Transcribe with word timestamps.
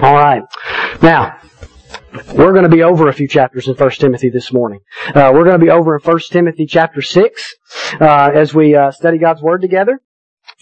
All 0.00 0.14
right. 0.14 0.44
Now, 1.02 1.40
we're 2.32 2.52
going 2.52 2.62
to 2.62 2.68
be 2.68 2.84
over 2.84 3.08
a 3.08 3.12
few 3.12 3.26
chapters 3.26 3.66
in 3.66 3.74
1 3.74 3.90
Timothy 3.92 4.30
this 4.30 4.52
morning. 4.52 4.78
Uh, 5.08 5.32
we're 5.34 5.42
going 5.42 5.58
to 5.58 5.64
be 5.64 5.70
over 5.70 5.96
in 5.96 6.02
1 6.02 6.20
Timothy 6.30 6.66
chapter 6.66 7.02
6 7.02 7.54
uh, 8.00 8.30
as 8.32 8.54
we 8.54 8.76
uh, 8.76 8.92
study 8.92 9.18
God's 9.18 9.42
Word 9.42 9.60
together. 9.60 10.00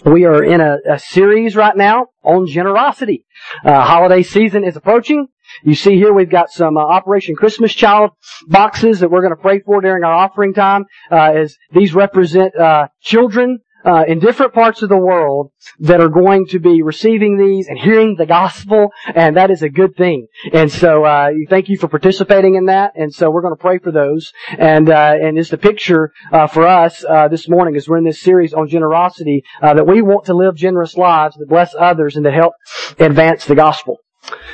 We 0.06 0.24
are 0.24 0.42
in 0.42 0.62
a, 0.62 0.78
a 0.90 0.98
series 0.98 1.54
right 1.54 1.76
now 1.76 2.06
on 2.22 2.46
generosity. 2.46 3.26
Uh, 3.62 3.82
holiday 3.82 4.22
season 4.22 4.64
is 4.64 4.74
approaching. 4.74 5.26
You 5.62 5.74
see 5.74 5.96
here 5.96 6.14
we've 6.14 6.30
got 6.30 6.50
some 6.50 6.78
uh, 6.78 6.80
Operation 6.80 7.36
Christmas 7.36 7.74
Child 7.74 8.12
boxes 8.48 9.00
that 9.00 9.10
we're 9.10 9.20
going 9.20 9.36
to 9.36 9.42
pray 9.42 9.60
for 9.60 9.82
during 9.82 10.02
our 10.02 10.14
offering 10.14 10.54
time, 10.54 10.86
uh, 11.12 11.32
as 11.32 11.56
these 11.72 11.94
represent 11.94 12.54
children 13.02 13.58
uh, 13.86 14.04
in 14.08 14.18
different 14.18 14.52
parts 14.52 14.82
of 14.82 14.88
the 14.88 14.96
world 14.96 15.52
that 15.78 16.00
are 16.00 16.08
going 16.08 16.46
to 16.46 16.58
be 16.58 16.82
receiving 16.82 17.38
these 17.38 17.68
and 17.68 17.78
hearing 17.78 18.16
the 18.16 18.26
gospel, 18.26 18.90
and 19.14 19.36
that 19.36 19.50
is 19.50 19.62
a 19.62 19.68
good 19.68 19.96
thing. 19.96 20.26
And 20.52 20.70
so, 20.70 21.04
uh, 21.04 21.30
thank 21.48 21.68
you 21.68 21.78
for 21.78 21.86
participating 21.86 22.56
in 22.56 22.66
that. 22.66 22.92
And 22.96 23.14
so, 23.14 23.30
we're 23.30 23.42
going 23.42 23.54
to 23.54 23.60
pray 23.60 23.78
for 23.78 23.92
those. 23.92 24.32
And 24.58 24.90
uh, 24.90 25.14
and 25.22 25.38
it's 25.38 25.50
the 25.50 25.58
picture 25.58 26.12
uh, 26.32 26.48
for 26.48 26.66
us 26.66 27.04
uh, 27.08 27.28
this 27.28 27.48
morning 27.48 27.76
as 27.76 27.88
we're 27.88 27.98
in 27.98 28.04
this 28.04 28.20
series 28.20 28.52
on 28.52 28.68
generosity 28.68 29.44
uh, 29.62 29.74
that 29.74 29.86
we 29.86 30.02
want 30.02 30.26
to 30.26 30.34
live 30.34 30.56
generous 30.56 30.96
lives 30.96 31.36
that 31.36 31.48
bless 31.48 31.74
others 31.78 32.16
and 32.16 32.24
to 32.24 32.32
help 32.32 32.54
advance 32.98 33.44
the 33.44 33.54
gospel. 33.54 33.98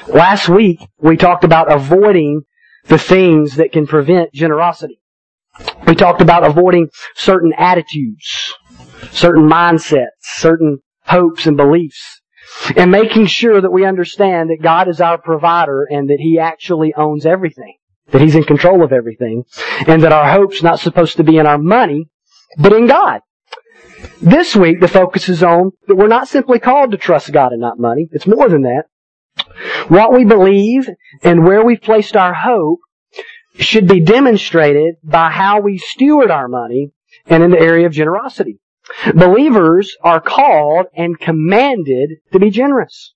Last 0.09 0.49
week 0.49 0.81
we 0.99 1.17
talked 1.17 1.45
about 1.45 1.73
avoiding 1.73 2.43
the 2.85 2.99
things 2.99 3.57
that 3.57 3.73
can 3.73 3.87
prevent 3.87 4.33
generosity. 4.35 4.99
We 5.87 5.95
talked 5.95 6.21
about 6.21 6.45
avoiding 6.45 6.89
certain 7.15 7.53
attitudes 7.57 8.55
certain 9.11 9.49
mindsets, 9.49 10.07
certain 10.21 10.79
hopes 11.07 11.47
and 11.47 11.57
beliefs. 11.57 12.21
And 12.77 12.91
making 12.91 13.27
sure 13.27 13.61
that 13.61 13.73
we 13.73 13.87
understand 13.87 14.51
that 14.51 14.63
God 14.63 14.89
is 14.89 15.01
our 15.01 15.19
provider 15.19 15.85
and 15.85 16.11
that 16.11 16.19
He 16.21 16.39
actually 16.39 16.93
owns 16.95 17.25
everything. 17.25 17.77
That 18.11 18.21
He's 18.21 18.35
in 18.35 18.45
control 18.45 18.83
of 18.83 18.93
everything. 18.93 19.45
And 19.87 20.03
that 20.03 20.13
our 20.13 20.31
hope's 20.31 20.63
not 20.63 20.81
supposed 20.81 21.17
to 21.17 21.25
be 21.25 21.39
in 21.39 21.47
our 21.47 21.59
money, 21.59 22.09
but 22.59 22.73
in 22.73 22.87
God. 22.87 23.21
This 24.21 24.55
week, 24.55 24.81
the 24.81 24.89
focus 24.89 25.29
is 25.29 25.43
on 25.43 25.73
that 25.87 25.97
we're 25.97 26.09
not 26.09 26.29
simply 26.29 26.59
called 26.59 26.91
to 26.91 26.97
trust 26.97 27.33
God 27.33 27.53
and 27.53 27.61
not 27.61 27.79
money. 27.79 28.09
It's 28.13 28.27
more 28.27 28.49
than 28.49 28.63
that. 28.63 28.85
What 29.89 30.13
we 30.13 30.25
believe 30.25 30.89
and 31.23 31.45
where 31.45 31.65
we've 31.65 31.81
placed 31.81 32.17
our 32.17 32.35
hope 32.35 32.81
should 33.57 33.87
be 33.87 34.01
demonstrated 34.01 34.97
by 35.03 35.31
how 35.31 35.61
we 35.61 35.79
steward 35.79 36.31
our 36.31 36.49
money 36.49 36.91
and 37.27 37.43
in 37.43 37.51
the 37.51 37.61
area 37.61 37.87
of 37.87 37.93
generosity. 37.93 38.59
Believers 39.15 39.97
are 40.03 40.21
called 40.21 40.87
and 40.95 41.19
commanded 41.19 42.11
to 42.33 42.39
be 42.39 42.51
generous. 42.51 43.15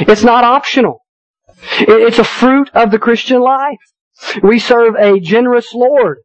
It's 0.00 0.24
not 0.24 0.44
optional. 0.44 1.04
It's 1.80 2.18
a 2.18 2.24
fruit 2.24 2.70
of 2.74 2.90
the 2.90 2.98
Christian 2.98 3.40
life. 3.40 3.78
We 4.42 4.58
serve 4.58 4.94
a 4.96 5.20
generous 5.20 5.72
Lord. 5.74 6.18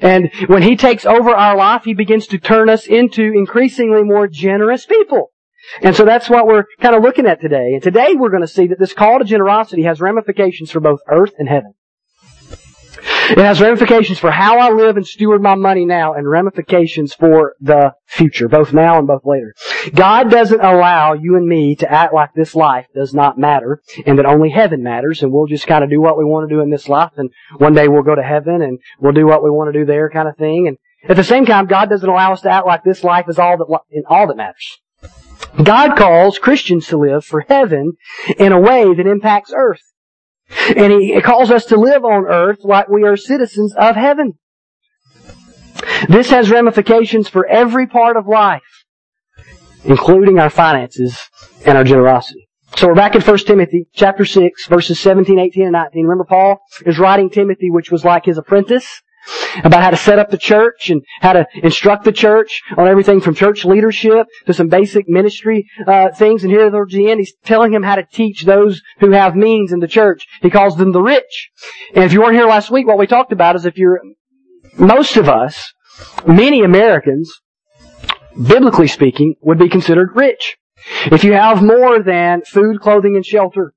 And 0.00 0.30
when 0.46 0.62
He 0.62 0.76
takes 0.76 1.06
over 1.06 1.30
our 1.30 1.56
life, 1.56 1.84
He 1.84 1.94
begins 1.94 2.26
to 2.28 2.38
turn 2.38 2.68
us 2.68 2.86
into 2.86 3.22
increasingly 3.22 4.02
more 4.02 4.28
generous 4.28 4.86
people. 4.86 5.30
And 5.82 5.94
so 5.94 6.04
that's 6.04 6.30
what 6.30 6.46
we're 6.46 6.64
kind 6.80 6.94
of 6.94 7.02
looking 7.02 7.26
at 7.26 7.40
today. 7.40 7.72
And 7.74 7.82
today 7.82 8.14
we're 8.14 8.30
going 8.30 8.42
to 8.42 8.48
see 8.48 8.68
that 8.68 8.78
this 8.78 8.92
call 8.92 9.18
to 9.18 9.24
generosity 9.24 9.82
has 9.82 10.00
ramifications 10.00 10.70
for 10.70 10.80
both 10.80 11.00
earth 11.10 11.34
and 11.38 11.48
heaven. 11.48 11.74
It 13.30 13.38
has 13.38 13.60
ramifications 13.60 14.18
for 14.18 14.30
how 14.30 14.58
I 14.58 14.72
live 14.72 14.96
and 14.96 15.06
steward 15.06 15.42
my 15.42 15.54
money 15.54 15.84
now 15.84 16.14
and 16.14 16.28
ramifications 16.28 17.12
for 17.12 17.54
the 17.60 17.94
future, 18.06 18.48
both 18.48 18.72
now 18.72 18.98
and 18.98 19.06
both 19.06 19.26
later. 19.26 19.54
God 19.94 20.30
doesn't 20.30 20.60
allow 20.60 21.12
you 21.12 21.36
and 21.36 21.46
me 21.46 21.76
to 21.76 21.92
act 21.92 22.14
like 22.14 22.32
this 22.32 22.54
life 22.54 22.86
does 22.94 23.12
not 23.12 23.38
matter 23.38 23.82
and 24.06 24.18
that 24.18 24.24
only 24.24 24.48
heaven 24.48 24.82
matters 24.82 25.22
and 25.22 25.30
we'll 25.30 25.46
just 25.46 25.66
kind 25.66 25.84
of 25.84 25.90
do 25.90 26.00
what 26.00 26.16
we 26.16 26.24
want 26.24 26.48
to 26.48 26.54
do 26.54 26.62
in 26.62 26.70
this 26.70 26.88
life 26.88 27.12
and 27.18 27.30
one 27.58 27.74
day 27.74 27.86
we'll 27.86 28.02
go 28.02 28.14
to 28.14 28.22
heaven 28.22 28.62
and 28.62 28.78
we'll 28.98 29.12
do 29.12 29.26
what 29.26 29.44
we 29.44 29.50
want 29.50 29.72
to 29.72 29.78
do 29.78 29.84
there 29.84 30.08
kind 30.08 30.28
of 30.28 30.36
thing. 30.36 30.66
And 30.66 30.78
at 31.06 31.16
the 31.16 31.24
same 31.24 31.44
time, 31.44 31.66
God 31.66 31.90
doesn't 31.90 32.08
allow 32.08 32.32
us 32.32 32.40
to 32.42 32.50
act 32.50 32.66
like 32.66 32.82
this 32.82 33.04
life 33.04 33.26
is 33.28 33.38
all 33.38 33.58
that, 33.58 34.04
all 34.08 34.26
that 34.26 34.36
matters. 34.36 34.78
God 35.62 35.96
calls 35.96 36.38
Christians 36.38 36.86
to 36.88 36.96
live 36.96 37.24
for 37.24 37.42
heaven 37.42 37.92
in 38.38 38.52
a 38.52 38.60
way 38.60 38.94
that 38.94 39.06
impacts 39.06 39.52
earth. 39.54 39.82
And 40.76 40.92
he 40.92 41.20
calls 41.20 41.50
us 41.50 41.66
to 41.66 41.76
live 41.76 42.04
on 42.04 42.26
earth 42.26 42.58
like 42.62 42.88
we 42.88 43.04
are 43.04 43.16
citizens 43.16 43.74
of 43.74 43.96
heaven. 43.96 44.38
This 46.08 46.30
has 46.30 46.50
ramifications 46.50 47.28
for 47.28 47.46
every 47.46 47.86
part 47.86 48.16
of 48.16 48.26
life, 48.26 48.84
including 49.84 50.38
our 50.38 50.50
finances 50.50 51.18
and 51.64 51.76
our 51.76 51.84
generosity. 51.84 52.48
So 52.76 52.86
we're 52.86 52.94
back 52.94 53.14
in 53.14 53.22
1 53.22 53.38
Timothy 53.38 53.88
chapter 53.92 54.24
6, 54.24 54.66
verses 54.66 55.00
17, 55.00 55.38
18, 55.38 55.64
and 55.64 55.72
19. 55.72 56.04
Remember 56.04 56.24
Paul 56.24 56.58
is 56.86 56.98
writing 56.98 57.30
Timothy, 57.30 57.70
which 57.70 57.90
was 57.90 58.04
like 58.04 58.24
his 58.24 58.38
apprentice 58.38 59.02
about 59.64 59.82
how 59.82 59.90
to 59.90 59.96
set 59.96 60.18
up 60.18 60.30
the 60.30 60.38
church 60.38 60.90
and 60.90 61.02
how 61.20 61.32
to 61.32 61.46
instruct 61.54 62.04
the 62.04 62.12
church 62.12 62.62
on 62.76 62.86
everything 62.86 63.20
from 63.20 63.34
church 63.34 63.64
leadership 63.64 64.26
to 64.46 64.54
some 64.54 64.68
basic 64.68 65.08
ministry 65.08 65.68
uh, 65.86 66.10
things. 66.10 66.42
And 66.42 66.52
here 66.52 66.70
towards 66.70 66.94
the 66.94 67.10
end, 67.10 67.20
he's 67.20 67.34
telling 67.44 67.72
him 67.72 67.82
how 67.82 67.96
to 67.96 68.04
teach 68.10 68.44
those 68.44 68.80
who 69.00 69.12
have 69.12 69.34
means 69.34 69.72
in 69.72 69.80
the 69.80 69.88
church. 69.88 70.26
He 70.42 70.50
calls 70.50 70.76
them 70.76 70.92
the 70.92 71.02
rich. 71.02 71.50
And 71.94 72.04
if 72.04 72.12
you 72.12 72.20
weren't 72.20 72.36
here 72.36 72.46
last 72.46 72.70
week, 72.70 72.86
what 72.86 72.98
we 72.98 73.06
talked 73.06 73.32
about 73.32 73.56
is 73.56 73.64
if 73.64 73.76
you're 73.76 74.00
most 74.78 75.16
of 75.16 75.28
us, 75.28 75.72
many 76.26 76.62
Americans, 76.62 77.40
biblically 78.34 78.88
speaking, 78.88 79.34
would 79.42 79.58
be 79.58 79.68
considered 79.68 80.10
rich. 80.14 80.56
If 81.06 81.24
you 81.24 81.32
have 81.32 81.62
more 81.62 82.02
than 82.02 82.42
food, 82.42 82.80
clothing, 82.80 83.16
and 83.16 83.26
shelter, 83.26 83.72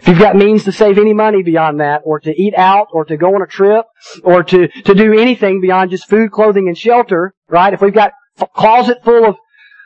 if 0.00 0.08
you've 0.08 0.18
got 0.18 0.36
means 0.36 0.64
to 0.64 0.72
save 0.72 0.98
any 0.98 1.14
money 1.14 1.42
beyond 1.42 1.80
that, 1.80 2.02
or 2.04 2.20
to 2.20 2.30
eat 2.30 2.54
out, 2.54 2.88
or 2.92 3.04
to 3.04 3.16
go 3.16 3.34
on 3.34 3.42
a 3.42 3.46
trip, 3.46 3.86
or 4.22 4.42
to, 4.42 4.68
to 4.68 4.94
do 4.94 5.18
anything 5.18 5.60
beyond 5.60 5.90
just 5.90 6.08
food, 6.08 6.32
clothing, 6.32 6.68
and 6.68 6.76
shelter, 6.76 7.34
right? 7.48 7.72
If 7.72 7.80
we've 7.80 7.94
got 7.94 8.12
a 8.40 8.46
closet 8.46 8.98
full 9.04 9.24
of 9.24 9.36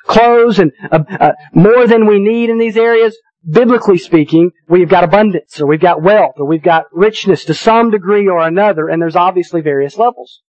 clothes 0.06 0.58
and 0.58 0.72
uh, 0.90 1.00
uh, 1.20 1.32
more 1.52 1.86
than 1.86 2.06
we 2.06 2.18
need 2.18 2.48
in 2.50 2.58
these 2.58 2.76
areas, 2.76 3.16
biblically 3.48 3.98
speaking, 3.98 4.50
we've 4.66 4.88
got 4.88 5.04
abundance, 5.04 5.60
or 5.60 5.66
we've 5.66 5.80
got 5.80 6.02
wealth, 6.02 6.34
or 6.38 6.46
we've 6.46 6.62
got 6.62 6.84
richness 6.92 7.44
to 7.44 7.54
some 7.54 7.90
degree 7.90 8.26
or 8.26 8.40
another, 8.40 8.88
and 8.88 9.00
there's 9.00 9.16
obviously 9.16 9.60
various 9.60 9.98
levels. 9.98 10.40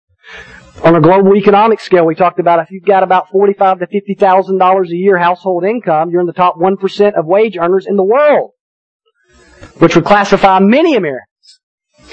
On 0.83 0.95
a 0.95 1.01
global 1.01 1.35
economic 1.35 1.81
scale, 1.81 2.05
we 2.05 2.15
talked 2.15 2.39
about 2.39 2.59
if 2.59 2.71
you've 2.71 2.85
got 2.85 3.03
about 3.03 3.29
forty-five 3.29 3.79
to 3.79 3.87
fifty 3.87 4.15
thousand 4.17 4.57
dollars 4.57 4.89
a 4.91 4.95
year 4.95 5.17
household 5.17 5.65
income, 5.65 6.09
you're 6.09 6.21
in 6.21 6.27
the 6.27 6.33
top 6.33 6.55
one 6.57 6.77
percent 6.77 7.15
of 7.15 7.25
wage 7.25 7.57
earners 7.57 7.85
in 7.85 7.97
the 7.97 8.03
world 8.03 8.51
which 9.79 9.95
would 9.95 10.05
classify 10.05 10.59
many 10.59 10.95
Americans. 10.95 11.25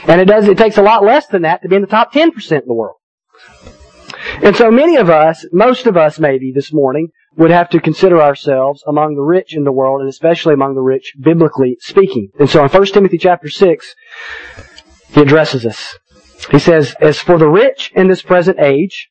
And 0.06 0.20
it 0.20 0.26
does, 0.26 0.48
it 0.48 0.58
takes 0.58 0.78
a 0.78 0.82
lot 0.82 1.04
less 1.04 1.26
than 1.26 1.42
that 1.42 1.62
to 1.62 1.68
be 1.68 1.76
in 1.76 1.82
the 1.82 1.88
top 1.88 2.12
10% 2.12 2.52
in 2.52 2.62
the 2.66 2.74
world. 2.74 2.96
And 4.42 4.56
so 4.56 4.70
many 4.70 4.96
of 4.96 5.08
us, 5.08 5.46
most 5.52 5.86
of 5.86 5.96
us 5.96 6.18
maybe 6.18 6.52
this 6.54 6.72
morning, 6.72 7.08
would 7.36 7.50
have 7.50 7.68
to 7.70 7.80
consider 7.80 8.20
ourselves 8.20 8.82
among 8.86 9.14
the 9.14 9.22
rich 9.22 9.54
in 9.54 9.64
the 9.64 9.72
world 9.72 10.00
and 10.00 10.08
especially 10.08 10.54
among 10.54 10.74
the 10.74 10.82
rich 10.82 11.12
biblically 11.20 11.76
speaking. 11.80 12.28
And 12.38 12.48
so 12.48 12.62
in 12.62 12.70
1 12.70 12.86
Timothy 12.86 13.18
chapter 13.18 13.48
6, 13.48 13.94
he 15.10 15.20
addresses 15.20 15.66
us. 15.66 15.98
He 16.50 16.58
says, 16.58 16.94
As 17.00 17.18
for 17.18 17.38
the 17.38 17.48
rich 17.48 17.92
in 17.94 18.08
this 18.08 18.22
present 18.22 18.58
age, 18.60 19.08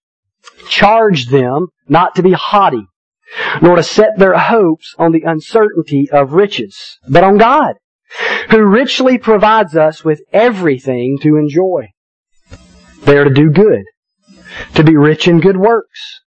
charge 0.67 1.27
them 1.27 1.67
not 1.87 2.15
to 2.15 2.23
be 2.23 2.33
haughty, 2.33 2.87
nor 3.61 3.75
to 3.75 3.83
set 3.83 4.17
their 4.17 4.37
hopes 4.37 4.93
on 4.97 5.11
the 5.11 5.23
uncertainty 5.25 6.09
of 6.11 6.33
riches, 6.33 6.99
but 7.07 7.23
on 7.23 7.37
God, 7.37 7.75
who 8.49 8.63
richly 8.63 9.17
provides 9.17 9.75
us 9.75 10.03
with 10.03 10.21
everything 10.31 11.17
to 11.21 11.37
enjoy. 11.37 11.89
They 13.03 13.17
are 13.17 13.25
to 13.25 13.33
do 13.33 13.49
good, 13.49 13.83
to 14.75 14.83
be 14.83 14.95
rich 14.95 15.27
in 15.27 15.39
good 15.39 15.57
works, 15.57 16.21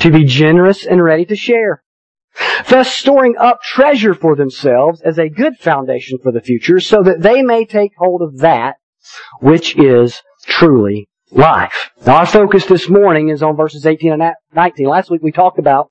to 0.00 0.10
be 0.10 0.24
generous 0.24 0.86
and 0.86 1.02
ready 1.02 1.24
to 1.26 1.36
share, 1.36 1.82
thus 2.68 2.92
storing 2.92 3.36
up 3.38 3.62
treasure 3.62 4.14
for 4.14 4.36
themselves 4.36 5.00
as 5.00 5.18
a 5.18 5.28
good 5.28 5.56
foundation 5.58 6.18
for 6.22 6.32
the 6.32 6.40
future 6.40 6.80
so 6.80 7.02
that 7.02 7.22
they 7.22 7.42
may 7.42 7.64
take 7.64 7.92
hold 7.96 8.22
of 8.22 8.38
that 8.38 8.76
which 9.40 9.76
is 9.76 10.20
truly 10.44 11.08
life. 11.30 11.90
Now 12.06 12.18
our 12.18 12.26
focus 12.26 12.66
this 12.66 12.88
morning 12.88 13.28
is 13.28 13.42
on 13.42 13.56
verses 13.56 13.86
18 13.86 14.12
and 14.12 14.34
19. 14.54 14.86
Last 14.86 15.10
week 15.10 15.22
we 15.22 15.32
talked 15.32 15.58
about 15.58 15.90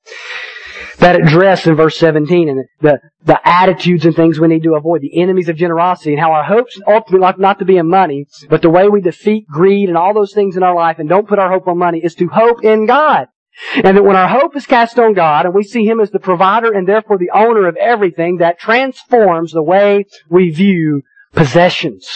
that 1.00 1.16
address 1.16 1.66
in 1.66 1.74
verse 1.74 1.98
17 1.98 2.48
and 2.48 2.64
the, 2.80 3.00
the 3.24 3.48
attitudes 3.48 4.04
and 4.04 4.14
things 4.14 4.38
we 4.38 4.48
need 4.48 4.62
to 4.62 4.74
avoid, 4.74 5.00
the 5.00 5.20
enemies 5.20 5.48
of 5.48 5.56
generosity 5.56 6.12
and 6.12 6.20
how 6.20 6.32
our 6.32 6.44
hopes 6.44 6.80
ultimately 6.86 7.20
like 7.20 7.38
not 7.38 7.58
to 7.58 7.64
be 7.64 7.78
in 7.78 7.88
money, 7.88 8.26
but 8.48 8.62
the 8.62 8.70
way 8.70 8.88
we 8.88 9.00
defeat 9.00 9.46
greed 9.48 9.88
and 9.88 9.98
all 9.98 10.14
those 10.14 10.32
things 10.32 10.56
in 10.56 10.62
our 10.62 10.74
life 10.74 10.98
and 10.98 11.08
don't 11.08 11.28
put 11.28 11.38
our 11.38 11.50
hope 11.50 11.66
on 11.66 11.78
money 11.78 12.00
is 12.02 12.14
to 12.14 12.28
hope 12.28 12.62
in 12.62 12.86
God. 12.86 13.26
And 13.74 13.96
that 13.96 14.04
when 14.04 14.16
our 14.16 14.28
hope 14.28 14.56
is 14.56 14.66
cast 14.66 14.98
on 14.98 15.14
God 15.14 15.44
and 15.44 15.54
we 15.54 15.64
see 15.64 15.84
Him 15.84 16.00
as 16.00 16.10
the 16.10 16.20
provider 16.20 16.72
and 16.72 16.86
therefore 16.86 17.18
the 17.18 17.30
owner 17.34 17.66
of 17.66 17.76
everything, 17.76 18.38
that 18.38 18.58
transforms 18.58 19.52
the 19.52 19.62
way 19.62 20.04
we 20.28 20.50
view 20.50 21.02
possessions 21.32 22.08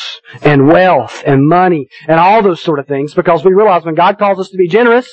and 0.43 0.69
wealth 0.69 1.23
and 1.27 1.47
money 1.47 1.89
and 2.09 2.19
all 2.19 2.43
those 2.43 2.61
sort 2.61 2.79
of 2.79 2.87
things 2.87 3.15
because 3.15 3.45
we 3.45 3.53
realize 3.53 3.85
when 3.85 3.95
God 3.95 4.19
calls 4.19 4.39
us 4.39 4.49
to 4.51 4.57
be 4.57 4.69
generous, 4.69 5.09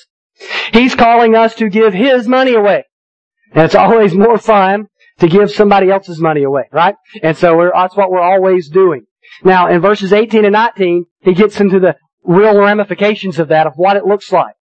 He's 0.73 0.95
calling 0.95 1.35
us 1.35 1.55
to 1.55 1.69
give 1.69 1.93
His 1.93 2.27
money 2.27 2.53
away. 2.53 2.85
And 3.51 3.65
it's 3.65 3.75
always 3.75 4.13
more 4.13 4.37
fun 4.37 4.87
to 5.19 5.27
give 5.27 5.51
somebody 5.51 5.91
else's 5.91 6.19
money 6.19 6.43
away, 6.43 6.63
right? 6.71 6.95
And 7.21 7.37
so 7.37 7.69
that's 7.73 7.95
what 7.95 8.11
we're 8.11 8.21
always 8.21 8.69
doing. 8.69 9.05
Now, 9.43 9.69
in 9.69 9.81
verses 9.81 10.13
18 10.13 10.45
and 10.45 10.53
19, 10.53 11.05
he 11.21 11.33
gets 11.33 11.59
into 11.59 11.79
the 11.79 11.95
real 12.23 12.59
ramifications 12.59 13.39
of 13.39 13.49
that, 13.49 13.67
of 13.67 13.73
what 13.75 13.97
it 13.97 14.05
looks 14.05 14.31
like. 14.31 14.55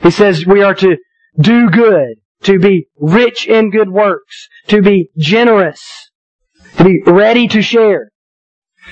He 0.00 0.10
says 0.10 0.46
we 0.46 0.62
are 0.62 0.74
to 0.74 0.96
do 1.38 1.70
good, 1.70 2.16
to 2.42 2.58
be 2.58 2.88
rich 2.98 3.46
in 3.46 3.70
good 3.70 3.90
works, 3.90 4.48
to 4.68 4.82
be 4.82 5.10
generous, 5.16 6.10
to 6.76 6.84
be 6.84 7.02
ready 7.06 7.48
to 7.48 7.62
share. 7.62 8.10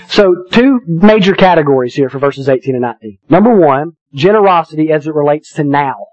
So 0.09 0.45
two 0.51 0.81
major 0.87 1.35
categories 1.35 1.95
here 1.95 2.09
for 2.09 2.19
verses 2.19 2.49
18 2.49 2.75
and 2.75 2.83
19. 2.83 3.19
Number 3.29 3.55
one, 3.55 3.93
generosity 4.15 4.91
as 4.91 5.07
it 5.07 5.15
relates 5.15 5.53
to 5.55 5.65
now. 5.65 6.07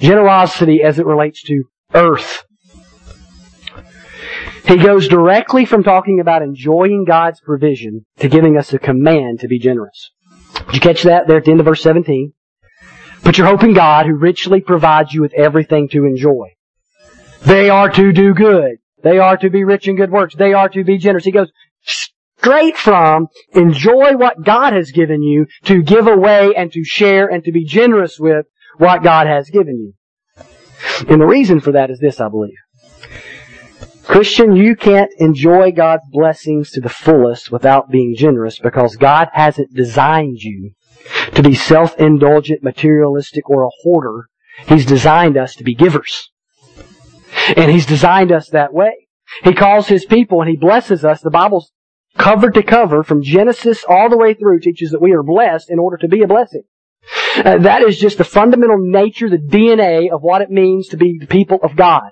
Generosity 0.00 0.82
as 0.82 0.98
it 0.98 1.06
relates 1.06 1.42
to 1.44 1.64
earth. 1.94 2.44
He 4.68 4.76
goes 4.76 5.08
directly 5.08 5.64
from 5.64 5.82
talking 5.82 6.20
about 6.20 6.42
enjoying 6.42 7.06
God's 7.06 7.40
provision 7.40 8.04
to 8.18 8.28
giving 8.28 8.58
us 8.58 8.70
a 8.74 8.78
command 8.78 9.40
to 9.40 9.48
be 9.48 9.58
generous. 9.58 10.10
Did 10.66 10.74
you 10.74 10.80
catch 10.80 11.04
that 11.04 11.26
there 11.26 11.38
at 11.38 11.46
the 11.46 11.52
end 11.52 11.60
of 11.60 11.66
verse 11.66 11.82
17? 11.82 12.34
Put 13.22 13.38
your 13.38 13.46
hope 13.46 13.62
in 13.62 13.72
God 13.72 14.04
who 14.04 14.14
richly 14.14 14.60
provides 14.60 15.14
you 15.14 15.22
with 15.22 15.32
everything 15.32 15.88
to 15.88 16.04
enjoy. 16.04 16.48
They 17.42 17.70
are 17.70 17.88
to 17.88 18.12
do 18.12 18.34
good. 18.34 18.76
They 19.02 19.18
are 19.18 19.38
to 19.38 19.48
be 19.48 19.64
rich 19.64 19.88
in 19.88 19.96
good 19.96 20.10
works. 20.10 20.34
They 20.34 20.52
are 20.52 20.68
to 20.68 20.84
be 20.84 20.98
generous. 20.98 21.24
He 21.24 21.32
goes 21.32 21.50
straight 21.80 22.76
from 22.76 23.28
enjoy 23.52 24.16
what 24.16 24.44
God 24.44 24.74
has 24.74 24.90
given 24.90 25.22
you 25.22 25.46
to 25.64 25.82
give 25.82 26.06
away 26.06 26.52
and 26.54 26.70
to 26.72 26.84
share 26.84 27.26
and 27.26 27.42
to 27.44 27.52
be 27.52 27.64
generous 27.64 28.18
with 28.18 28.44
what 28.76 29.02
God 29.02 29.26
has 29.26 29.48
given 29.48 29.78
you. 29.78 30.44
And 31.08 31.20
the 31.20 31.26
reason 31.26 31.60
for 31.60 31.72
that 31.72 31.90
is 31.90 32.00
this, 32.00 32.20
I 32.20 32.28
believe. 32.28 32.52
Christian, 34.08 34.56
you 34.56 34.74
can't 34.74 35.12
enjoy 35.18 35.70
God's 35.70 36.04
blessings 36.10 36.70
to 36.70 36.80
the 36.80 36.88
fullest 36.88 37.52
without 37.52 37.90
being 37.90 38.14
generous 38.16 38.58
because 38.58 38.96
God 38.96 39.28
hasn't 39.34 39.74
designed 39.74 40.38
you 40.38 40.70
to 41.34 41.42
be 41.42 41.54
self-indulgent, 41.54 42.62
materialistic, 42.62 43.50
or 43.50 43.64
a 43.64 43.70
hoarder. 43.82 44.30
He's 44.66 44.86
designed 44.86 45.36
us 45.36 45.54
to 45.56 45.62
be 45.62 45.74
givers. 45.74 46.30
And 47.54 47.70
He's 47.70 47.84
designed 47.84 48.32
us 48.32 48.48
that 48.48 48.72
way. 48.72 49.08
He 49.44 49.52
calls 49.52 49.88
His 49.88 50.06
people 50.06 50.40
and 50.40 50.48
He 50.48 50.56
blesses 50.56 51.04
us. 51.04 51.20
The 51.20 51.28
Bible's 51.28 51.70
cover 52.16 52.50
to 52.50 52.62
cover 52.62 53.02
from 53.02 53.22
Genesis 53.22 53.84
all 53.86 54.08
the 54.08 54.16
way 54.16 54.32
through 54.32 54.60
teaches 54.60 54.92
that 54.92 55.02
we 55.02 55.12
are 55.12 55.22
blessed 55.22 55.68
in 55.68 55.78
order 55.78 55.98
to 55.98 56.08
be 56.08 56.22
a 56.22 56.26
blessing. 56.26 56.62
Uh, 57.36 57.58
that 57.58 57.82
is 57.82 57.98
just 57.98 58.16
the 58.16 58.24
fundamental 58.24 58.78
nature, 58.80 59.28
the 59.28 59.36
DNA 59.36 60.10
of 60.10 60.22
what 60.22 60.40
it 60.40 60.50
means 60.50 60.88
to 60.88 60.96
be 60.96 61.18
the 61.20 61.26
people 61.26 61.58
of 61.62 61.76
God 61.76 62.10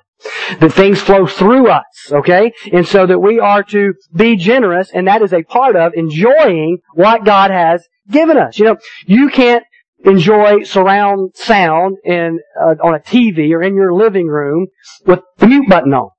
that 0.61 0.73
things 0.73 1.01
flow 1.01 1.27
through 1.27 1.69
us, 1.69 1.85
okay? 2.11 2.53
And 2.73 2.87
so 2.87 3.07
that 3.07 3.19
we 3.19 3.39
are 3.39 3.63
to 3.65 3.95
be 4.15 4.37
generous, 4.37 4.91
and 4.93 5.07
that 5.09 5.23
is 5.23 5.33
a 5.33 5.43
part 5.43 5.77
of 5.77 5.93
enjoying 5.95 6.79
what 6.95 7.25
God 7.25 7.51
has 7.51 7.87
given 8.11 8.37
us. 8.37 8.59
You 8.59 8.67
know, 8.67 8.77
you 9.07 9.29
can't 9.29 9.65
enjoy 10.05 10.63
surround 10.63 11.33
sound 11.35 11.97
in, 12.05 12.41
uh, 12.61 12.75
on 12.83 12.95
a 12.95 13.01
TV 13.01 13.53
or 13.53 13.63
in 13.63 13.75
your 13.75 13.93
living 13.93 14.27
room 14.27 14.67
with 15.05 15.21
the 15.39 15.47
mute 15.47 15.69
button 15.69 15.93
on. 15.93 16.11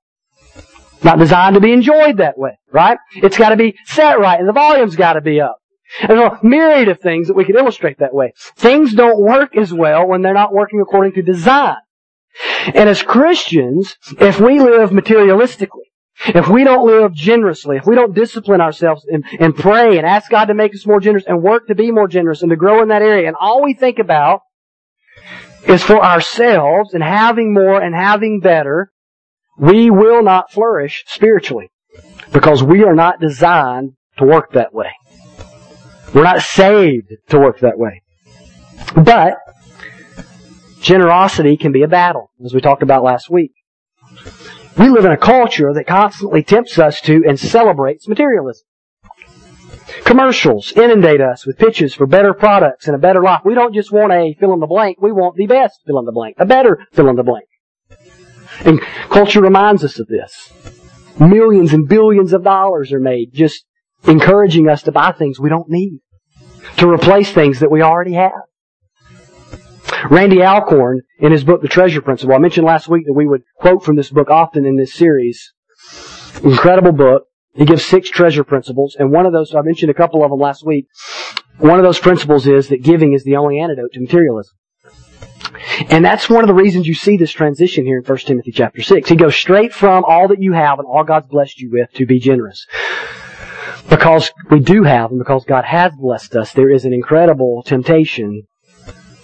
Not 1.02 1.18
designed 1.18 1.54
to 1.54 1.60
be 1.60 1.72
enjoyed 1.72 2.16
that 2.16 2.36
way, 2.36 2.58
right? 2.72 2.98
It's 3.16 3.38
gotta 3.38 3.56
be 3.56 3.76
set 3.86 4.18
right, 4.18 4.38
and 4.38 4.48
the 4.48 4.52
volume's 4.52 4.96
gotta 4.96 5.20
be 5.20 5.40
up. 5.40 5.58
There's 6.06 6.20
a 6.20 6.38
myriad 6.42 6.88
of 6.88 7.00
things 7.00 7.28
that 7.28 7.34
we 7.34 7.44
could 7.44 7.56
illustrate 7.56 7.98
that 7.98 8.12
way. 8.12 8.32
Things 8.56 8.92
don't 8.94 9.18
work 9.18 9.56
as 9.56 9.72
well 9.72 10.06
when 10.06 10.22
they're 10.22 10.34
not 10.34 10.52
working 10.52 10.80
according 10.80 11.12
to 11.12 11.22
design. 11.22 11.76
And 12.66 12.88
as 12.88 13.02
Christians, 13.02 13.96
if 14.20 14.40
we 14.40 14.60
live 14.60 14.90
materialistically, 14.90 15.88
if 16.26 16.48
we 16.48 16.64
don't 16.64 16.86
live 16.86 17.14
generously, 17.14 17.76
if 17.76 17.86
we 17.86 17.94
don't 17.94 18.14
discipline 18.14 18.60
ourselves 18.60 19.06
and, 19.06 19.24
and 19.38 19.54
pray 19.56 19.98
and 19.98 20.06
ask 20.06 20.30
God 20.30 20.46
to 20.46 20.54
make 20.54 20.74
us 20.74 20.86
more 20.86 21.00
generous 21.00 21.24
and 21.26 21.42
work 21.42 21.68
to 21.68 21.74
be 21.74 21.92
more 21.92 22.08
generous 22.08 22.42
and 22.42 22.50
to 22.50 22.56
grow 22.56 22.82
in 22.82 22.88
that 22.88 23.02
area, 23.02 23.28
and 23.28 23.36
all 23.38 23.62
we 23.62 23.74
think 23.74 23.98
about 23.98 24.40
is 25.66 25.82
for 25.82 26.02
ourselves 26.02 26.94
and 26.94 27.02
having 27.02 27.52
more 27.52 27.80
and 27.80 27.94
having 27.94 28.40
better, 28.40 28.90
we 29.58 29.90
will 29.90 30.22
not 30.22 30.52
flourish 30.52 31.04
spiritually 31.06 31.70
because 32.32 32.62
we 32.62 32.84
are 32.84 32.94
not 32.94 33.20
designed 33.20 33.92
to 34.18 34.24
work 34.24 34.52
that 34.52 34.72
way. 34.74 34.90
We're 36.14 36.24
not 36.24 36.42
saved 36.42 37.12
to 37.28 37.38
work 37.38 37.60
that 37.60 37.78
way. 37.78 38.02
But 38.94 39.34
Generosity 40.88 41.58
can 41.58 41.70
be 41.70 41.82
a 41.82 41.86
battle, 41.86 42.30
as 42.42 42.54
we 42.54 42.62
talked 42.62 42.82
about 42.82 43.02
last 43.02 43.28
week. 43.28 43.52
We 44.78 44.88
live 44.88 45.04
in 45.04 45.12
a 45.12 45.18
culture 45.18 45.74
that 45.74 45.86
constantly 45.86 46.42
tempts 46.42 46.78
us 46.78 47.02
to 47.02 47.24
and 47.28 47.38
celebrates 47.38 48.08
materialism. 48.08 48.64
Commercials 50.06 50.72
inundate 50.72 51.20
us 51.20 51.44
with 51.44 51.58
pitches 51.58 51.92
for 51.92 52.06
better 52.06 52.32
products 52.32 52.86
and 52.86 52.96
a 52.96 52.98
better 52.98 53.22
life. 53.22 53.42
We 53.44 53.54
don't 53.54 53.74
just 53.74 53.92
want 53.92 54.14
a 54.14 54.34
fill 54.40 54.54
in 54.54 54.60
the 54.60 54.66
blank, 54.66 54.96
we 54.98 55.12
want 55.12 55.36
the 55.36 55.46
best 55.46 55.78
fill 55.86 55.98
in 55.98 56.06
the 56.06 56.12
blank, 56.12 56.36
a 56.38 56.46
better 56.46 56.86
fill 56.94 57.10
in 57.10 57.16
the 57.16 57.22
blank. 57.22 57.48
And 58.64 58.80
culture 59.10 59.42
reminds 59.42 59.84
us 59.84 59.98
of 59.98 60.06
this. 60.06 60.50
Millions 61.20 61.74
and 61.74 61.86
billions 61.86 62.32
of 62.32 62.44
dollars 62.44 62.94
are 62.94 63.00
made 63.00 63.34
just 63.34 63.66
encouraging 64.04 64.70
us 64.70 64.84
to 64.84 64.92
buy 64.92 65.12
things 65.12 65.38
we 65.38 65.50
don't 65.50 65.68
need, 65.68 66.00
to 66.78 66.88
replace 66.88 67.30
things 67.30 67.60
that 67.60 67.70
we 67.70 67.82
already 67.82 68.14
have. 68.14 68.47
Randy 70.10 70.42
Alcorn, 70.42 71.02
in 71.18 71.32
his 71.32 71.44
book, 71.44 71.62
The 71.62 71.68
Treasure 71.68 72.00
Principle, 72.00 72.34
I 72.34 72.38
mentioned 72.38 72.66
last 72.66 72.88
week 72.88 73.06
that 73.06 73.12
we 73.12 73.26
would 73.26 73.42
quote 73.56 73.84
from 73.84 73.96
this 73.96 74.10
book 74.10 74.30
often 74.30 74.64
in 74.64 74.76
this 74.76 74.94
series. 74.94 75.52
Incredible 76.42 76.92
book. 76.92 77.24
He 77.54 77.64
gives 77.64 77.84
six 77.84 78.08
treasure 78.08 78.44
principles, 78.44 78.96
and 78.98 79.10
one 79.10 79.26
of 79.26 79.32
those, 79.32 79.54
I 79.54 79.62
mentioned 79.62 79.90
a 79.90 79.94
couple 79.94 80.22
of 80.22 80.30
them 80.30 80.38
last 80.38 80.64
week. 80.64 80.86
One 81.56 81.78
of 81.78 81.84
those 81.84 81.98
principles 81.98 82.46
is 82.46 82.68
that 82.68 82.82
giving 82.82 83.14
is 83.14 83.24
the 83.24 83.36
only 83.36 83.58
antidote 83.58 83.92
to 83.94 84.00
materialism. 84.00 84.54
And 85.90 86.04
that's 86.04 86.30
one 86.30 86.44
of 86.44 86.48
the 86.48 86.54
reasons 86.54 86.86
you 86.86 86.94
see 86.94 87.16
this 87.16 87.32
transition 87.32 87.84
here 87.84 87.98
in 87.98 88.04
1 88.04 88.18
Timothy 88.18 88.52
chapter 88.52 88.82
6. 88.82 89.08
He 89.08 89.16
goes 89.16 89.34
straight 89.34 89.72
from 89.72 90.04
all 90.04 90.28
that 90.28 90.40
you 90.40 90.52
have 90.52 90.78
and 90.78 90.86
all 90.86 91.04
God's 91.04 91.26
blessed 91.26 91.58
you 91.60 91.70
with 91.72 91.92
to 91.94 92.06
be 92.06 92.20
generous. 92.20 92.66
Because 93.88 94.30
we 94.50 94.60
do 94.60 94.84
have 94.84 95.10
and 95.10 95.18
because 95.18 95.44
God 95.44 95.64
has 95.64 95.92
blessed 95.96 96.36
us, 96.36 96.52
there 96.52 96.70
is 96.70 96.84
an 96.84 96.92
incredible 96.92 97.62
temptation 97.64 98.46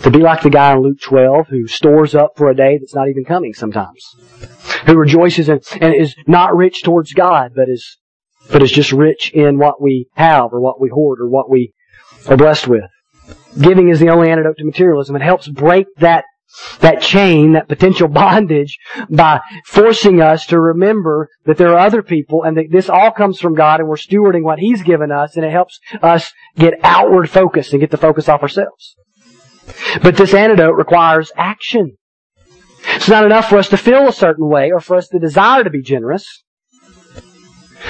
to 0.05 0.11
be 0.11 0.19
like 0.19 0.43
the 0.43 0.51
guy 0.51 0.75
in 0.75 0.83
Luke 0.83 1.01
12 1.01 1.49
who 1.49 1.67
stores 1.67 2.15
up 2.15 2.33
for 2.37 2.51
a 2.51 2.55
day 2.55 2.79
that's 2.79 2.95
not 2.95 3.09
even 3.09 3.25
coming 3.25 3.55
sometimes. 3.55 4.05
Who 4.87 4.97
rejoices 4.97 5.49
and, 5.49 5.63
and 5.81 5.95
is 5.95 6.15
not 6.27 6.55
rich 6.55 6.83
towards 6.83 7.15
God, 7.15 7.53
but 7.57 7.71
is, 7.71 7.97
but 8.53 8.63
is 8.63 8.71
just 8.71 8.93
rich 8.93 9.33
in 9.33 9.59
what 9.59 9.81
we 9.81 10.09
have 10.15 10.53
or 10.53 10.61
what 10.61 10.79
we 10.79 10.91
hoard 10.91 11.21
or 11.21 11.29
what 11.29 11.49
we 11.51 11.73
are 12.29 12.37
blessed 12.37 12.69
with. 12.69 12.85
Giving 13.59 13.89
is 13.89 13.99
the 13.99 14.11
only 14.11 14.31
antidote 14.31 14.59
to 14.59 14.65
materialism. 14.65 15.17
It 15.17 15.23
helps 15.23 15.49
break 15.49 15.87
that 15.97 16.25
that 16.81 17.01
chain, 17.01 17.55
that 17.55 17.67
potential 17.67 18.07
bondage 18.09 18.79
by 19.09 19.41
forcing 19.65 20.21
us 20.21 20.47
to 20.47 20.61
remember 20.61 21.31
that 21.47 21.57
there 21.57 21.71
are 21.71 21.79
other 21.79 22.03
people 22.03 22.45
and 22.45 22.59
that 22.59 22.71
this 22.71 22.91
all 22.91 23.11
comes 23.11 23.41
from 23.41 23.55
God 23.55 23.81
and 23.81 23.89
we're 23.89 23.97
stewarding 23.97 24.43
what 24.43 24.59
He's 24.59 24.83
given 24.83 25.11
us 25.11 25.35
and 25.35 25.47
it 25.47 25.51
helps 25.51 25.81
us 26.03 26.31
get 26.57 26.75
outward 26.83 27.31
focus 27.31 27.73
and 27.73 27.81
get 27.81 27.91
the 27.91 27.97
focus 27.97 28.29
off 28.29 28.43
ourselves. 28.43 28.97
But 30.03 30.17
this 30.17 30.35
antidote 30.35 30.77
requires 30.77 31.33
action. 31.37 31.97
It's 32.87 33.09
not 33.09 33.25
enough 33.25 33.49
for 33.49 33.59
us 33.59 33.69
to 33.71 33.77
feel 33.77 34.09
a 34.09 34.13
certain 34.13 34.49
way 34.49 34.71
or 34.71 34.81
for 34.81 34.97
us 34.97 35.09
to 35.09 35.19
desire 35.19 35.65
to 35.65 35.71
be 35.71 35.83
generous. 35.83 36.45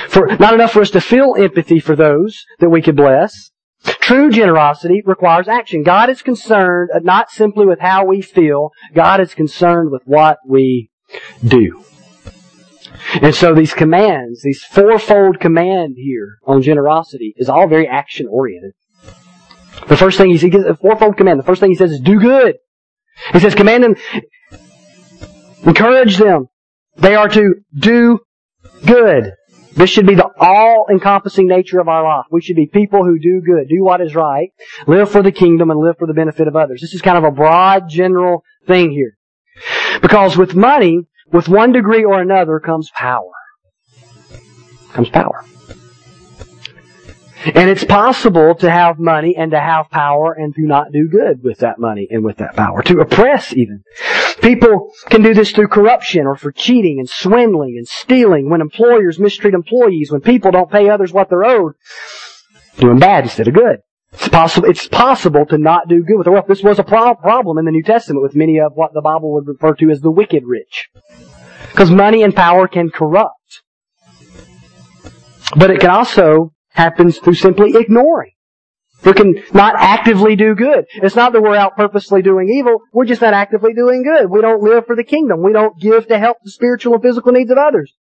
For, 0.08 0.26
not 0.38 0.54
enough 0.54 0.72
for 0.72 0.80
us 0.80 0.90
to 0.90 1.00
feel 1.00 1.34
empathy 1.38 1.80
for 1.80 1.96
those 1.96 2.44
that 2.58 2.70
we 2.70 2.82
could 2.82 2.96
bless. 2.96 3.50
True 3.84 4.30
generosity 4.30 5.02
requires 5.04 5.48
action. 5.48 5.82
God 5.82 6.10
is 6.10 6.22
concerned 6.22 6.90
uh, 6.94 7.00
not 7.02 7.30
simply 7.30 7.66
with 7.66 7.80
how 7.80 8.04
we 8.04 8.22
feel, 8.22 8.70
God 8.94 9.20
is 9.20 9.34
concerned 9.34 9.90
with 9.90 10.02
what 10.04 10.38
we 10.46 10.90
do. 11.46 11.84
And 13.20 13.34
so 13.34 13.54
these 13.54 13.74
commands, 13.74 14.42
these 14.42 14.62
fourfold 14.62 15.38
command 15.38 15.94
here 15.96 16.38
on 16.46 16.62
generosity 16.62 17.34
is 17.36 17.48
all 17.48 17.68
very 17.68 17.86
action 17.86 18.26
oriented. 18.28 18.72
The 19.88 19.96
first 19.96 20.18
thing 20.18 20.30
he, 20.30 20.50
gives 20.50 20.64
a 20.64 20.76
fourfold 20.76 21.16
command. 21.16 21.38
The 21.38 21.44
first 21.44 21.60
thing 21.60 21.70
he 21.70 21.76
says 21.76 21.92
is 21.92 22.00
do 22.00 22.18
good. 22.18 22.56
He 23.32 23.40
says 23.40 23.54
command 23.54 23.84
them, 23.84 23.96
encourage 25.64 26.16
them. 26.16 26.48
They 26.96 27.14
are 27.14 27.28
to 27.28 27.54
do 27.76 28.20
good. 28.86 29.32
This 29.76 29.90
should 29.90 30.06
be 30.06 30.14
the 30.14 30.30
all-encompassing 30.38 31.48
nature 31.48 31.80
of 31.80 31.88
our 31.88 32.04
life. 32.04 32.26
We 32.30 32.40
should 32.40 32.56
be 32.56 32.66
people 32.66 33.04
who 33.04 33.18
do 33.18 33.42
good, 33.44 33.68
do 33.68 33.82
what 33.82 34.00
is 34.00 34.14
right, 34.14 34.50
live 34.86 35.10
for 35.10 35.22
the 35.22 35.32
kingdom, 35.32 35.70
and 35.70 35.80
live 35.80 35.96
for 35.98 36.06
the 36.06 36.14
benefit 36.14 36.46
of 36.46 36.54
others. 36.54 36.80
This 36.80 36.94
is 36.94 37.02
kind 37.02 37.18
of 37.18 37.24
a 37.24 37.32
broad, 37.32 37.88
general 37.88 38.44
thing 38.66 38.92
here. 38.92 39.16
Because 40.00 40.36
with 40.36 40.54
money, 40.54 41.00
with 41.32 41.48
one 41.48 41.72
degree 41.72 42.04
or 42.04 42.20
another 42.20 42.60
comes 42.60 42.90
power. 42.94 43.32
Comes 44.92 45.08
power. 45.08 45.44
And 47.46 47.68
it's 47.68 47.84
possible 47.84 48.54
to 48.56 48.70
have 48.70 48.98
money 48.98 49.36
and 49.36 49.50
to 49.50 49.60
have 49.60 49.90
power 49.90 50.32
and 50.32 50.54
to 50.54 50.62
not 50.62 50.92
do 50.92 51.08
good 51.08 51.42
with 51.42 51.58
that 51.58 51.78
money 51.78 52.08
and 52.10 52.24
with 52.24 52.38
that 52.38 52.56
power. 52.56 52.82
To 52.82 53.00
oppress 53.00 53.52
even. 53.52 53.82
People 54.40 54.92
can 55.10 55.22
do 55.22 55.34
this 55.34 55.52
through 55.52 55.68
corruption 55.68 56.26
or 56.26 56.36
for 56.36 56.52
cheating 56.52 56.98
and 56.98 57.08
swindling 57.08 57.76
and 57.76 57.86
stealing 57.86 58.48
when 58.48 58.60
employers 58.60 59.18
mistreat 59.18 59.54
employees, 59.54 60.10
when 60.10 60.22
people 60.22 60.52
don't 60.52 60.70
pay 60.70 60.88
others 60.88 61.12
what 61.12 61.28
they're 61.28 61.44
owed, 61.44 61.74
doing 62.78 62.98
bad 62.98 63.24
instead 63.24 63.48
of 63.48 63.54
good. 63.54 63.80
It's 64.14 64.28
possible, 64.28 64.68
it's 64.68 64.88
possible 64.88 65.44
to 65.46 65.58
not 65.58 65.88
do 65.88 66.02
good 66.02 66.16
with 66.16 66.24
the 66.24 66.30
wealth. 66.30 66.46
This 66.46 66.62
was 66.62 66.78
a 66.78 66.84
pro- 66.84 67.16
problem 67.16 67.58
in 67.58 67.64
the 67.64 67.72
New 67.72 67.82
Testament 67.82 68.22
with 68.22 68.36
many 68.36 68.60
of 68.60 68.72
what 68.74 68.94
the 68.94 69.02
Bible 69.02 69.34
would 69.34 69.48
refer 69.48 69.74
to 69.74 69.90
as 69.90 70.00
the 70.00 70.10
wicked 70.10 70.44
rich. 70.46 70.88
Because 71.72 71.90
money 71.90 72.22
and 72.22 72.34
power 72.34 72.68
can 72.68 72.90
corrupt. 72.90 73.62
But 75.56 75.70
it 75.70 75.80
can 75.80 75.90
also 75.90 76.53
happen 76.74 77.10
through 77.10 77.34
simply 77.34 77.72
ignoring. 77.74 78.32
We 79.04 79.12
can 79.12 79.42
not 79.52 79.74
actively 79.76 80.34
do 80.34 80.54
good. 80.54 80.86
It's 80.94 81.16
not 81.16 81.32
that 81.32 81.42
we're 81.42 81.56
out 81.56 81.76
purposely 81.76 82.22
doing 82.22 82.48
evil. 82.48 82.80
We're 82.92 83.04
just 83.04 83.20
not 83.20 83.34
actively 83.34 83.74
doing 83.74 84.02
good. 84.02 84.30
We 84.30 84.40
don't 84.40 84.62
live 84.62 84.86
for 84.86 84.96
the 84.96 85.04
kingdom. 85.04 85.42
We 85.42 85.52
don't 85.52 85.78
give 85.78 86.08
to 86.08 86.18
help 86.18 86.38
the 86.42 86.50
spiritual 86.50 86.94
and 86.94 87.02
physical 87.02 87.32
needs 87.32 87.50
of 87.50 87.58
others. 87.58 87.92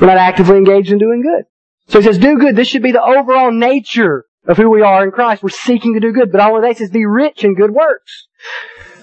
We're 0.00 0.06
not 0.06 0.16
actively 0.16 0.56
engaged 0.56 0.92
in 0.92 0.98
doing 0.98 1.22
good. 1.22 1.44
So 1.88 1.98
he 2.00 2.04
says, 2.06 2.18
do 2.18 2.38
good. 2.38 2.56
This 2.56 2.68
should 2.68 2.82
be 2.82 2.92
the 2.92 3.02
overall 3.02 3.52
nature 3.52 4.24
of 4.46 4.56
who 4.56 4.70
we 4.70 4.80
are 4.80 5.04
in 5.04 5.10
Christ. 5.10 5.42
We're 5.42 5.50
seeking 5.50 5.94
to 5.94 6.00
do 6.00 6.12
good. 6.12 6.32
But 6.32 6.40
all 6.40 6.56
of 6.56 6.62
that 6.62 6.78
says 6.78 6.90
be 6.90 7.04
rich 7.04 7.44
in 7.44 7.54
good 7.54 7.70
works. 7.70 8.26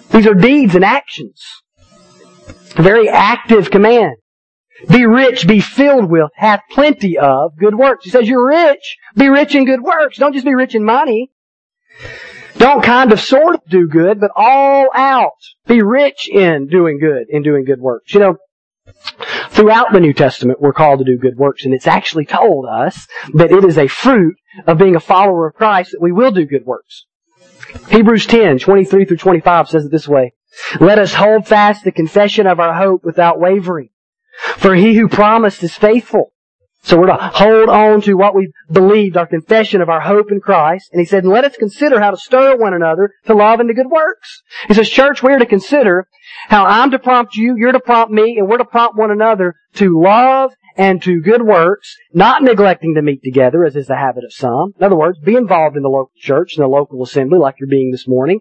These 0.10 0.26
are 0.26 0.34
deeds 0.34 0.74
and 0.74 0.84
actions. 0.84 1.40
A 2.78 2.82
very 2.82 3.08
active 3.08 3.70
command. 3.70 4.16
Be 4.90 5.06
rich, 5.06 5.48
be 5.48 5.60
filled 5.60 6.10
with, 6.10 6.32
have 6.36 6.62
plenty 6.72 7.18
of 7.18 7.58
good 7.58 7.76
works. 7.76 8.06
He 8.06 8.12
says 8.12 8.28
you're 8.28 8.48
rich, 8.48 8.98
be 9.16 9.30
rich 9.30 9.56
in 9.56 9.66
good 9.66 9.82
works. 9.82 10.18
Don't 10.18 10.34
just 10.34 10.46
be 10.46 10.56
rich 10.56 10.76
in 10.76 10.84
money. 10.84 11.32
Don't 12.58 12.84
kind 12.84 13.12
of 13.12 13.20
sort 13.20 13.56
of 13.56 13.66
do 13.68 13.88
good, 13.88 14.20
but 14.20 14.32
all 14.36 14.88
out. 14.94 15.32
Be 15.68 15.82
rich 15.82 16.30
in 16.30 16.68
doing 16.68 17.00
good, 17.00 17.28
in 17.30 17.44
doing 17.44 17.66
good 17.66 17.80
works. 17.80 18.14
You 18.14 18.20
know, 18.20 18.38
throughout 19.50 19.94
the 19.94 20.00
New 20.00 20.14
Testament 20.14 20.62
we're 20.62 20.74
called 20.74 21.00
to 21.00 21.06
do 21.06 21.18
good 21.18 21.38
works, 21.38 21.66
and 21.66 21.74
it's 21.74 21.88
actually 21.88 22.26
told 22.26 22.66
us 22.66 23.08
that 23.34 23.52
it 23.52 23.64
is 23.64 23.78
a 23.78 23.88
fruit 23.88 24.36
of 24.68 24.78
being 24.78 24.96
a 24.96 25.00
follower 25.00 25.48
of 25.48 25.56
Christ 25.56 25.92
that 25.92 26.02
we 26.02 26.12
will 26.12 26.32
do 26.32 26.46
good 26.46 26.66
works. 26.66 27.06
Hebrews 27.90 28.26
10, 28.26 28.60
23 28.60 29.06
through 29.06 29.18
25 29.18 29.70
says 29.70 29.86
it 29.86 29.92
this 29.92 30.08
way. 30.08 30.34
Let 30.80 31.00
us 31.00 31.14
hold 31.14 31.48
fast 31.48 31.84
the 31.84 31.92
confession 31.92 32.48
of 32.48 32.60
our 32.60 32.74
hope 32.74 33.06
without 33.06 33.40
wavering. 33.40 33.90
For 34.58 34.76
he 34.76 34.96
who 34.96 35.08
promised 35.08 35.64
is 35.64 35.76
faithful. 35.76 36.32
So 36.84 36.98
we're 36.98 37.08
to 37.08 37.18
hold 37.18 37.70
on 37.70 38.02
to 38.02 38.16
what 38.16 38.34
we 38.34 38.52
believed, 38.72 39.16
our 39.16 39.28
confession 39.28 39.82
of 39.82 39.90
our 39.90 40.02
hope 40.02 40.32
in 40.32 40.40
Christ. 40.40 40.90
And 40.92 41.00
he 41.00 41.06
said, 41.06 41.26
let 41.26 41.46
us 41.46 41.56
consider 41.56 42.00
how 42.00 42.10
to 42.10 42.18
stir 42.18 42.58
one 42.58 42.74
another 42.74 43.14
to 43.28 43.36
love 43.36 43.60
and 43.60 43.70
to 43.70 43.76
good 43.76 43.90
works. 43.92 44.42
He 44.68 44.74
says, 44.74 44.90
church, 44.90 45.22
we're 45.22 45.38
to 45.38 45.46
consider 45.46 46.08
how 46.48 46.66
I'm 46.66 46.90
to 46.92 47.00
prompt 47.00 47.36
you, 47.36 47.56
you're 47.56 47.72
to 47.72 47.80
prompt 47.80 48.12
me, 48.12 48.38
and 48.38 48.50
we're 48.50 48.58
to 48.58 48.66
prompt 48.66 48.98
one 48.98 49.12
another 49.12 49.56
to 49.76 50.02
love 50.02 50.54
and 50.82 51.00
to 51.04 51.22
good 51.22 51.44
works, 51.44 51.96
not 52.12 52.42
neglecting 52.42 52.96
to 52.96 53.04
meet 53.04 53.22
together, 53.24 53.64
as 53.64 53.76
is 53.76 53.86
the 53.86 53.96
habit 53.96 54.24
of 54.24 54.34
some. 54.34 54.74
In 54.80 54.84
other 54.84 54.98
words, 54.98 55.20
be 55.20 55.36
involved 55.36 55.78
in 55.78 55.84
the 55.84 55.90
local 55.90 56.12
church 56.18 56.56
and 56.58 56.64
the 56.64 56.68
local 56.68 57.04
assembly 57.04 57.38
like 57.38 57.60
you're 57.60 57.70
being 57.70 57.92
this 57.92 58.08
morning, 58.08 58.40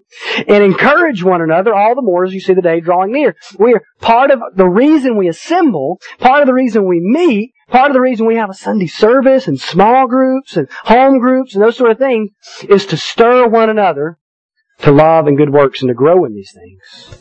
and 0.49 0.65
encourage 0.65 1.23
one 1.23 1.43
another 1.43 1.75
all 1.75 1.95
the 1.95 2.01
more 2.01 2.25
as 2.25 2.33
you 2.33 2.41
see 2.41 2.55
the 2.55 2.63
day 2.63 2.81
drawing 2.81 3.13
near. 3.13 3.37
We 3.59 3.75
are 3.75 3.83
part 4.01 4.31
of 4.31 4.41
the 4.55 4.67
reason 4.67 5.19
we 5.19 5.29
assemble, 5.29 6.01
part 6.19 6.41
of 6.41 6.47
the 6.47 6.55
reason 6.55 6.89
we 6.89 7.01
meet, 7.03 7.53
part 7.69 7.91
of 7.91 7.95
the 7.95 8.01
reason 8.01 8.27
we 8.27 8.37
have 8.37 8.49
a 8.49 8.55
Sunday 8.55 8.87
service 8.87 9.47
and 9.47 9.61
small 9.61 10.09
groups 10.09 10.57
and 10.57 10.67
home 10.85 11.19
groups 11.19 11.55
and 11.55 11.63
those 11.63 11.77
sort 11.77 11.91
of 11.91 11.99
things 11.99 12.31
is 12.71 12.87
to 12.87 12.97
stir 12.97 13.49
one 13.49 13.69
another 13.69 14.17
to 14.79 14.91
love 14.91 15.27
and 15.27 15.37
good 15.37 15.53
works 15.53 15.83
and 15.83 15.91
to 15.91 15.95
grow 15.95 16.25
in 16.25 16.35
these 16.35 16.55
things. 16.55 17.19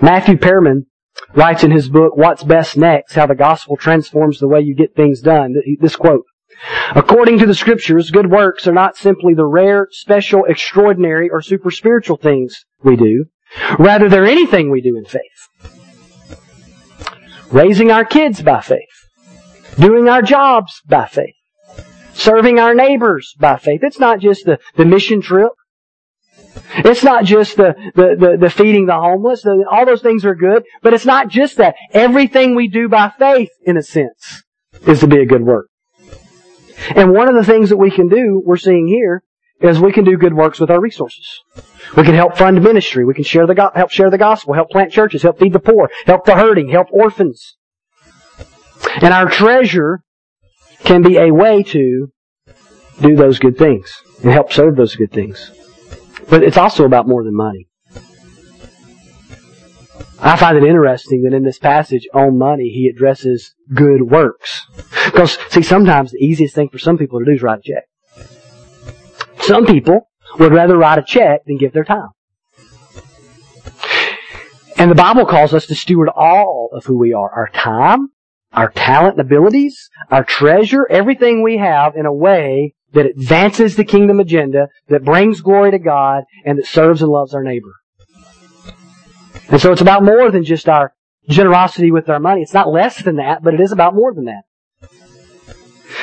Matthew 0.00 0.36
Perman 0.36 0.86
writes 1.34 1.64
in 1.64 1.70
his 1.70 1.88
book, 1.88 2.16
What's 2.16 2.44
Best 2.44 2.76
Next, 2.76 3.14
how 3.14 3.26
the 3.26 3.34
gospel 3.34 3.76
transforms 3.76 4.38
the 4.38 4.48
way 4.48 4.60
you 4.60 4.74
get 4.74 4.94
things 4.94 5.20
done. 5.20 5.54
This 5.80 5.96
quote. 5.96 6.24
According 6.94 7.40
to 7.40 7.46
the 7.46 7.54
scriptures, 7.54 8.10
good 8.10 8.30
works 8.30 8.66
are 8.66 8.72
not 8.72 8.96
simply 8.96 9.34
the 9.34 9.46
rare, 9.46 9.88
special, 9.90 10.44
extraordinary, 10.44 11.28
or 11.30 11.42
super 11.42 11.70
spiritual 11.70 12.16
things 12.16 12.64
we 12.82 12.96
do. 12.96 13.26
Rather, 13.78 14.08
they're 14.08 14.24
anything 14.24 14.70
we 14.70 14.80
do 14.80 14.96
in 14.96 15.04
faith. 15.04 15.70
Raising 17.50 17.90
our 17.90 18.04
kids 18.04 18.42
by 18.42 18.60
faith. 18.60 18.80
Doing 19.78 20.08
our 20.08 20.22
jobs 20.22 20.80
by 20.86 21.06
faith. 21.06 21.34
Serving 22.14 22.58
our 22.58 22.74
neighbors 22.74 23.34
by 23.38 23.56
faith. 23.56 23.80
It's 23.82 23.98
not 23.98 24.20
just 24.20 24.44
the, 24.44 24.58
the 24.76 24.84
mission 24.84 25.20
trip. 25.20 25.52
It's 26.78 27.04
not 27.04 27.24
just 27.24 27.56
the, 27.56 27.74
the, 27.94 28.16
the, 28.18 28.36
the 28.40 28.50
feeding 28.50 28.86
the 28.86 28.94
homeless. 28.94 29.42
The, 29.42 29.64
all 29.70 29.86
those 29.86 30.02
things 30.02 30.24
are 30.24 30.34
good. 30.34 30.64
But 30.82 30.94
it's 30.94 31.06
not 31.06 31.28
just 31.28 31.58
that. 31.58 31.76
Everything 31.92 32.54
we 32.54 32.68
do 32.68 32.88
by 32.88 33.12
faith, 33.18 33.50
in 33.62 33.76
a 33.76 33.82
sense, 33.82 34.42
is 34.86 35.00
to 35.00 35.06
be 35.06 35.20
a 35.20 35.26
good 35.26 35.42
work. 35.42 35.68
And 36.94 37.12
one 37.12 37.28
of 37.28 37.34
the 37.34 37.44
things 37.44 37.70
that 37.70 37.76
we 37.76 37.90
can 37.90 38.08
do, 38.08 38.42
we're 38.44 38.56
seeing 38.56 38.86
here, 38.86 39.22
is 39.60 39.78
we 39.78 39.92
can 39.92 40.04
do 40.04 40.16
good 40.16 40.34
works 40.34 40.60
with 40.60 40.70
our 40.70 40.80
resources. 40.80 41.40
We 41.96 42.02
can 42.02 42.14
help 42.14 42.36
fund 42.36 42.62
ministry. 42.62 43.04
We 43.04 43.14
can 43.14 43.24
share 43.24 43.46
the, 43.46 43.70
help 43.74 43.90
share 43.90 44.10
the 44.10 44.18
gospel, 44.18 44.54
help 44.54 44.70
plant 44.70 44.92
churches, 44.92 45.22
help 45.22 45.38
feed 45.38 45.52
the 45.52 45.60
poor, 45.60 45.90
help 46.06 46.24
the 46.24 46.34
hurting, 46.34 46.68
help 46.68 46.88
orphans. 46.90 47.56
And 48.96 49.14
our 49.14 49.28
treasure 49.28 50.00
can 50.80 51.02
be 51.02 51.16
a 51.16 51.32
way 51.32 51.62
to 51.62 52.12
do 53.00 53.16
those 53.16 53.38
good 53.38 53.56
things 53.56 54.02
and 54.22 54.32
help 54.32 54.52
serve 54.52 54.76
those 54.76 54.96
good 54.96 55.12
things. 55.12 55.50
But 56.28 56.42
it's 56.42 56.56
also 56.56 56.84
about 56.84 57.06
more 57.06 57.22
than 57.24 57.34
money. 57.36 57.68
I 60.20 60.36
find 60.36 60.56
it 60.56 60.64
interesting 60.64 61.22
that 61.22 61.34
in 61.34 61.42
this 61.42 61.58
passage 61.58 62.08
on 62.14 62.38
money, 62.38 62.70
he 62.70 62.88
addresses 62.88 63.54
good 63.72 64.02
works. 64.02 64.66
Because, 65.04 65.38
see, 65.50 65.62
sometimes 65.62 66.12
the 66.12 66.24
easiest 66.24 66.54
thing 66.54 66.70
for 66.70 66.78
some 66.78 66.96
people 66.96 67.18
to 67.18 67.24
do 67.24 67.32
is 67.32 67.42
write 67.42 67.58
a 67.58 67.62
check. 67.62 67.84
Some 69.42 69.66
people 69.66 70.08
would 70.38 70.52
rather 70.52 70.78
write 70.78 70.98
a 70.98 71.02
check 71.02 71.44
than 71.44 71.58
give 71.58 71.72
their 71.72 71.84
time. 71.84 72.08
And 74.76 74.90
the 74.90 74.94
Bible 74.94 75.26
calls 75.26 75.52
us 75.52 75.66
to 75.66 75.74
steward 75.74 76.08
all 76.08 76.70
of 76.72 76.86
who 76.86 76.98
we 76.98 77.12
are. 77.12 77.30
Our 77.30 77.50
time, 77.50 78.08
our 78.52 78.70
talent 78.70 79.18
and 79.18 79.26
abilities, 79.26 79.90
our 80.10 80.24
treasure, 80.24 80.86
everything 80.88 81.42
we 81.42 81.58
have 81.58 81.96
in 81.96 82.06
a 82.06 82.12
way 82.12 82.74
that 82.94 83.06
advances 83.06 83.76
the 83.76 83.84
kingdom 83.84 84.20
agenda, 84.20 84.68
that 84.88 85.04
brings 85.04 85.40
glory 85.40 85.70
to 85.72 85.78
God, 85.78 86.24
and 86.44 86.58
that 86.58 86.66
serves 86.66 87.02
and 87.02 87.10
loves 87.10 87.34
our 87.34 87.42
neighbor. 87.42 87.74
And 89.48 89.60
so 89.60 89.72
it's 89.72 89.82
about 89.82 90.04
more 90.04 90.30
than 90.30 90.44
just 90.44 90.68
our 90.68 90.94
generosity 91.28 91.90
with 91.90 92.08
our 92.08 92.20
money. 92.20 92.42
It's 92.42 92.54
not 92.54 92.72
less 92.72 93.02
than 93.02 93.16
that, 93.16 93.42
but 93.42 93.54
it 93.54 93.60
is 93.60 93.72
about 93.72 93.94
more 93.94 94.14
than 94.14 94.24
that. 94.24 94.42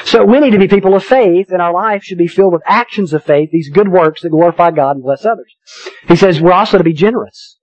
So 0.06 0.24
we 0.24 0.40
need 0.40 0.52
to 0.52 0.60
be 0.60 0.68
people 0.68 0.96
of 0.96 1.04
faith, 1.04 1.50
and 1.50 1.62
our 1.62 1.74
life 1.74 2.04
should 2.04 2.18
be 2.18 2.28
filled 2.28 2.54
with 2.54 2.62
actions 2.66 3.14
of 3.14 3.24
faith, 3.24 3.50
these 3.52 3.70
good 3.70 3.88
works 3.88 4.22
that 4.22 4.30
glorify 4.30 4.72
God 4.72 4.98
and 4.98 5.04
bless 5.04 5.26
others. 5.26 5.56
He 6.08 6.16
says 6.16 6.42
we're 6.42 6.54
also 6.54 6.78
to 6.78 6.84
be 6.84 6.94
generous. 6.94 7.58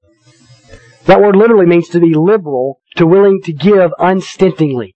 That 1.07 1.21
word 1.21 1.37
literally 1.37 1.67
means 1.67 1.89
to 1.91 2.01
be 2.01 2.15
liberal, 2.15 2.81
to 2.97 3.07
willing 3.07 3.41
to 3.45 3.53
give 3.53 3.93
unstintingly. 3.99 4.95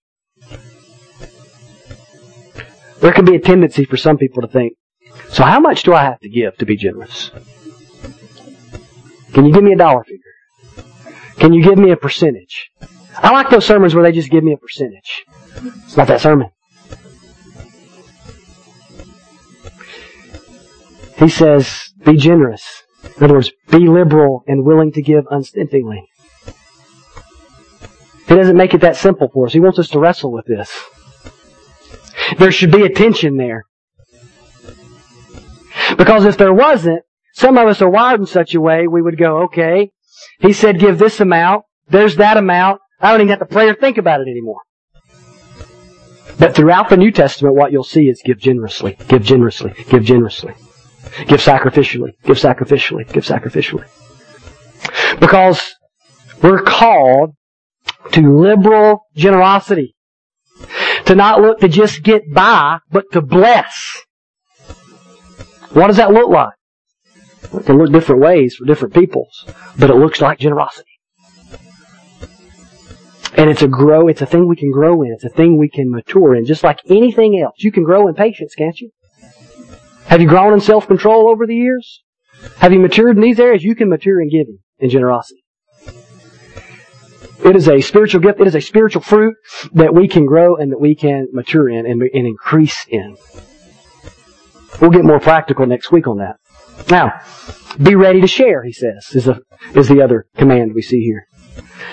There 3.03 3.13
can 3.13 3.25
be 3.25 3.35
a 3.35 3.41
tendency 3.41 3.85
for 3.85 3.97
some 3.97 4.17
people 4.17 4.43
to 4.43 4.49
think, 4.49 4.75
so 5.29 5.43
how 5.43 5.59
much 5.59 5.83
do 5.83 5.93
I 5.93 6.05
have 6.05 6.21
to 6.21 6.29
give 6.29 6.57
to 6.59 6.65
be 6.65 6.77
generous? 6.77 7.33
Can 9.33 9.45
you 9.45 9.53
give 9.53 9.65
me 9.65 9.73
a 9.73 9.77
dollar 9.77 10.05
figure? 10.05 10.85
Can 11.37 11.53
you 11.53 11.65
give 11.65 11.79
me 11.79 11.91
a 11.91 11.97
percentage? 11.97 12.71
I 13.17 13.33
like 13.33 13.51
those 13.51 13.67
sermons 13.67 13.93
where 13.93 14.05
they 14.05 14.13
just 14.13 14.31
give 14.31 14.45
me 14.45 14.53
a 14.53 14.57
percentage. 14.57 15.25
It's 15.85 15.97
not 15.97 16.07
that 16.07 16.21
sermon. 16.21 16.51
He 21.19 21.29
says, 21.29 21.93
be 22.05 22.17
generous. 22.17 22.85
In 23.17 23.25
other 23.25 23.35
words, 23.35 23.51
be 23.69 23.89
liberal 23.89 24.45
and 24.47 24.65
willing 24.65 24.93
to 24.93 25.03
give 25.03 25.25
unstintingly. 25.29 26.09
He 28.29 28.37
doesn't 28.37 28.57
make 28.57 28.75
it 28.75 28.83
that 28.83 28.95
simple 28.95 29.29
for 29.29 29.47
us. 29.47 29.53
He 29.53 29.61
wants 29.61 29.81
us 29.81 29.89
to 29.89 29.99
wrestle 29.99 30.31
with 30.31 30.47
this. 30.47 30.71
There 32.39 32.53
should 32.53 32.71
be 32.71 32.83
a 32.83 32.89
tension 32.89 33.37
there. 33.37 33.65
Because 35.97 36.25
if 36.25 36.37
there 36.37 36.53
wasn't, 36.53 37.03
some 37.35 37.57
of 37.59 37.67
us 37.67 37.81
are 37.83 37.91
wired 37.91 38.21
in 38.21 38.27
such 38.27 38.55
a 38.55 38.61
way 38.61 38.87
we 38.87 39.03
would 39.03 39.19
go, 39.19 39.45
okay, 39.45 39.91
he 40.41 40.53
said 40.53 40.79
give 40.79 40.99
this 40.99 41.21
amount, 41.21 41.65
there's 41.89 42.17
that 42.17 42.37
amount, 42.37 42.81
I 43.01 43.11
don't 43.11 43.21
even 43.23 43.31
have 43.31 43.41
to 43.41 43.47
pray 43.47 43.69
or 43.69 43.75
think 43.75 43.99
about 43.99 44.21
it 44.21 44.29
anymore. 44.29 44.61
But 46.39 46.55
throughout 46.55 46.89
the 46.89 46.97
New 46.97 47.11
Testament, 47.11 47.55
what 47.55 47.73
you'll 47.73 47.85
see 47.85 48.09
is 48.09 48.23
give 48.25 48.39
generously, 48.39 48.97
give 49.09 49.23
generously, 49.23 49.75
give 49.89 50.05
generously. 50.05 50.55
Give 51.27 51.41
sacrificially, 51.41 52.15
give 52.25 52.39
sacrificially, 52.39 53.11
give 53.13 53.25
sacrificially. 53.25 53.87
Because 55.21 55.75
we're 56.43 56.63
called 56.63 57.35
to 58.13 58.39
liberal 58.39 59.07
generosity. 59.15 59.95
To 61.13 61.17
not 61.17 61.43
look 61.43 61.61
to 61.61 61.69
just 61.69 62.03
get 62.03 62.33
by, 62.33 62.79
but 62.91 63.13
to 63.13 63.21
bless. 63.21 64.03
What 65.75 65.89
does 65.89 65.99
that 65.99 66.11
look 66.11 66.31
like? 66.31 66.55
It 67.53 67.67
can 67.67 67.77
look 67.77 67.93
different 67.93 68.23
ways 68.23 68.55
for 68.55 68.65
different 68.65 68.95
peoples, 68.95 69.45
but 69.79 69.91
it 69.91 69.97
looks 69.97 70.23
like 70.23 70.39
generosity. 70.39 70.89
And 73.37 73.51
it's 73.51 73.61
a 73.61 73.69
grow, 73.69 74.09
it's 74.09 74.23
a 74.23 74.27
thing 74.27 74.49
we 74.49 74.57
can 74.57 74.73
grow 74.73 75.03
in. 75.03 75.13
It's 75.13 75.25
a 75.25 75.29
thing 75.29 75.59
we 75.59 75.69
can 75.69 75.91
mature 75.91 76.35
in. 76.35 76.47
Just 76.47 76.65
like 76.65 76.79
anything 76.89 77.39
else. 77.39 77.57
You 77.59 77.73
can 77.73 77.85
grow 77.85 78.09
in 78.09 78.15
patience, 78.15 78.55
can't 78.55 78.81
you? 78.81 78.89
Have 80.07 80.23
you 80.23 80.29
grown 80.29 80.55
in 80.55 80.63
self-control 80.63 81.29
over 81.29 81.47
the 81.47 81.55
years? 81.55 82.03
Have 82.57 82.73
you 82.73 82.79
matured 82.79 83.17
in 83.17 83.23
these 83.23 83.39
areas? 83.39 83.63
You 83.63 83.75
can 83.75 83.91
mature 83.91 84.19
in 84.19 84.31
giving 84.31 84.61
and 84.81 84.91
generosity. 84.91 85.42
It 87.45 87.57
is 87.57 87.69
a 87.69 87.81
spiritual 87.81 88.21
gift. 88.21 88.41
It 88.41 88.47
is 88.47 88.55
a 88.55 88.61
spiritual 88.61 89.03
fruit 89.03 89.35
that 89.73 89.95
we 89.95 90.09
can 90.09 90.27
grow 90.27 90.57
and 90.57 90.71
that 90.73 90.81
we 90.81 90.95
can 90.95 91.29
mature 91.33 91.69
in 91.69 91.87
and, 91.87 92.01
and 92.03 92.27
increase 92.27 92.87
in. 92.89 93.17
We'll 94.81 94.91
get 94.91 95.05
more 95.05 95.21
practical 95.21 95.67
next 95.67 95.91
week 95.93 96.07
on 96.07 96.19
that. 96.19 96.37
Now, 96.91 97.21
be 97.81 97.95
ready 97.95 98.21
to 98.21 98.27
share, 98.27 98.63
he 98.63 98.73
says, 98.73 99.09
is, 99.15 99.29
is 99.75 99.89
the 99.89 100.03
other 100.03 100.27
command 100.37 100.73
we 100.75 100.83
see 100.83 101.01
here. 101.01 101.27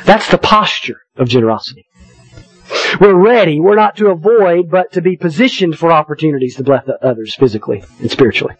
That's 0.05 0.29
the 0.29 0.37
posture 0.37 1.01
of 1.17 1.27
generosity. 1.27 1.85
We're 2.99 3.15
ready. 3.15 3.59
We're 3.59 3.75
not 3.75 3.97
to 3.97 4.07
avoid, 4.07 4.69
but 4.69 4.93
to 4.93 5.01
be 5.01 5.17
positioned 5.17 5.77
for 5.77 5.91
opportunities 5.91 6.55
to 6.55 6.63
bless 6.63 6.87
others 7.01 7.35
physically 7.35 7.83
and 7.99 8.11
spiritually. 8.11 8.55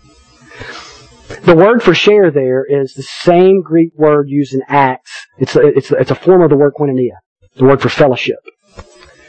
The 1.30 1.56
word 1.56 1.84
for 1.84 1.94
share 1.94 2.32
there 2.32 2.66
is 2.66 2.94
the 2.94 3.04
same 3.04 3.62
Greek 3.62 3.94
word 3.96 4.30
used 4.30 4.54
in 4.54 4.62
Acts. 4.68 5.28
It's 5.38 5.56
a, 5.56 5.68
it's 5.68 5.92
a, 5.92 5.96
it's 5.96 6.12
a 6.12 6.16
form 6.16 6.42
of 6.42 6.50
the 6.50 6.58
word 6.58 6.74
koinonia, 6.74 7.18
the 7.56 7.66
word 7.66 7.82
for 7.82 7.90
fellowship 7.90 8.40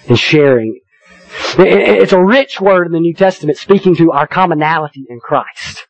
and 0.09 0.19
sharing. 0.19 0.81
It's 1.59 2.13
a 2.13 2.23
rich 2.23 2.61
word 2.61 2.87
in 2.87 2.93
the 2.93 3.01
New 3.01 3.15
Testament 3.15 3.59
speaking 3.59 3.95
to 3.97 4.13
our 4.13 4.27
commonality 4.27 5.05
in 5.09 5.21
Christ. 5.21 5.87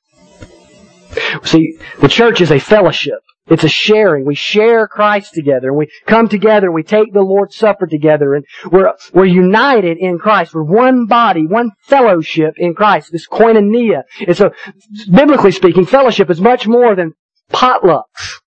See, 1.44 1.78
the 2.00 2.08
church 2.08 2.40
is 2.40 2.50
a 2.50 2.58
fellowship. 2.58 3.20
It's 3.50 3.64
a 3.64 3.68
sharing. 3.68 4.24
We 4.24 4.36
share 4.36 4.86
Christ 4.86 5.34
together 5.34 5.68
and 5.68 5.76
we 5.76 5.88
come 6.06 6.28
together 6.28 6.70
we 6.70 6.84
take 6.84 7.12
the 7.12 7.20
Lord's 7.20 7.56
Supper 7.56 7.86
together 7.86 8.34
and 8.34 8.44
we're, 8.70 8.94
we're 9.12 9.24
united 9.24 9.98
in 9.98 10.18
Christ. 10.18 10.54
We're 10.54 10.62
one 10.62 11.06
body, 11.06 11.46
one 11.46 11.72
fellowship 11.82 12.54
in 12.56 12.74
Christ. 12.74 13.10
This 13.10 13.26
koinonia. 13.26 14.02
And 14.26 14.36
so, 14.36 14.52
biblically 15.10 15.50
speaking, 15.50 15.84
fellowship 15.84 16.30
is 16.30 16.40
much 16.40 16.66
more 16.68 16.94
than 16.94 17.12
potlucks 17.52 18.40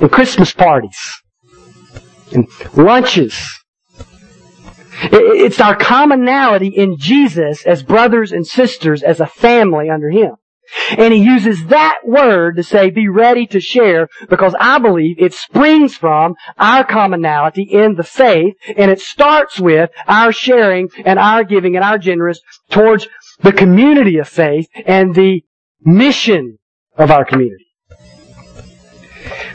and 0.00 0.10
Christmas 0.10 0.52
parties 0.52 1.22
and 2.32 2.48
lunches. 2.74 3.62
It's 5.02 5.60
our 5.60 5.76
commonality 5.76 6.68
in 6.68 6.96
Jesus 6.98 7.64
as 7.66 7.82
brothers 7.82 8.32
and 8.32 8.46
sisters, 8.46 9.02
as 9.02 9.20
a 9.20 9.26
family 9.26 9.90
under 9.90 10.10
Him. 10.10 10.36
And 10.96 11.12
he 11.12 11.22
uses 11.22 11.66
that 11.66 11.98
word 12.04 12.56
to 12.56 12.62
say, 12.62 12.90
be 12.90 13.08
ready 13.08 13.46
to 13.48 13.60
share, 13.60 14.08
because 14.28 14.54
I 14.58 14.78
believe 14.78 15.16
it 15.18 15.34
springs 15.34 15.96
from 15.96 16.34
our 16.58 16.84
commonality 16.84 17.62
in 17.62 17.94
the 17.94 18.04
faith, 18.04 18.54
and 18.76 18.90
it 18.90 19.00
starts 19.00 19.60
with 19.60 19.90
our 20.06 20.32
sharing 20.32 20.88
and 21.04 21.18
our 21.18 21.44
giving 21.44 21.76
and 21.76 21.84
our 21.84 21.98
generous 21.98 22.40
towards 22.70 23.08
the 23.40 23.52
community 23.52 24.18
of 24.18 24.28
faith 24.28 24.68
and 24.86 25.14
the 25.14 25.42
mission 25.82 26.58
of 26.96 27.10
our 27.10 27.24
community. 27.24 27.66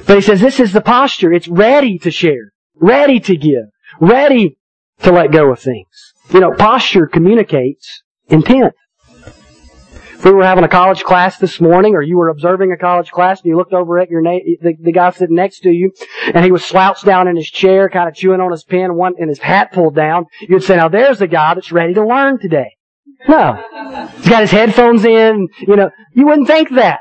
But 0.06 0.16
he 0.16 0.22
says 0.22 0.42
this 0.42 0.60
is 0.60 0.74
the 0.74 0.82
posture. 0.82 1.32
It's 1.32 1.48
ready 1.48 1.98
to 2.00 2.12
share, 2.12 2.52
ready 2.76 3.20
to 3.22 3.36
give, 3.36 3.70
ready 4.00 4.58
to 5.04 5.12
let 5.12 5.32
go 5.32 5.52
of 5.52 5.60
things. 5.60 6.14
You 6.34 6.40
know, 6.40 6.54
posture 6.54 7.08
communicates 7.08 8.04
intent. 8.28 8.74
If 10.22 10.26
we 10.26 10.34
were 10.34 10.44
having 10.44 10.64
a 10.64 10.68
college 10.68 11.04
class 11.04 11.40
this 11.40 11.60
morning, 11.60 11.96
or 11.96 12.04
you 12.04 12.16
were 12.16 12.30
observing 12.30 12.72
a 12.72 12.78
college 12.78 13.10
class, 13.10 13.42
and 13.42 13.50
you 13.50 13.58
looked 13.58 13.74
over 13.74 13.98
at 13.98 14.12
your 14.12 14.22
na- 14.22 14.38
the, 14.62 14.76
the 14.80 14.92
guy 14.92 15.10
sitting 15.10 15.36
next 15.36 15.62
to 15.62 15.72
you, 15.72 15.92
and 16.32 16.46
he 16.46 16.52
was 16.52 16.64
slouched 16.64 17.06
down 17.06 17.28
in 17.28 17.36
his 17.36 17.50
chair, 17.50 17.90
kind 17.90 18.08
of 18.08 18.14
chewing 18.14 18.40
on 18.40 18.52
his 18.52 18.64
pen, 18.64 18.94
one 18.94 19.16
and 19.18 19.30
his 19.30 19.40
hat 19.40 19.72
pulled 19.72 19.96
down, 19.96 20.28
you'd 20.42 20.62
say, 20.62 20.76
"Now 20.76 20.90
there's 20.90 21.22
a 21.22 21.28
guy 21.28 21.56
that's 21.56 21.72
ready 21.72 21.96
to 21.96 22.06
learn 22.06 22.38
today." 22.40 22.76
No, 23.28 24.08
he's 24.18 24.30
got 24.30 24.42
his 24.42 24.52
headphones 24.52 25.06
in. 25.06 25.48
You 25.62 25.76
know, 25.76 25.90
you 26.14 26.28
wouldn't 26.28 26.46
think 26.46 26.70
that. 26.76 27.00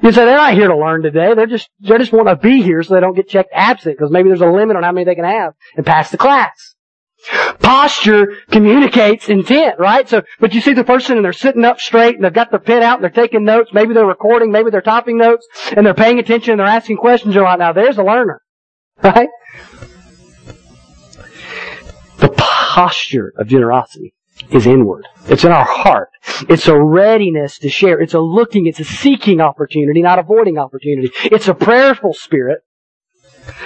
You'd 0.00 0.14
say 0.14 0.24
they're 0.24 0.36
not 0.36 0.54
here 0.54 0.68
to 0.68 0.76
learn 0.76 1.02
today. 1.02 1.34
They're 1.34 1.48
just 1.48 1.68
they 1.80 1.98
just 1.98 2.12
want 2.12 2.28
to 2.28 2.36
be 2.36 2.62
here 2.62 2.84
so 2.84 2.94
they 2.94 3.00
don't 3.00 3.16
get 3.16 3.28
checked 3.28 3.50
absent 3.52 3.98
because 3.98 4.12
maybe 4.12 4.28
there's 4.28 4.42
a 4.42 4.46
limit 4.46 4.76
on 4.76 4.84
how 4.84 4.92
many 4.92 5.06
they 5.06 5.16
can 5.16 5.24
have 5.24 5.54
and 5.76 5.84
pass 5.84 6.12
the 6.12 6.18
class. 6.18 6.73
Posture 7.60 8.36
communicates 8.50 9.28
intent, 9.28 9.78
right? 9.78 10.08
So, 10.08 10.22
but 10.40 10.52
you 10.52 10.60
see 10.60 10.74
the 10.74 10.84
person 10.84 11.16
and 11.16 11.24
they're 11.24 11.32
sitting 11.32 11.64
up 11.64 11.80
straight 11.80 12.16
and 12.16 12.24
they've 12.24 12.32
got 12.32 12.50
their 12.50 12.60
pen 12.60 12.82
out 12.82 12.96
and 12.96 13.02
they're 13.02 13.10
taking 13.10 13.44
notes. 13.44 13.70
Maybe 13.72 13.94
they're 13.94 14.06
recording, 14.06 14.50
maybe 14.50 14.70
they're 14.70 14.82
topping 14.82 15.18
notes 15.18 15.46
and 15.74 15.86
they're 15.86 15.94
paying 15.94 16.18
attention 16.18 16.52
and 16.52 16.60
they're 16.60 16.66
asking 16.66 16.98
questions. 16.98 17.34
You're 17.34 17.44
like, 17.44 17.58
now 17.58 17.72
there's 17.72 17.98
a 17.98 18.02
learner, 18.02 18.42
right? 19.02 19.28
The 22.18 22.28
posture 22.36 23.32
of 23.38 23.48
generosity 23.48 24.14
is 24.50 24.66
inward. 24.66 25.06
It's 25.26 25.44
in 25.44 25.52
our 25.52 25.64
heart. 25.64 26.10
It's 26.48 26.68
a 26.68 26.78
readiness 26.78 27.58
to 27.60 27.70
share. 27.70 28.00
It's 28.00 28.14
a 28.14 28.20
looking, 28.20 28.66
it's 28.66 28.80
a 28.80 28.84
seeking 28.84 29.40
opportunity, 29.40 30.02
not 30.02 30.18
avoiding 30.18 30.58
opportunity. 30.58 31.10
It's 31.24 31.48
a 31.48 31.54
prayerful 31.54 32.12
spirit, 32.12 32.60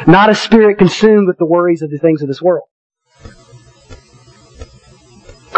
not 0.06 0.30
a 0.30 0.34
spirit 0.34 0.78
consumed 0.78 1.26
with 1.26 1.38
the 1.38 1.46
worries 1.46 1.82
of 1.82 1.90
the 1.90 1.98
things 1.98 2.22
of 2.22 2.28
this 2.28 2.40
world. 2.40 2.68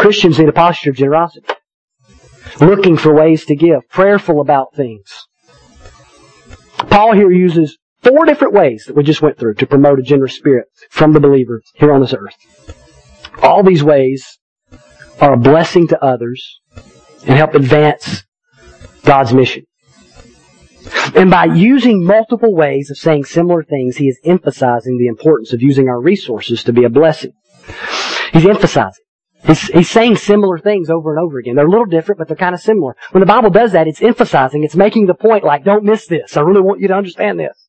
Christians 0.01 0.39
need 0.39 0.49
a 0.49 0.51
posture 0.51 0.89
of 0.89 0.95
generosity. 0.95 1.45
Looking 2.59 2.97
for 2.97 3.13
ways 3.13 3.45
to 3.45 3.55
give. 3.55 3.87
Prayerful 3.87 4.41
about 4.41 4.73
things. 4.73 5.27
Paul 6.89 7.13
here 7.13 7.31
uses 7.31 7.77
four 8.01 8.25
different 8.25 8.55
ways 8.55 8.85
that 8.87 8.95
we 8.95 9.03
just 9.03 9.21
went 9.21 9.37
through 9.37 9.53
to 9.55 9.67
promote 9.67 9.99
a 9.99 10.01
generous 10.01 10.35
spirit 10.35 10.65
from 10.89 11.13
the 11.13 11.19
believer 11.19 11.61
here 11.75 11.93
on 11.93 12.01
this 12.01 12.15
earth. 12.15 12.35
All 13.43 13.61
these 13.61 13.83
ways 13.83 14.39
are 15.19 15.33
a 15.33 15.37
blessing 15.37 15.87
to 15.89 16.03
others 16.03 16.59
and 17.27 17.37
help 17.37 17.53
advance 17.53 18.23
God's 19.03 19.35
mission. 19.35 19.65
And 21.15 21.29
by 21.29 21.45
using 21.45 22.03
multiple 22.03 22.55
ways 22.55 22.89
of 22.89 22.97
saying 22.97 23.25
similar 23.25 23.61
things, 23.61 23.97
he 23.97 24.07
is 24.07 24.19
emphasizing 24.25 24.97
the 24.97 25.07
importance 25.07 25.53
of 25.53 25.61
using 25.61 25.89
our 25.89 26.01
resources 26.01 26.63
to 26.63 26.73
be 26.73 26.85
a 26.85 26.89
blessing. 26.89 27.33
He's 28.33 28.47
emphasizing. 28.47 29.03
He's, 29.45 29.61
he's 29.67 29.89
saying 29.89 30.17
similar 30.17 30.59
things 30.59 30.89
over 30.89 31.15
and 31.15 31.19
over 31.19 31.39
again. 31.39 31.55
They're 31.55 31.65
a 31.65 31.69
little 31.69 31.85
different, 31.85 32.19
but 32.19 32.27
they're 32.27 32.37
kind 32.37 32.53
of 32.53 32.61
similar. 32.61 32.95
When 33.11 33.21
the 33.21 33.25
Bible 33.25 33.49
does 33.49 33.71
that, 33.71 33.87
it's 33.87 34.01
emphasizing, 34.01 34.63
it's 34.63 34.75
making 34.75 35.07
the 35.07 35.13
point 35.13 35.43
like, 35.43 35.63
don't 35.63 35.83
miss 35.83 36.05
this. 36.05 36.37
I 36.37 36.41
really 36.41 36.61
want 36.61 36.79
you 36.79 36.87
to 36.89 36.93
understand 36.93 37.39
this. 37.39 37.67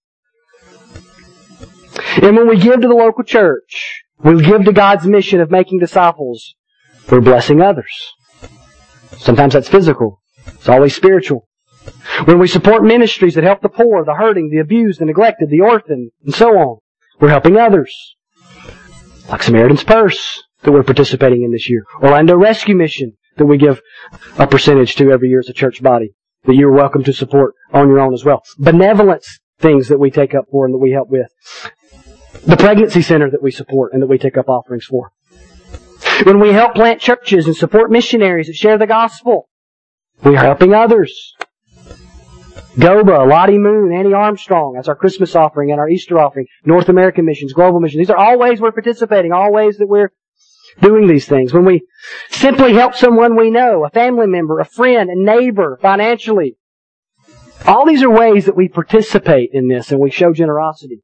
And 2.23 2.37
when 2.37 2.49
we 2.49 2.59
give 2.59 2.81
to 2.81 2.89
the 2.89 2.95
local 2.95 3.25
church, 3.25 4.05
we 4.23 4.43
give 4.43 4.65
to 4.65 4.73
God's 4.73 5.07
mission 5.07 5.41
of 5.41 5.51
making 5.51 5.79
disciples, 5.79 6.55
we're 7.11 7.21
blessing 7.21 7.61
others. 7.61 7.93
Sometimes 9.19 9.55
that's 9.55 9.69
physical. 9.69 10.21
It's 10.47 10.69
always 10.69 10.95
spiritual. 10.95 11.49
When 12.25 12.39
we 12.39 12.47
support 12.47 12.85
ministries 12.85 13.35
that 13.35 13.45
help 13.45 13.61
the 13.61 13.69
poor, 13.69 14.05
the 14.05 14.15
hurting, 14.15 14.51
the 14.51 14.59
abused, 14.59 15.01
the 15.01 15.05
neglected, 15.05 15.49
the 15.51 15.61
orphan, 15.61 16.11
and 16.25 16.35
so 16.35 16.51
on, 16.57 16.79
we're 17.19 17.31
helping 17.31 17.57
others. 17.57 18.15
Like 19.29 19.43
Samaritan's 19.43 19.85
Purse 19.85 20.43
that 20.62 20.72
we're 20.72 20.83
participating 20.83 21.42
in 21.42 21.53
this 21.53 21.68
year. 21.68 21.85
Orlando 22.03 22.37
Rescue 22.37 22.77
Mission 22.77 23.16
that 23.37 23.46
we 23.46 23.59
give 23.59 23.81
a 24.38 24.46
percentage 24.46 24.96
to 24.96 25.11
every 25.11 25.29
year 25.29 25.40
as 25.40 25.48
a 25.48 25.53
church 25.53 25.83
body 25.83 26.14
that 26.44 26.55
you're 26.55 26.72
welcome 26.72 27.05
to 27.05 27.12
support 27.12 27.55
on 27.72 27.88
your 27.88 28.01
own 28.01 28.12
as 28.12 28.25
well. 28.25 28.42
Benevolence 28.59 29.38
things 29.59 29.88
that 29.88 29.98
we 29.98 30.11
take 30.11 30.35
up 30.35 30.46
for 30.51 30.66
and 30.66 30.75
that 30.75 30.79
we 30.79 30.90
help 30.90 31.09
with. 31.09 31.31
The 32.44 32.57
pregnancy 32.57 33.03
center 33.03 33.31
that 33.31 33.42
we 33.42 33.51
support 33.51 33.92
and 33.92 34.03
that 34.03 34.09
we 34.09 34.18
take 34.18 34.37
up 34.37 34.48
offerings 34.48 34.85
for. 34.85 35.12
When 36.25 36.40
we 36.40 36.53
help 36.53 36.75
plant 36.75 37.01
churches 37.01 37.46
and 37.46 37.57
support 37.57 37.90
missionaries 37.90 38.48
that 38.48 38.57
share 38.57 38.79
the 38.79 38.87
gospel, 38.87 39.48
we 40.25 40.37
are 40.37 40.44
helping 40.44 40.75
others. 40.75 41.35
Goba, 42.77 43.29
Lottie 43.29 43.59
Moon, 43.59 43.92
Annie 43.92 44.14
Armstrong. 44.14 44.75
That's 44.75 44.88
our 44.88 44.94
Christmas 44.94 45.37
offering 45.37 45.70
and 45.70 45.79
our 45.79 45.88
Easter 45.88 46.18
offering. 46.18 46.46
North 46.64 46.88
American 46.88 47.27
missions, 47.27 47.53
global 47.53 47.81
missions. 47.81 48.01
These 48.01 48.11
are 48.11 48.16
all 48.16 48.38
ways 48.38 48.61
we're 48.61 48.72
participating, 48.72 49.33
all 49.33 49.53
ways 49.53 49.77
that 49.77 49.88
we're 49.88 50.11
doing 50.81 51.07
these 51.07 51.27
things. 51.27 51.53
When 51.53 51.65
we 51.65 51.83
simply 52.31 52.75
help 52.75 52.95
someone 52.95 53.37
we 53.37 53.51
know, 53.51 53.85
a 53.85 53.91
family 53.91 54.27
member, 54.27 54.61
a 54.61 54.65
friend, 54.65 55.11
a 55.11 55.15
neighbor, 55.17 55.79
financially. 55.81 56.57
All 57.67 57.87
these 57.87 58.03
are 58.03 58.11
ways 58.11 58.47
that 58.47 58.57
we 58.57 58.69
participate 58.69 59.51
in 59.53 59.69
this 59.69 59.93
and 59.93 60.01
we 60.01 60.11
show 60.11 60.33
generosity. 60.33 61.03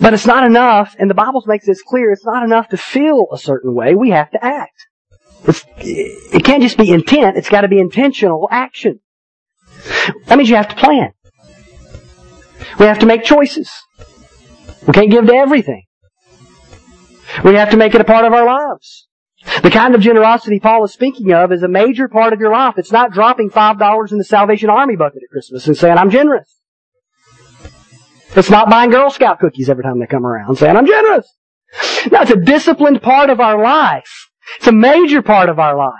But 0.00 0.14
it's 0.14 0.26
not 0.26 0.44
enough, 0.44 0.96
and 0.98 1.08
the 1.08 1.14
Bible 1.14 1.42
makes 1.46 1.66
this 1.66 1.82
clear, 1.82 2.10
it's 2.10 2.24
not 2.24 2.42
enough 2.42 2.68
to 2.70 2.76
feel 2.76 3.28
a 3.32 3.38
certain 3.38 3.74
way. 3.74 3.94
We 3.94 4.10
have 4.10 4.30
to 4.32 4.44
act. 4.44 4.86
It's, 5.46 5.64
it 5.76 6.44
can't 6.44 6.62
just 6.62 6.76
be 6.76 6.90
intent, 6.90 7.36
it's 7.36 7.48
got 7.48 7.62
to 7.62 7.68
be 7.68 7.78
intentional 7.78 8.48
action. 8.50 9.00
That 10.26 10.38
means 10.38 10.50
you 10.50 10.56
have 10.56 10.68
to 10.68 10.76
plan. 10.76 11.12
We 12.78 12.86
have 12.86 13.00
to 13.00 13.06
make 13.06 13.24
choices. 13.24 13.70
We 14.86 14.92
can't 14.92 15.10
give 15.10 15.26
to 15.26 15.34
everything. 15.34 15.84
We 17.44 17.54
have 17.54 17.70
to 17.70 17.76
make 17.76 17.94
it 17.94 18.00
a 18.00 18.04
part 18.04 18.24
of 18.24 18.32
our 18.32 18.44
lives. 18.44 19.08
The 19.62 19.70
kind 19.70 19.94
of 19.94 20.00
generosity 20.00 20.60
Paul 20.60 20.84
is 20.84 20.92
speaking 20.92 21.32
of 21.32 21.50
is 21.50 21.62
a 21.62 21.68
major 21.68 22.08
part 22.08 22.32
of 22.32 22.40
your 22.40 22.52
life. 22.52 22.74
It's 22.76 22.92
not 22.92 23.12
dropping 23.12 23.50
$5 23.50 24.12
in 24.12 24.18
the 24.18 24.24
Salvation 24.24 24.70
Army 24.70 24.96
bucket 24.96 25.22
at 25.22 25.30
Christmas 25.30 25.66
and 25.66 25.76
saying, 25.76 25.98
I'm 25.98 26.10
generous. 26.10 26.60
It's 28.34 28.50
not 28.50 28.70
buying 28.70 28.90
Girl 28.90 29.10
Scout 29.10 29.40
cookies 29.40 29.68
every 29.68 29.82
time 29.82 29.98
they 29.98 30.06
come 30.06 30.24
around 30.24 30.56
saying, 30.56 30.76
I'm 30.76 30.86
generous. 30.86 31.26
No, 32.10 32.20
it's 32.20 32.30
a 32.30 32.36
disciplined 32.36 33.02
part 33.02 33.30
of 33.30 33.40
our 33.40 33.62
life. 33.62 34.30
It's 34.58 34.66
a 34.68 34.72
major 34.72 35.22
part 35.22 35.48
of 35.48 35.58
our 35.58 35.76
life. 35.76 35.92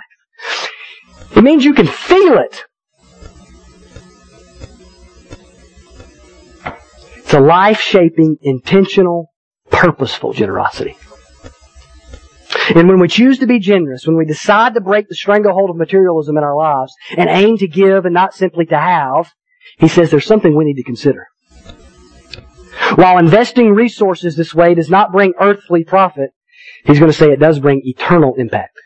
It 1.35 1.43
means 1.43 1.65
you 1.65 1.73
can 1.73 1.87
feel 1.87 2.37
it. 2.37 2.63
It's 7.17 7.33
a 7.33 7.39
life-shaping, 7.39 8.37
intentional, 8.41 9.31
purposeful 9.69 10.33
generosity. 10.33 10.95
And 12.69 12.87
when 12.87 12.99
we 12.99 13.07
choose 13.07 13.39
to 13.39 13.47
be 13.47 13.59
generous, 13.59 14.07
when 14.07 14.17
we 14.17 14.25
decide 14.25 14.73
to 14.73 14.81
break 14.81 15.09
the 15.09 15.15
stranglehold 15.15 15.69
of 15.69 15.75
materialism 15.75 16.37
in 16.37 16.43
our 16.43 16.55
lives 16.55 16.93
and 17.17 17.29
aim 17.29 17.57
to 17.57 17.67
give 17.67 18.05
and 18.05 18.13
not 18.13 18.33
simply 18.33 18.65
to 18.67 18.77
have, 18.77 19.31
he 19.77 19.87
says 19.87 20.11
there's 20.11 20.25
something 20.25 20.55
we 20.55 20.65
need 20.65 20.75
to 20.75 20.83
consider. 20.83 21.27
While 22.95 23.17
investing 23.17 23.73
resources 23.73 24.35
this 24.35 24.53
way 24.53 24.75
does 24.75 24.89
not 24.89 25.11
bring 25.11 25.33
earthly 25.39 25.83
profit, 25.83 26.31
he's 26.85 26.99
going 26.99 27.11
to 27.11 27.17
say 27.17 27.31
it 27.31 27.39
does 27.39 27.59
bring 27.59 27.81
eternal 27.83 28.35
impact. 28.37 28.77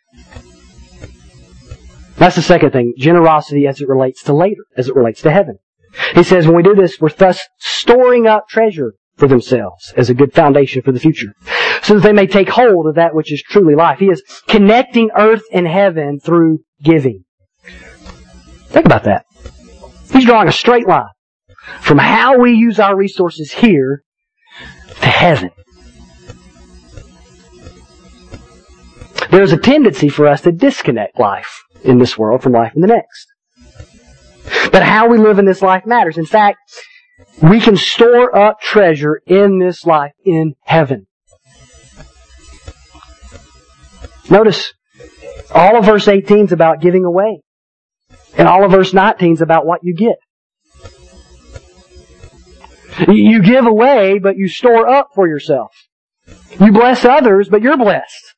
That's 2.16 2.36
the 2.36 2.42
second 2.42 2.72
thing. 2.72 2.94
Generosity 2.98 3.68
as 3.68 3.80
it 3.80 3.88
relates 3.88 4.24
to 4.24 4.34
later, 4.34 4.66
as 4.76 4.88
it 4.88 4.96
relates 4.96 5.22
to 5.22 5.32
heaven. 5.32 5.60
He 6.16 6.24
says 6.24 6.48
when 6.48 6.56
we 6.56 6.64
do 6.64 6.76
this, 6.76 7.00
we're 7.00 7.10
thus 7.10 7.42
storing 7.60 8.28
up 8.28 8.48
treasure 8.50 8.94
for 9.16 9.28
themselves 9.28 9.94
as 9.98 10.10
a 10.10 10.14
good 10.14 10.34
foundation 10.34 10.82
for 10.82 10.92
the 10.92 11.00
future. 11.00 11.34
So 11.84 11.96
that 11.96 12.04
they 12.04 12.14
may 12.14 12.28
take 12.28 12.50
hold 12.50 12.88
of 12.88 12.96
that 12.96 13.16
which 13.16 13.32
is 13.32 13.42
truly 13.42 13.76
life. 13.76 14.00
He 14.00 14.08
is 14.08 14.24
connecting 14.48 15.10
earth 15.16 15.44
and 15.52 15.68
heaven 15.68 16.20
through 16.20 16.60
giving. 16.82 17.24
Think 18.68 18.86
about 18.86 19.04
that. 19.04 19.26
He's 20.12 20.26
drawing 20.26 20.48
a 20.48 20.54
straight 20.54 20.88
line 20.88 21.10
from 21.82 21.98
how 21.98 22.40
we 22.40 22.54
use 22.54 22.80
our 22.80 22.96
resources 22.96 23.52
here 23.52 24.04
to 25.02 25.08
heaven. 25.08 25.52
There's 29.30 29.52
a 29.52 29.58
tendency 29.58 30.10
for 30.10 30.28
us 30.28 30.42
to 30.42 30.52
disconnect 30.52 31.20
life 31.20 31.64
in 31.84 31.98
this 31.98 32.18
world 32.18 32.42
from 32.42 32.54
life 32.54 32.74
in 32.76 32.82
the 32.82 32.88
next. 32.88 33.28
But 34.72 34.84
how 34.84 35.08
we 35.08 35.18
live 35.18 35.40
in 35.40 35.46
this 35.46 35.62
life 35.62 35.86
matters. 35.86 36.18
In 36.18 36.26
fact, 36.26 36.60
we 37.42 37.60
can 37.60 37.76
store 37.76 38.36
up 38.36 38.62
treasure 38.62 39.22
in 39.26 39.60
this 39.60 39.86
life 39.86 40.14
in 40.24 40.56
heaven. 40.64 41.08
Notice, 44.30 44.74
all 45.54 45.78
of 45.78 45.86
verse 45.86 46.08
18 46.08 46.46
is 46.46 46.52
about 46.52 46.82
giving 46.82 47.06
away. 47.06 47.42
And 48.38 48.48
all 48.48 48.64
of 48.64 48.72
verse 48.72 48.94
19 48.94 49.34
is 49.34 49.42
about 49.42 49.66
what 49.66 49.80
you 49.84 49.96
get. 49.96 50.18
You 53.08 53.44
give 53.44 53.66
away, 53.66 54.20
but 54.20 54.38
you 54.38 54.48
store 54.48 54.88
up 54.88 55.10
for 55.14 55.28
yourself. 55.28 55.72
You 56.60 56.72
bless 56.72 57.06
others, 57.06 57.48
but 57.50 57.62
you're 57.62 57.78
blessed 57.78 58.36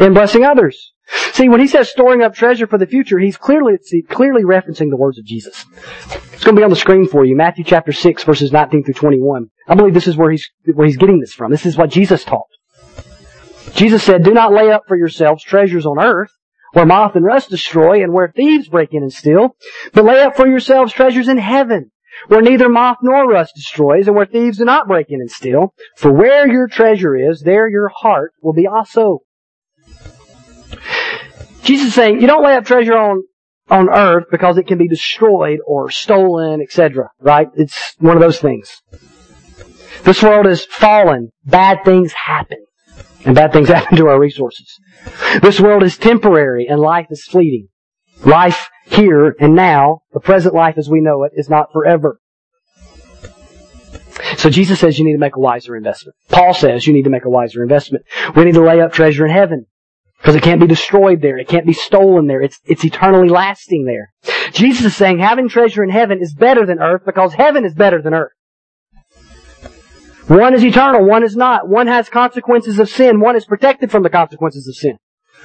in 0.00 0.14
blessing 0.14 0.44
others. 0.44 0.92
See, 1.32 1.48
when 1.48 1.60
he 1.60 1.66
says 1.66 1.90
storing 1.90 2.22
up 2.22 2.34
treasure 2.34 2.66
for 2.66 2.78
the 2.78 2.86
future, 2.86 3.18
he's 3.18 3.36
clearly, 3.36 3.74
see, 3.82 4.02
clearly 4.02 4.44
referencing 4.44 4.88
the 4.88 4.96
words 4.96 5.18
of 5.18 5.24
Jesus. 5.24 5.64
It's 6.32 6.44
going 6.44 6.56
to 6.56 6.60
be 6.60 6.64
on 6.64 6.70
the 6.70 6.76
screen 6.76 7.06
for 7.06 7.24
you. 7.24 7.36
Matthew 7.36 7.64
chapter 7.64 7.92
6 7.92 8.24
verses 8.24 8.50
19 8.50 8.84
through 8.84 8.94
21. 8.94 9.48
I 9.68 9.74
believe 9.74 9.94
this 9.94 10.06
is 10.06 10.16
where 10.16 10.30
he's, 10.30 10.48
where 10.72 10.86
he's 10.86 10.96
getting 10.96 11.20
this 11.20 11.34
from. 11.34 11.50
This 11.50 11.66
is 11.66 11.76
what 11.76 11.90
Jesus 11.90 12.24
taught. 12.24 12.46
Jesus 13.74 14.02
said, 14.02 14.22
do 14.22 14.32
not 14.32 14.52
lay 14.52 14.70
up 14.70 14.82
for 14.86 14.96
yourselves 14.96 15.42
treasures 15.42 15.86
on 15.86 15.98
earth, 15.98 16.30
where 16.72 16.86
moth 16.86 17.16
and 17.16 17.24
rust 17.24 17.50
destroy 17.50 18.02
and 18.02 18.12
where 18.12 18.32
thieves 18.34 18.68
break 18.68 18.92
in 18.92 19.02
and 19.02 19.12
steal, 19.12 19.56
but 19.92 20.04
lay 20.04 20.20
up 20.22 20.36
for 20.36 20.46
yourselves 20.46 20.92
treasures 20.92 21.28
in 21.28 21.38
heaven, 21.38 21.90
where 22.28 22.42
neither 22.42 22.68
moth 22.68 22.98
nor 23.02 23.28
rust 23.28 23.52
destroys 23.54 24.06
and 24.06 24.16
where 24.16 24.26
thieves 24.26 24.58
do 24.58 24.64
not 24.64 24.86
break 24.86 25.06
in 25.08 25.20
and 25.20 25.30
steal. 25.30 25.74
For 25.96 26.12
where 26.12 26.46
your 26.46 26.68
treasure 26.68 27.16
is, 27.16 27.40
there 27.40 27.68
your 27.68 27.88
heart 27.88 28.32
will 28.42 28.52
be 28.52 28.66
also. 28.66 29.20
Jesus 31.62 31.88
is 31.88 31.94
saying, 31.94 32.20
you 32.20 32.26
don't 32.26 32.44
lay 32.44 32.56
up 32.56 32.64
treasure 32.64 32.96
on, 32.96 33.22
on 33.70 33.88
earth 33.88 34.24
because 34.30 34.58
it 34.58 34.66
can 34.66 34.78
be 34.78 34.88
destroyed 34.88 35.60
or 35.66 35.90
stolen, 35.90 36.60
etc. 36.60 37.10
Right? 37.20 37.48
It's 37.54 37.94
one 37.98 38.16
of 38.16 38.22
those 38.22 38.40
things. 38.40 38.82
This 40.02 40.22
world 40.22 40.46
is 40.46 40.64
fallen. 40.64 41.30
Bad 41.44 41.84
things 41.84 42.12
happen. 42.12 42.61
And 43.24 43.34
bad 43.34 43.52
things 43.52 43.68
happen 43.70 43.96
to 43.96 44.08
our 44.08 44.18
resources. 44.18 44.78
This 45.40 45.60
world 45.60 45.82
is 45.82 45.96
temporary 45.96 46.66
and 46.68 46.80
life 46.80 47.06
is 47.10 47.24
fleeting. 47.24 47.68
Life 48.24 48.68
here 48.86 49.34
and 49.40 49.54
now, 49.54 50.02
the 50.12 50.20
present 50.20 50.54
life 50.54 50.78
as 50.78 50.88
we 50.88 51.00
know 51.00 51.24
it, 51.24 51.32
is 51.34 51.48
not 51.48 51.72
forever. 51.72 52.20
So 54.36 54.50
Jesus 54.50 54.80
says 54.80 54.98
you 54.98 55.04
need 55.04 55.12
to 55.12 55.18
make 55.18 55.36
a 55.36 55.40
wiser 55.40 55.76
investment. 55.76 56.16
Paul 56.28 56.54
says 56.54 56.86
you 56.86 56.92
need 56.92 57.04
to 57.04 57.10
make 57.10 57.24
a 57.24 57.30
wiser 57.30 57.62
investment. 57.62 58.04
We 58.34 58.44
need 58.44 58.54
to 58.54 58.62
lay 58.62 58.80
up 58.80 58.92
treasure 58.92 59.24
in 59.24 59.32
heaven. 59.32 59.66
Because 60.18 60.36
it 60.36 60.42
can't 60.44 60.60
be 60.60 60.68
destroyed 60.68 61.20
there. 61.20 61.36
It 61.36 61.48
can't 61.48 61.66
be 61.66 61.72
stolen 61.72 62.28
there. 62.28 62.40
It's, 62.40 62.60
it's 62.64 62.84
eternally 62.84 63.28
lasting 63.28 63.86
there. 63.86 64.12
Jesus 64.52 64.86
is 64.86 64.96
saying 64.96 65.18
having 65.18 65.48
treasure 65.48 65.82
in 65.82 65.90
heaven 65.90 66.20
is 66.20 66.32
better 66.32 66.64
than 66.64 66.78
earth 66.78 67.02
because 67.04 67.34
heaven 67.34 67.64
is 67.64 67.74
better 67.74 68.00
than 68.00 68.14
earth. 68.14 68.30
One 70.32 70.54
is 70.54 70.64
eternal, 70.64 71.04
one 71.04 71.22
is 71.24 71.36
not. 71.36 71.68
One 71.68 71.88
has 71.88 72.08
consequences 72.08 72.78
of 72.78 72.88
sin, 72.88 73.20
one 73.20 73.36
is 73.36 73.44
protected 73.44 73.90
from 73.90 74.02
the 74.02 74.08
consequences 74.08 74.66
of 74.66 74.74
sin. 74.74 74.96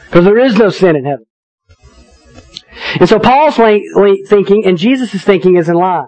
Because 0.05 0.23
there 0.23 0.37
is 0.37 0.55
no 0.55 0.69
sin 0.69 0.95
in 0.95 1.03
heaven. 1.03 1.25
And 2.97 3.09
so 3.09 3.19
Paul's 3.19 3.57
thinking 3.57 4.65
and 4.65 4.77
Jesus' 4.77 5.21
thinking 5.21 5.57
is 5.57 5.67
in 5.67 5.75
line. 5.75 6.07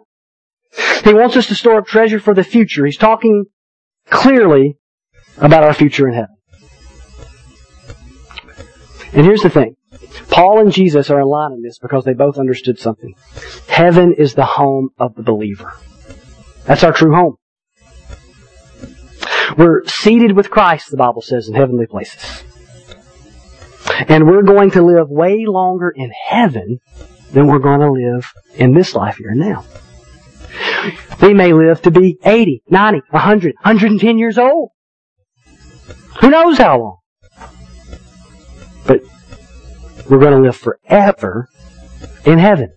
He 1.04 1.14
wants 1.14 1.36
us 1.36 1.48
to 1.48 1.56
store 1.56 1.80
up 1.80 1.88
treasure 1.88 2.22
for 2.22 2.34
the 2.34 2.44
future. 2.44 2.86
He's 2.86 2.96
talking 2.96 3.48
clearly 4.10 4.78
about 5.38 5.64
our 5.64 5.74
future 5.74 6.08
in 6.08 6.14
heaven. 6.14 6.38
And 9.12 9.26
here's 9.26 9.42
the 9.42 9.50
thing. 9.50 9.76
Paul 10.30 10.62
and 10.62 10.72
Jesus 10.72 11.10
are 11.10 11.20
in 11.20 11.28
line 11.28 11.52
in 11.52 11.64
this 11.64 11.80
because 11.80 12.06
they 12.06 12.14
both 12.14 12.38
understood 12.38 12.80
something. 12.80 13.14
Heaven 13.68 14.14
is 14.14 14.36
the 14.36 14.46
home 14.46 14.92
of 14.98 15.16
the 15.16 15.24
believer. 15.24 15.74
That's 16.64 16.86
our 16.86 16.94
true 16.94 17.14
home. 17.14 17.36
We're 19.58 19.86
seated 19.86 20.36
with 20.36 20.50
Christ, 20.50 20.92
the 20.92 20.98
Bible 20.98 21.22
says, 21.22 21.48
in 21.48 21.56
heavenly 21.56 21.88
places. 21.88 22.44
And 24.08 24.28
we're 24.28 24.44
going 24.44 24.72
to 24.72 24.86
live 24.86 25.10
way 25.10 25.46
longer 25.46 25.90
in 25.90 26.12
heaven 26.28 26.80
than 27.32 27.48
we're 27.48 27.60
going 27.60 27.82
to 27.82 27.92
live 27.92 28.32
in 28.56 28.74
this 28.74 28.96
life 28.96 29.18
here 29.18 29.30
and 29.30 29.40
now. 29.40 29.66
We 31.22 31.34
may 31.34 31.54
live 31.54 31.82
to 31.84 31.92
be 31.92 32.18
80, 32.24 32.64
90, 32.70 33.02
100, 33.10 33.56
110 33.62 34.18
years 34.18 34.38
old. 34.38 34.70
Who 36.22 36.30
knows 36.30 36.58
how 36.58 36.80
long? 36.80 36.98
But 38.86 39.02
we're 40.10 40.20
going 40.20 40.34
to 40.34 40.42
live 40.42 40.56
forever 40.56 41.50
in 42.26 42.40
heaven. 42.40 42.74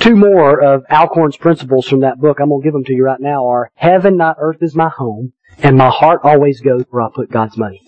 Two 0.00 0.16
more 0.16 0.62
of 0.62 0.84
Alcorn's 0.90 1.36
principles 1.36 1.86
from 1.86 2.00
that 2.00 2.18
book, 2.18 2.40
I'm 2.40 2.48
going 2.48 2.62
to 2.62 2.64
give 2.64 2.72
them 2.72 2.84
to 2.84 2.94
you 2.94 3.04
right 3.04 3.20
now, 3.20 3.46
are 3.46 3.70
heaven, 3.74 4.16
not 4.16 4.36
earth 4.40 4.62
is 4.62 4.74
my 4.74 4.88
home, 4.88 5.34
and 5.58 5.76
my 5.76 5.90
heart 5.90 6.20
always 6.24 6.62
goes 6.62 6.84
where 6.88 7.02
I 7.02 7.08
put 7.14 7.30
God's 7.30 7.58
money. 7.58 7.82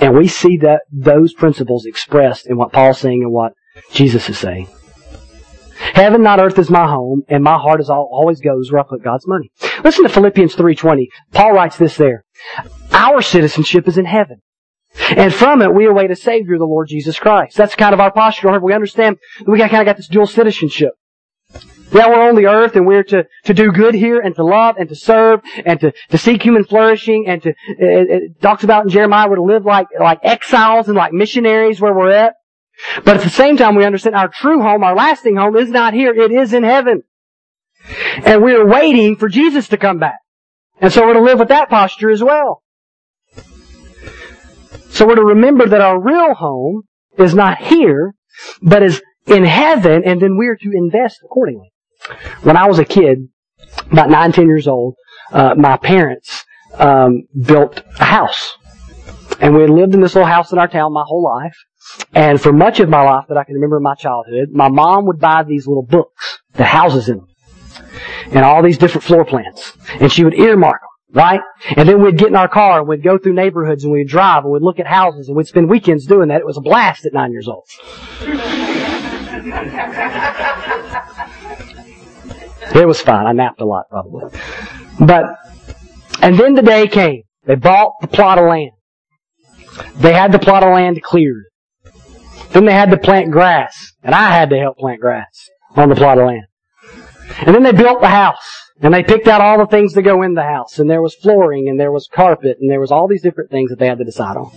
And 0.00 0.16
we 0.16 0.26
see 0.26 0.56
that 0.58 0.82
those 0.90 1.34
principles 1.34 1.84
expressed 1.84 2.46
in 2.46 2.56
what 2.56 2.72
Paul's 2.72 2.98
saying 2.98 3.22
and 3.22 3.30
what 3.30 3.52
Jesus 3.92 4.30
is 4.30 4.38
saying. 4.38 4.68
Heaven, 5.76 6.22
not 6.22 6.40
earth, 6.40 6.58
is 6.58 6.70
my 6.70 6.86
home, 6.86 7.24
and 7.28 7.44
my 7.44 7.58
heart 7.58 7.80
is 7.80 7.90
all, 7.90 8.08
always 8.10 8.40
goes 8.40 8.72
where 8.72 8.80
I 8.80 8.84
put 8.88 9.04
God's 9.04 9.26
money. 9.26 9.50
Listen 9.84 10.04
to 10.04 10.08
Philippians 10.08 10.56
3.20. 10.56 11.08
Paul 11.32 11.52
writes 11.52 11.76
this 11.76 11.98
there. 11.98 12.24
Our 12.90 13.20
citizenship 13.20 13.86
is 13.86 13.98
in 13.98 14.06
heaven. 14.06 14.40
And 15.10 15.34
from 15.34 15.60
it, 15.60 15.74
we 15.74 15.86
await 15.86 16.10
a 16.10 16.16
Savior, 16.16 16.56
the 16.56 16.64
Lord 16.64 16.88
Jesus 16.88 17.18
Christ. 17.18 17.56
That's 17.58 17.74
kind 17.74 17.92
of 17.92 18.00
our 18.00 18.12
posture. 18.12 18.58
We 18.60 18.72
understand 18.72 19.18
we 19.46 19.58
kind 19.58 19.74
of 19.74 19.84
got 19.84 19.98
this 19.98 20.08
dual 20.08 20.26
citizenship. 20.26 20.92
Yeah, 21.94 22.08
we're 22.08 22.28
on 22.28 22.34
the 22.34 22.46
earth 22.46 22.74
and 22.74 22.88
we're 22.88 23.04
to, 23.04 23.24
to 23.44 23.54
do 23.54 23.70
good 23.70 23.94
here 23.94 24.18
and 24.18 24.34
to 24.34 24.44
love 24.44 24.76
and 24.78 24.88
to 24.88 24.96
serve 24.96 25.42
and 25.64 25.78
to, 25.78 25.92
to 26.10 26.18
seek 26.18 26.42
human 26.42 26.64
flourishing 26.64 27.28
and 27.28 27.40
to, 27.44 27.50
it, 27.50 27.56
it 27.78 28.40
talks 28.40 28.64
about 28.64 28.82
in 28.82 28.88
Jeremiah 28.88 29.28
we're 29.28 29.36
to 29.36 29.42
live 29.42 29.64
like, 29.64 29.86
like 29.98 30.18
exiles 30.24 30.88
and 30.88 30.96
like 30.96 31.12
missionaries 31.12 31.80
where 31.80 31.94
we're 31.94 32.10
at. 32.10 32.34
But 33.04 33.18
at 33.18 33.22
the 33.22 33.30
same 33.30 33.56
time 33.56 33.76
we 33.76 33.84
understand 33.84 34.16
our 34.16 34.28
true 34.28 34.60
home, 34.60 34.82
our 34.82 34.96
lasting 34.96 35.36
home 35.36 35.56
is 35.56 35.70
not 35.70 35.94
here, 35.94 36.12
it 36.12 36.32
is 36.32 36.52
in 36.52 36.64
heaven. 36.64 37.04
And 38.24 38.42
we're 38.42 38.66
waiting 38.66 39.14
for 39.14 39.28
Jesus 39.28 39.68
to 39.68 39.76
come 39.76 39.98
back. 39.98 40.18
And 40.80 40.92
so 40.92 41.06
we're 41.06 41.14
to 41.14 41.22
live 41.22 41.38
with 41.38 41.48
that 41.48 41.68
posture 41.68 42.10
as 42.10 42.24
well. 42.24 42.62
So 44.90 45.06
we're 45.06 45.14
to 45.14 45.24
remember 45.24 45.68
that 45.68 45.80
our 45.80 46.00
real 46.00 46.34
home 46.34 46.82
is 47.18 47.34
not 47.34 47.58
here, 47.58 48.14
but 48.60 48.82
is 48.82 49.00
in 49.26 49.44
heaven, 49.44 50.02
and 50.04 50.20
then 50.20 50.36
we're 50.36 50.56
to 50.56 50.70
invest 50.72 51.20
accordingly. 51.24 51.70
When 52.42 52.56
I 52.56 52.66
was 52.66 52.78
a 52.78 52.84
kid, 52.84 53.28
about 53.90 54.10
nine, 54.10 54.32
ten 54.32 54.46
years 54.46 54.68
old, 54.68 54.94
uh, 55.32 55.54
my 55.56 55.76
parents 55.76 56.44
um, 56.78 57.22
built 57.40 57.82
a 57.98 58.04
house, 58.04 58.52
and 59.40 59.54
we 59.54 59.62
had 59.62 59.70
lived 59.70 59.94
in 59.94 60.00
this 60.00 60.14
little 60.14 60.28
house 60.28 60.52
in 60.52 60.58
our 60.58 60.68
town 60.68 60.92
my 60.92 61.04
whole 61.06 61.22
life. 61.24 61.56
And 62.14 62.40
for 62.40 62.52
much 62.52 62.80
of 62.80 62.88
my 62.88 63.02
life 63.02 63.26
that 63.28 63.36
I 63.36 63.44
can 63.44 63.54
remember 63.54 63.78
my 63.80 63.94
childhood, 63.94 64.48
my 64.52 64.68
mom 64.68 65.06
would 65.06 65.18
buy 65.20 65.42
these 65.42 65.66
little 65.66 65.82
books, 65.84 66.38
the 66.54 66.64
houses 66.64 67.08
in 67.08 67.18
them. 67.18 67.28
and 68.32 68.44
all 68.44 68.62
these 68.62 68.78
different 68.78 69.04
floor 69.04 69.24
plans. 69.24 69.72
And 70.00 70.10
she 70.10 70.24
would 70.24 70.34
earmark 70.34 70.80
them, 70.80 70.90
right? 71.22 71.40
And 71.76 71.88
then 71.88 72.02
we'd 72.02 72.16
get 72.16 72.28
in 72.28 72.36
our 72.36 72.48
car 72.48 72.78
and 72.80 72.88
we'd 72.88 73.02
go 73.02 73.18
through 73.18 73.34
neighborhoods 73.34 73.84
and 73.84 73.92
we'd 73.92 74.08
drive 74.08 74.44
and 74.44 74.52
we'd 74.52 74.62
look 74.62 74.80
at 74.80 74.86
houses 74.86 75.28
and 75.28 75.36
we'd 75.36 75.46
spend 75.46 75.68
weekends 75.68 76.06
doing 76.06 76.28
that. 76.28 76.40
It 76.40 76.46
was 76.46 76.56
a 76.56 76.62
blast 76.62 77.04
at 77.04 77.12
nine 77.12 77.32
years 77.32 77.48
old. 77.48 77.68
it 82.74 82.86
was 82.86 83.00
fine. 83.00 83.26
I 83.26 83.32
napped 83.32 83.60
a 83.60 83.64
lot 83.64 83.88
probably. 83.88 84.30
But, 85.00 85.36
and 86.22 86.38
then 86.38 86.54
the 86.54 86.62
day 86.62 86.88
came. 86.88 87.22
They 87.44 87.54
bought 87.54 87.94
the 88.00 88.08
plot 88.08 88.38
of 88.38 88.46
land. 88.48 88.70
They 89.96 90.12
had 90.12 90.32
the 90.32 90.38
plot 90.38 90.62
of 90.62 90.72
land 90.72 91.02
cleared. 91.02 91.44
Then 92.50 92.64
they 92.64 92.72
had 92.72 92.90
to 92.90 92.96
plant 92.96 93.30
grass. 93.30 93.92
And 94.02 94.14
I 94.14 94.30
had 94.30 94.50
to 94.50 94.58
help 94.58 94.78
plant 94.78 95.00
grass 95.00 95.48
on 95.76 95.88
the 95.88 95.94
plot 95.94 96.18
of 96.18 96.26
land. 96.26 96.46
And 97.40 97.54
then 97.54 97.62
they 97.62 97.72
built 97.72 98.00
the 98.00 98.08
house. 98.08 98.62
And 98.80 98.92
they 98.92 99.02
picked 99.02 99.28
out 99.28 99.40
all 99.40 99.58
the 99.58 99.66
things 99.66 99.94
to 99.94 100.02
go 100.02 100.22
in 100.22 100.34
the 100.34 100.42
house. 100.42 100.78
And 100.78 100.90
there 100.90 101.02
was 101.02 101.14
flooring 101.14 101.68
and 101.68 101.78
there 101.78 101.92
was 101.92 102.08
carpet 102.12 102.58
and 102.60 102.70
there 102.70 102.80
was 102.80 102.90
all 102.90 103.08
these 103.08 103.22
different 103.22 103.50
things 103.50 103.70
that 103.70 103.78
they 103.78 103.86
had 103.86 103.98
to 103.98 104.04
decide 104.04 104.36
on. 104.36 104.50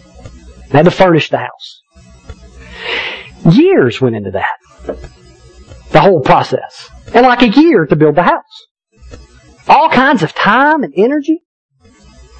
They 0.69 0.77
had 0.77 0.85
to 0.85 0.91
furnish 0.91 1.29
the 1.29 1.37
house. 1.37 1.81
Years 3.51 4.01
went 4.01 4.15
into 4.15 4.31
that. 4.31 4.97
The 5.91 6.01
whole 6.01 6.21
process. 6.21 6.89
And 7.13 7.25
like 7.25 7.41
a 7.41 7.49
year 7.49 7.85
to 7.85 7.95
build 7.95 8.15
the 8.15 8.23
house. 8.23 8.67
All 9.67 9.89
kinds 9.89 10.23
of 10.23 10.33
time 10.33 10.83
and 10.83 10.93
energy. 10.95 11.41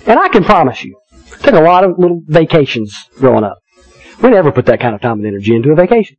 And 0.06 0.20
I 0.20 0.30
can 0.30 0.44
promise 0.44 0.84
you, 0.84 0.98
took 1.42 1.54
a 1.54 1.62
lot 1.62 1.84
of 1.84 1.98
little 1.98 2.22
vacations 2.26 3.10
growing 3.18 3.44
up. 3.44 3.60
We 4.22 4.30
never 4.30 4.52
put 4.52 4.66
that 4.68 4.80
kind 4.80 4.96
of 4.96 5.02
time 5.02 5.20
and 5.20 5.28
energy 5.28 5.56
into 5.56 5.72
a 5.72 5.76
vacation. 5.76 6.18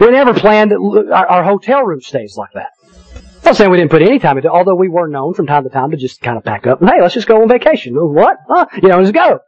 We 0.00 0.10
never 0.10 0.34
planned 0.34 0.72
our, 0.72 1.26
our 1.26 1.44
hotel 1.44 1.82
room 1.82 2.00
stays 2.00 2.36
like 2.36 2.52
that. 2.54 2.70
I'm 3.14 3.50
not 3.50 3.56
saying 3.56 3.70
we 3.70 3.76
didn't 3.76 3.90
put 3.90 4.02
any 4.02 4.18
time 4.18 4.38
into 4.38 4.48
it, 4.48 4.52
although 4.52 4.74
we 4.74 4.88
were 4.88 5.08
known 5.08 5.34
from 5.34 5.46
time 5.46 5.64
to 5.64 5.70
time 5.70 5.90
to 5.90 5.96
just 5.96 6.20
kind 6.20 6.36
of 6.36 6.44
pack 6.44 6.66
up 6.66 6.80
and 6.80 6.90
hey, 6.90 7.00
let's 7.00 7.14
just 7.14 7.28
go 7.28 7.42
on 7.42 7.48
vacation. 7.48 7.94
What? 7.94 8.38
Huh? 8.48 8.66
You 8.82 8.88
know, 8.88 9.00
let's 9.00 9.12
go. 9.12 9.40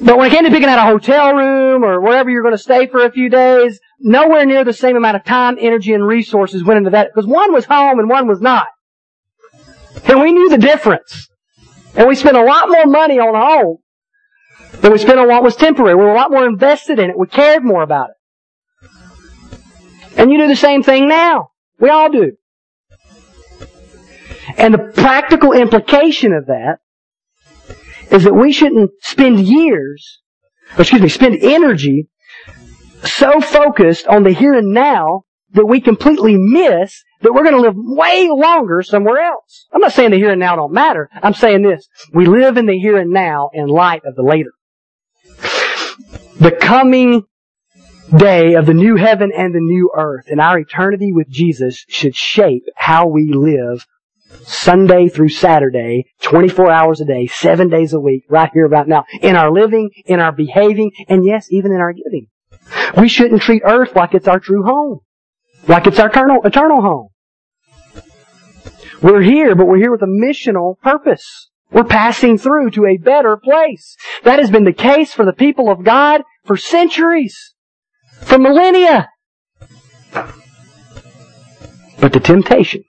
But 0.00 0.18
when 0.18 0.30
it 0.30 0.34
came 0.34 0.44
to 0.44 0.50
picking 0.50 0.68
out 0.68 0.78
a 0.78 0.90
hotel 0.90 1.34
room 1.34 1.84
or 1.84 2.00
wherever 2.00 2.28
you're 2.28 2.42
going 2.42 2.54
to 2.54 2.58
stay 2.58 2.88
for 2.88 3.04
a 3.04 3.12
few 3.12 3.28
days, 3.28 3.78
nowhere 4.02 4.44
near 4.44 4.64
the 4.64 4.72
same 4.72 4.96
amount 4.96 5.16
of 5.16 5.24
time, 5.24 5.56
energy, 5.58 5.92
and 5.92 6.06
resources 6.06 6.62
went 6.64 6.78
into 6.78 6.90
that 6.90 7.08
because 7.12 7.26
one 7.26 7.52
was 7.52 7.64
home 7.64 7.98
and 7.98 8.08
one 8.08 8.26
was 8.26 8.40
not. 8.40 8.66
And 10.04 10.20
we 10.20 10.32
knew 10.32 10.48
the 10.48 10.58
difference. 10.58 11.28
And 11.94 12.08
we 12.08 12.14
spent 12.14 12.36
a 12.36 12.44
lot 12.44 12.68
more 12.68 12.86
money 12.86 13.18
on 13.18 13.34
home 13.34 13.78
than 14.80 14.92
we 14.92 14.98
spent 14.98 15.18
on 15.18 15.28
what 15.28 15.42
was 15.42 15.56
temporary. 15.56 15.94
We 15.94 16.02
were 16.02 16.12
a 16.12 16.16
lot 16.16 16.30
more 16.30 16.46
invested 16.46 16.98
in 16.98 17.10
it. 17.10 17.18
We 17.18 17.26
cared 17.26 17.64
more 17.64 17.82
about 17.82 18.10
it. 18.10 18.16
And 20.16 20.30
you 20.30 20.38
do 20.38 20.48
the 20.48 20.56
same 20.56 20.82
thing 20.82 21.08
now. 21.08 21.50
We 21.78 21.90
all 21.90 22.10
do. 22.10 22.32
And 24.56 24.74
the 24.74 24.92
practical 24.94 25.52
implication 25.52 26.32
of 26.32 26.46
that 26.46 26.78
is 28.10 28.24
that 28.24 28.34
we 28.34 28.52
shouldn't 28.52 28.90
spend 29.00 29.40
years, 29.40 30.20
excuse 30.78 31.00
me, 31.00 31.08
spend 31.08 31.36
energy 31.40 32.08
so 33.04 33.40
focused 33.40 34.06
on 34.06 34.22
the 34.22 34.32
here 34.32 34.54
and 34.54 34.72
now 34.72 35.22
that 35.52 35.66
we 35.66 35.80
completely 35.80 36.36
miss 36.36 37.02
that 37.20 37.32
we're 37.32 37.44
going 37.44 37.54
to 37.54 37.60
live 37.60 37.74
way 37.76 38.28
longer 38.30 38.82
somewhere 38.82 39.18
else. 39.18 39.66
I'm 39.72 39.80
not 39.80 39.92
saying 39.92 40.10
the 40.10 40.16
here 40.16 40.30
and 40.30 40.40
now 40.40 40.56
don't 40.56 40.72
matter. 40.72 41.08
I'm 41.22 41.34
saying 41.34 41.62
this. 41.62 41.88
We 42.12 42.26
live 42.26 42.56
in 42.56 42.66
the 42.66 42.78
here 42.78 42.96
and 42.96 43.10
now 43.10 43.50
in 43.52 43.66
light 43.66 44.02
of 44.04 44.16
the 44.16 44.22
later. 44.22 44.52
The 46.40 46.56
coming 46.60 47.24
day 48.16 48.54
of 48.54 48.66
the 48.66 48.74
new 48.74 48.96
heaven 48.96 49.30
and 49.36 49.54
the 49.54 49.60
new 49.60 49.90
earth 49.94 50.26
and 50.28 50.40
our 50.40 50.58
eternity 50.58 51.12
with 51.12 51.28
Jesus 51.28 51.84
should 51.88 52.16
shape 52.16 52.64
how 52.74 53.06
we 53.06 53.32
live 53.32 53.86
Sunday 54.44 55.08
through 55.08 55.28
Saturday, 55.28 56.06
24 56.22 56.70
hours 56.70 57.00
a 57.00 57.04
day, 57.04 57.26
7 57.26 57.68
days 57.68 57.92
a 57.92 58.00
week, 58.00 58.24
right 58.28 58.50
here, 58.52 58.66
right 58.66 58.88
now, 58.88 59.04
in 59.20 59.36
our 59.36 59.52
living, 59.52 59.90
in 60.06 60.20
our 60.20 60.32
behaving, 60.32 60.90
and 61.08 61.24
yes, 61.24 61.48
even 61.50 61.70
in 61.70 61.78
our 61.78 61.92
giving. 61.92 62.28
We 62.96 63.08
shouldn't 63.08 63.42
treat 63.42 63.62
earth 63.64 63.96
like 63.96 64.14
it's 64.14 64.28
our 64.28 64.40
true 64.40 64.64
home. 64.64 65.00
Like 65.66 65.86
it's 65.86 65.98
our 65.98 66.08
eternal, 66.08 66.42
eternal 66.44 66.80
home. 66.80 67.08
We're 69.00 69.22
here, 69.22 69.54
but 69.54 69.66
we're 69.66 69.78
here 69.78 69.90
with 69.90 70.02
a 70.02 70.06
missional 70.06 70.78
purpose. 70.78 71.50
We're 71.70 71.84
passing 71.84 72.38
through 72.38 72.70
to 72.72 72.86
a 72.86 72.98
better 72.98 73.36
place. 73.36 73.96
That 74.24 74.38
has 74.38 74.50
been 74.50 74.64
the 74.64 74.72
case 74.72 75.12
for 75.12 75.24
the 75.24 75.32
people 75.32 75.70
of 75.70 75.84
God 75.84 76.22
for 76.44 76.56
centuries, 76.56 77.54
for 78.20 78.38
millennia. 78.38 79.08
But 80.12 82.12
the 82.12 82.20
temptation 82.20 82.84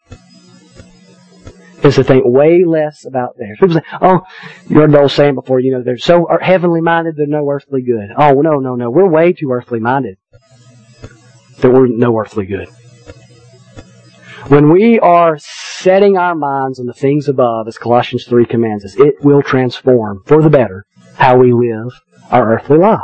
is 1.83 1.95
to 1.95 2.03
think 2.03 2.23
way 2.25 2.63
less 2.65 3.05
about 3.05 3.37
theirs. 3.37 3.57
People 3.59 3.75
say, 3.75 3.81
oh, 4.01 4.21
you 4.69 4.77
heard 4.77 4.91
the 4.91 5.01
old 5.01 5.11
saying 5.11 5.35
before, 5.35 5.59
you 5.59 5.71
know, 5.71 5.83
they're 5.83 5.97
so 5.97 6.27
heavenly 6.41 6.81
minded, 6.81 7.15
they're 7.15 7.27
no 7.27 7.49
earthly 7.49 7.81
good. 7.81 8.09
Oh, 8.17 8.41
no, 8.41 8.59
no, 8.59 8.75
no. 8.75 8.89
We're 8.89 9.09
way 9.09 9.33
too 9.33 9.51
earthly 9.51 9.79
minded 9.79 10.17
that 11.59 11.71
we're 11.71 11.87
no 11.87 12.17
earthly 12.17 12.45
good. 12.45 12.67
When 14.47 14.71
we 14.71 14.99
are 14.99 15.37
setting 15.39 16.17
our 16.17 16.35
minds 16.35 16.79
on 16.79 16.85
the 16.85 16.93
things 16.93 17.29
above, 17.29 17.67
as 17.67 17.77
Colossians 17.77 18.25
3 18.25 18.45
commands 18.45 18.83
us, 18.83 18.95
it 18.97 19.15
will 19.23 19.41
transform 19.41 20.21
for 20.25 20.41
the 20.41 20.49
better 20.49 20.85
how 21.15 21.37
we 21.37 21.53
live 21.53 21.93
our 22.29 22.53
earthly 22.53 22.77
life. 22.77 22.99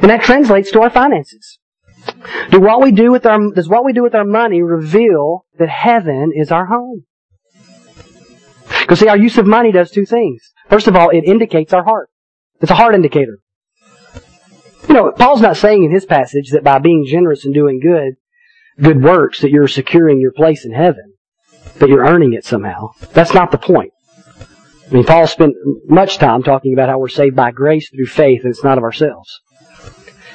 And 0.00 0.10
that 0.10 0.22
translates 0.22 0.70
to 0.72 0.80
our 0.80 0.90
finances. 0.90 1.58
Do 2.50 2.60
what 2.60 2.82
we 2.82 2.92
do 2.92 3.10
with 3.12 3.26
our, 3.26 3.38
does 3.52 3.68
what 3.68 3.84
we 3.84 3.92
do 3.92 4.02
with 4.02 4.14
our 4.14 4.24
money 4.24 4.62
reveal 4.62 5.44
that 5.58 5.68
heaven 5.68 6.32
is 6.34 6.50
our 6.50 6.66
home? 6.66 7.04
Because 8.84 9.00
see, 9.00 9.08
our 9.08 9.16
use 9.16 9.38
of 9.38 9.46
money 9.46 9.72
does 9.72 9.90
two 9.90 10.04
things. 10.04 10.52
First 10.68 10.88
of 10.88 10.94
all, 10.94 11.08
it 11.08 11.24
indicates 11.24 11.72
our 11.72 11.84
heart. 11.84 12.10
It's 12.60 12.70
a 12.70 12.74
heart 12.74 12.94
indicator. 12.94 13.38
You 14.86 14.94
know, 14.94 15.10
Paul's 15.12 15.40
not 15.40 15.56
saying 15.56 15.84
in 15.84 15.90
his 15.90 16.04
passage 16.04 16.50
that 16.50 16.64
by 16.64 16.80
being 16.80 17.06
generous 17.08 17.46
and 17.46 17.54
doing 17.54 17.80
good, 17.80 18.16
good 18.78 19.02
works, 19.02 19.40
that 19.40 19.50
you're 19.50 19.68
securing 19.68 20.20
your 20.20 20.32
place 20.32 20.66
in 20.66 20.72
heaven, 20.72 21.14
that 21.76 21.88
you're 21.88 22.04
earning 22.04 22.34
it 22.34 22.44
somehow. 22.44 22.90
That's 23.14 23.32
not 23.32 23.52
the 23.52 23.58
point. 23.58 23.92
I 24.86 24.92
mean, 24.92 25.04
Paul 25.04 25.26
spent 25.28 25.54
much 25.86 26.18
time 26.18 26.42
talking 26.42 26.74
about 26.74 26.90
how 26.90 26.98
we're 26.98 27.08
saved 27.08 27.34
by 27.34 27.52
grace 27.52 27.88
through 27.88 28.04
faith 28.04 28.42
and 28.42 28.50
it's 28.50 28.62
not 28.62 28.76
of 28.76 28.84
ourselves. 28.84 29.40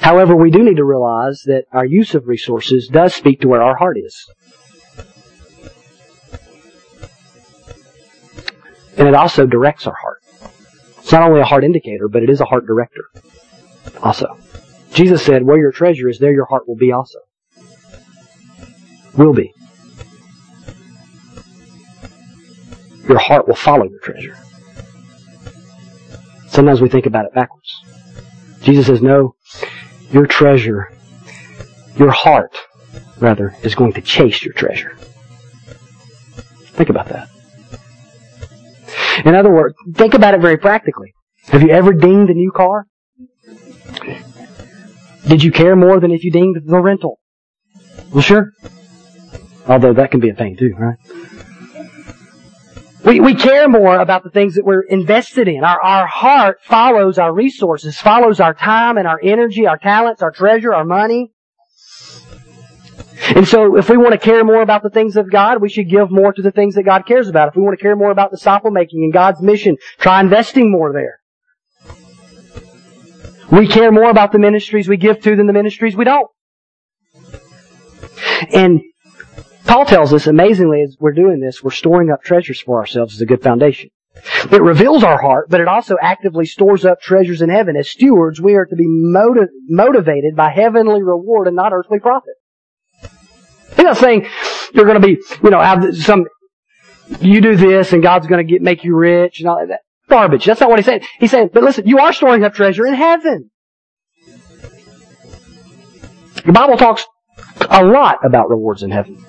However, 0.00 0.34
we 0.34 0.50
do 0.50 0.64
need 0.64 0.78
to 0.78 0.84
realize 0.84 1.42
that 1.46 1.66
our 1.72 1.84
use 1.84 2.16
of 2.16 2.26
resources 2.26 2.88
does 2.88 3.14
speak 3.14 3.42
to 3.42 3.48
where 3.48 3.62
our 3.62 3.76
heart 3.76 3.96
is. 3.96 4.26
And 8.96 9.08
it 9.08 9.14
also 9.14 9.46
directs 9.46 9.86
our 9.86 9.94
heart. 9.94 10.22
It's 10.98 11.12
not 11.12 11.22
only 11.22 11.40
a 11.40 11.44
heart 11.44 11.64
indicator, 11.64 12.08
but 12.08 12.22
it 12.22 12.30
is 12.30 12.40
a 12.40 12.44
heart 12.44 12.66
director 12.66 13.04
also. 14.02 14.38
Jesus 14.92 15.24
said, 15.24 15.42
where 15.44 15.58
your 15.58 15.72
treasure 15.72 16.08
is, 16.08 16.18
there 16.18 16.32
your 16.32 16.46
heart 16.46 16.68
will 16.68 16.76
be 16.76 16.92
also. 16.92 17.18
Will 19.16 19.32
be. 19.32 19.52
Your 23.08 23.18
heart 23.18 23.48
will 23.48 23.56
follow 23.56 23.84
your 23.84 24.00
treasure. 24.00 24.36
Sometimes 26.48 26.80
we 26.80 26.88
think 26.88 27.06
about 27.06 27.24
it 27.24 27.34
backwards. 27.34 27.72
Jesus 28.62 28.86
says, 28.86 29.00
no, 29.02 29.34
your 30.10 30.26
treasure, 30.26 30.92
your 31.96 32.10
heart, 32.10 32.56
rather, 33.18 33.56
is 33.62 33.74
going 33.74 33.92
to 33.94 34.00
chase 34.00 34.44
your 34.44 34.52
treasure. 34.52 34.96
Think 36.72 36.90
about 36.90 37.08
that. 37.08 37.28
In 39.24 39.34
other 39.34 39.50
words, 39.50 39.74
think 39.94 40.14
about 40.14 40.34
it 40.34 40.40
very 40.40 40.56
practically. 40.56 41.12
Have 41.48 41.62
you 41.62 41.70
ever 41.70 41.92
dinged 41.92 42.30
a 42.30 42.34
new 42.34 42.52
car? 42.52 42.86
Did 45.26 45.42
you 45.42 45.52
care 45.52 45.76
more 45.76 46.00
than 46.00 46.10
if 46.10 46.24
you 46.24 46.30
dinged 46.30 46.66
the 46.66 46.80
rental? 46.80 47.18
Well, 48.12 48.22
sure. 48.22 48.52
Although 49.66 49.92
that 49.94 50.10
can 50.10 50.20
be 50.20 50.30
a 50.30 50.34
pain 50.34 50.56
too, 50.56 50.74
right? 50.78 50.96
We, 53.04 53.18
we 53.20 53.34
care 53.34 53.68
more 53.68 53.98
about 53.98 54.24
the 54.24 54.30
things 54.30 54.56
that 54.56 54.64
we're 54.64 54.82
invested 54.82 55.48
in. 55.48 55.64
Our, 55.64 55.80
our 55.80 56.06
heart 56.06 56.58
follows 56.64 57.18
our 57.18 57.32
resources, 57.32 57.98
follows 57.98 58.40
our 58.40 58.52
time 58.52 58.98
and 58.98 59.06
our 59.06 59.18
energy, 59.22 59.66
our 59.66 59.78
talents, 59.78 60.22
our 60.22 60.30
treasure, 60.30 60.74
our 60.74 60.84
money. 60.84 61.32
And 63.34 63.46
so 63.46 63.76
if 63.76 63.88
we 63.88 63.96
want 63.96 64.12
to 64.12 64.18
care 64.18 64.44
more 64.44 64.62
about 64.62 64.82
the 64.82 64.90
things 64.90 65.16
of 65.16 65.30
God, 65.30 65.60
we 65.60 65.68
should 65.68 65.88
give 65.88 66.10
more 66.10 66.32
to 66.32 66.42
the 66.42 66.50
things 66.50 66.74
that 66.74 66.84
God 66.84 67.06
cares 67.06 67.28
about. 67.28 67.48
If 67.48 67.56
we 67.56 67.62
want 67.62 67.78
to 67.78 67.82
care 67.82 67.96
more 67.96 68.10
about 68.10 68.30
disciple 68.30 68.70
making 68.70 69.04
and 69.04 69.12
God's 69.12 69.42
mission, 69.42 69.76
try 69.98 70.20
investing 70.20 70.70
more 70.70 70.92
there. 70.92 71.20
We 73.50 73.66
care 73.66 73.90
more 73.90 74.10
about 74.10 74.32
the 74.32 74.38
ministries 74.38 74.88
we 74.88 74.96
give 74.96 75.20
to 75.22 75.36
than 75.36 75.46
the 75.46 75.52
ministries 75.52 75.96
we 75.96 76.04
don't. 76.04 76.28
And 78.52 78.80
Paul 79.66 79.84
tells 79.84 80.12
us 80.12 80.26
amazingly 80.26 80.82
as 80.82 80.96
we're 80.98 81.12
doing 81.12 81.40
this, 81.40 81.62
we're 81.62 81.70
storing 81.70 82.10
up 82.10 82.22
treasures 82.22 82.60
for 82.60 82.78
ourselves 82.78 83.14
as 83.14 83.20
a 83.20 83.26
good 83.26 83.42
foundation. 83.42 83.90
It 84.50 84.62
reveals 84.62 85.04
our 85.04 85.20
heart, 85.20 85.48
but 85.48 85.60
it 85.60 85.68
also 85.68 85.96
actively 86.00 86.46
stores 86.46 86.84
up 86.84 87.00
treasures 87.00 87.42
in 87.42 87.48
heaven. 87.48 87.76
As 87.76 87.88
stewards, 87.88 88.40
we 88.40 88.54
are 88.54 88.66
to 88.66 88.76
be 88.76 88.86
motiv- 88.86 89.50
motivated 89.68 90.34
by 90.34 90.50
heavenly 90.50 91.02
reward 91.02 91.46
and 91.46 91.56
not 91.56 91.72
earthly 91.72 92.00
profit. 92.00 92.34
He's 93.76 93.84
not 93.84 93.96
saying 93.96 94.26
you're 94.74 94.84
going 94.84 95.00
to 95.00 95.06
be, 95.06 95.18
you 95.42 95.50
know, 95.50 95.60
have 95.60 95.96
some, 95.96 96.24
you 97.20 97.40
do 97.40 97.56
this 97.56 97.92
and 97.92 98.02
God's 98.02 98.26
going 98.26 98.46
to 98.46 98.50
get, 98.50 98.62
make 98.62 98.84
you 98.84 98.96
rich 98.96 99.40
and 99.40 99.48
all 99.48 99.66
that. 99.66 99.80
Garbage. 100.08 100.44
That's 100.44 100.60
not 100.60 100.70
what 100.70 100.78
he's 100.78 100.86
saying. 100.86 101.02
He's 101.18 101.30
saying, 101.30 101.50
but 101.52 101.62
listen, 101.62 101.86
you 101.86 101.98
are 101.98 102.12
storing 102.12 102.42
up 102.42 102.54
treasure 102.54 102.84
in 102.86 102.94
heaven. 102.94 103.50
The 106.44 106.52
Bible 106.52 106.76
talks 106.76 107.04
a 107.68 107.84
lot 107.84 108.18
about 108.24 108.48
rewards 108.50 108.82
in 108.82 108.90
heaven. 108.90 109.24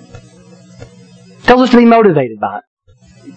It 0.80 1.44
tells 1.44 1.62
us 1.62 1.70
to 1.70 1.76
be 1.76 1.84
motivated 1.84 2.40
by 2.40 2.58
it. 2.58 3.34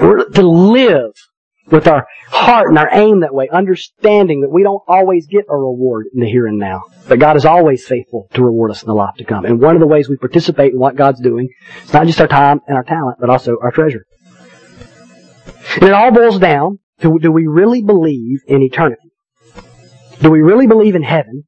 We're 0.00 0.28
to 0.28 0.46
live 0.46 1.12
with 1.66 1.86
our 1.88 2.06
heart 2.28 2.68
and 2.68 2.78
our 2.78 2.88
aim 2.92 3.20
that 3.20 3.34
way, 3.34 3.48
understanding 3.48 4.42
that 4.42 4.50
we 4.50 4.62
don't 4.62 4.82
always 4.86 5.26
get 5.26 5.44
a 5.48 5.56
reward 5.56 6.06
in 6.14 6.20
the 6.20 6.26
here 6.26 6.46
and 6.46 6.58
now. 6.58 6.82
But 7.08 7.18
God 7.18 7.36
is 7.36 7.44
always 7.44 7.86
faithful 7.86 8.28
to 8.34 8.44
reward 8.44 8.70
us 8.70 8.82
in 8.82 8.86
the 8.86 8.94
life 8.94 9.14
to 9.18 9.24
come. 9.24 9.44
And 9.44 9.60
one 9.60 9.74
of 9.74 9.80
the 9.80 9.86
ways 9.86 10.08
we 10.08 10.16
participate 10.16 10.72
in 10.72 10.78
what 10.78 10.96
God's 10.96 11.20
doing, 11.20 11.48
it's 11.82 11.92
not 11.92 12.06
just 12.06 12.20
our 12.20 12.28
time 12.28 12.60
and 12.66 12.76
our 12.76 12.84
talent, 12.84 13.18
but 13.20 13.30
also 13.30 13.56
our 13.62 13.70
treasure. 13.70 14.04
And 15.74 15.84
it 15.84 15.92
all 15.92 16.12
boils 16.12 16.38
down 16.38 16.78
to 17.00 17.18
do 17.20 17.30
we 17.30 17.46
really 17.46 17.82
believe 17.82 18.40
in 18.46 18.62
eternity? 18.62 19.10
Do 20.20 20.30
we 20.30 20.40
really 20.40 20.66
believe 20.66 20.94
in 20.94 21.02
heaven? 21.02 21.44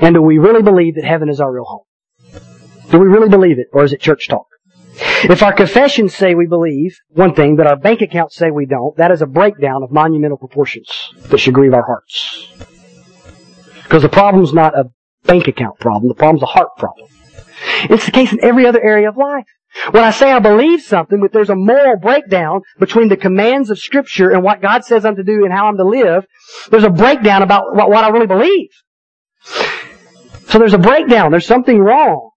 And 0.00 0.14
do 0.14 0.22
we 0.22 0.38
really 0.38 0.62
believe 0.62 0.94
that 0.94 1.04
heaven 1.04 1.28
is 1.28 1.40
our 1.40 1.52
real 1.52 1.64
home? 1.64 1.82
Do 2.90 2.98
we 2.98 3.06
really 3.06 3.28
believe 3.28 3.58
it, 3.58 3.66
or 3.72 3.84
is 3.84 3.92
it 3.92 4.00
church 4.00 4.28
talk? 4.28 4.46
If 5.24 5.42
our 5.42 5.52
confessions 5.52 6.14
say 6.14 6.34
we 6.34 6.46
believe 6.46 6.98
one 7.08 7.34
thing, 7.34 7.56
but 7.56 7.66
our 7.66 7.76
bank 7.76 8.02
accounts 8.02 8.36
say 8.36 8.50
we 8.50 8.66
don't, 8.66 8.96
that 8.96 9.10
is 9.10 9.22
a 9.22 9.26
breakdown 9.26 9.82
of 9.82 9.90
monumental 9.90 10.36
proportions 10.36 10.88
that 11.28 11.38
should 11.38 11.54
grieve 11.54 11.74
our 11.74 11.84
hearts. 11.84 12.52
Because 13.82 14.02
the 14.02 14.08
problem's 14.08 14.52
not 14.52 14.78
a 14.78 14.90
bank 15.24 15.48
account 15.48 15.78
problem, 15.78 16.08
the 16.08 16.14
problem's 16.14 16.42
a 16.42 16.46
heart 16.46 16.68
problem. 16.76 17.08
It's 17.84 18.04
the 18.04 18.12
case 18.12 18.32
in 18.32 18.44
every 18.44 18.66
other 18.66 18.82
area 18.82 19.08
of 19.08 19.16
life. 19.16 19.46
When 19.90 20.04
I 20.04 20.10
say 20.10 20.30
I 20.32 20.38
believe 20.38 20.82
something, 20.82 21.20
but 21.20 21.32
there's 21.32 21.50
a 21.50 21.56
moral 21.56 21.98
breakdown 21.98 22.62
between 22.78 23.08
the 23.08 23.16
commands 23.16 23.70
of 23.70 23.78
Scripture 23.78 24.30
and 24.30 24.42
what 24.42 24.62
God 24.62 24.84
says 24.84 25.04
I'm 25.04 25.16
to 25.16 25.24
do 25.24 25.44
and 25.44 25.52
how 25.52 25.66
I'm 25.66 25.76
to 25.76 25.84
live, 25.84 26.26
there's 26.70 26.84
a 26.84 26.90
breakdown 26.90 27.42
about 27.42 27.74
what 27.74 28.04
I 28.04 28.08
really 28.08 28.26
believe. 28.26 28.70
So 30.48 30.58
there's 30.58 30.74
a 30.74 30.78
breakdown. 30.78 31.30
There's 31.30 31.46
something 31.46 31.78
wrong 31.78 32.30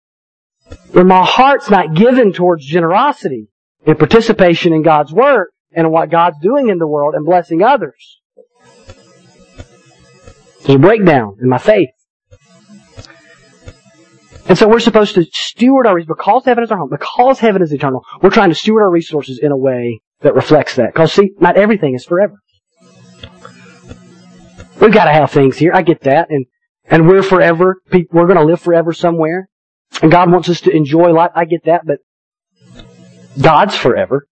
when 0.92 1.08
my 1.08 1.24
heart's 1.26 1.70
not 1.70 1.94
given 1.94 2.34
towards 2.34 2.66
generosity 2.66 3.48
and 3.86 3.98
participation 3.98 4.74
in 4.74 4.82
God's 4.82 5.14
work 5.14 5.52
and 5.72 5.92
what 5.92 6.10
God's 6.10 6.38
doing 6.42 6.70
in 6.70 6.80
the 6.80 6.88
world 6.88 7.16
and 7.16 7.26
blessing 7.26 7.62
others. 7.62 8.20
There's 10.64 10.76
a 10.76 10.80
breakdown 10.80 11.38
in 11.42 11.50
my 11.50 11.58
faith. 11.58 11.90
And 14.48 14.58
so 14.58 14.68
we're 14.68 14.80
supposed 14.80 15.14
to 15.16 15.26
steward 15.32 15.86
our 15.86 15.96
resources 15.96 16.18
because 16.18 16.46
heaven 16.46 16.64
is 16.64 16.72
our 16.72 16.78
home, 16.80 16.90
because 16.90 17.40
heaven 17.40 17.62
is 17.62 17.72
eternal. 17.72 18.04
We're 18.22 18.32
trying 18.32 18.50
to 18.50 18.56
steward 18.56 18.82
our 18.82 18.90
resources 18.90 19.40
in 19.40 19.52
a 19.52 19.58
way 19.58 20.02
that 20.22 20.34
reflects 20.34 20.76
that. 20.78 20.92
Because 20.92 21.14
see, 21.14 21.32
not 21.40 21.56
everything 21.56 21.94
is 21.94 22.04
forever. 22.04 22.34
We've 24.82 24.92
got 24.92 25.06
to 25.06 25.12
have 25.12 25.30
things 25.30 25.58
here. 25.58 25.72
I 25.74 25.82
get 25.84 26.02
that, 26.02 26.32
and 26.32 26.46
and 26.86 27.08
we're 27.08 27.22
forever. 27.22 27.82
We're 27.92 28.26
going 28.26 28.38
to 28.38 28.44
live 28.44 28.60
forever 28.60 28.92
somewhere. 28.94 29.50
And 30.02 30.12
God 30.12 30.32
wants 30.32 30.50
us 30.50 30.62
to 30.62 30.72
enjoy 30.72 31.12
life. 31.12 31.32
I 31.36 31.46
get 31.46 31.66
that, 31.66 31.86
but 31.86 32.00
God's 33.40 33.76
forever. 33.76 34.28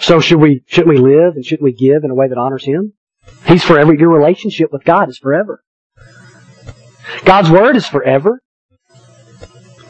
So 0.00 0.20
should 0.20 0.40
we, 0.40 0.62
shouldn't 0.66 0.88
we 0.88 0.98
live 0.98 1.34
and 1.36 1.44
shouldn't 1.44 1.64
we 1.64 1.72
give 1.72 2.04
in 2.04 2.10
a 2.10 2.14
way 2.14 2.28
that 2.28 2.38
honors 2.38 2.64
Him? 2.64 2.94
He's 3.46 3.62
forever. 3.62 3.94
Your 3.94 4.08
relationship 4.08 4.72
with 4.72 4.84
God 4.84 5.08
is 5.08 5.18
forever. 5.18 5.62
God's 7.24 7.50
Word 7.50 7.76
is 7.76 7.86
forever. 7.86 8.40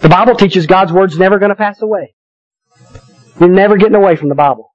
The 0.01 0.09
Bible 0.09 0.35
teaches 0.35 0.67
God's 0.67 0.93
Word's 0.93 1.19
never 1.19 1.39
going 1.39 1.51
to 1.51 1.57
pass 1.57 1.81
away. 1.81 2.15
You're 3.39 3.49
never 3.49 3.77
getting 3.77 3.95
away 3.95 4.17
from 4.17 4.29
the 4.29 4.35
Bible. 4.35 4.75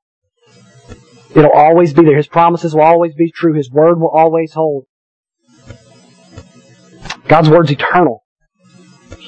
It'll 1.35 1.51
always 1.51 1.93
be 1.93 2.03
there. 2.03 2.15
His 2.15 2.27
promises 2.27 2.73
will 2.73 2.83
always 2.83 3.13
be 3.13 3.31
true. 3.31 3.53
His 3.53 3.69
Word 3.69 3.99
will 3.99 4.09
always 4.09 4.53
hold. 4.53 4.85
God's 7.27 7.49
word's 7.49 7.71
eternal. 7.71 8.23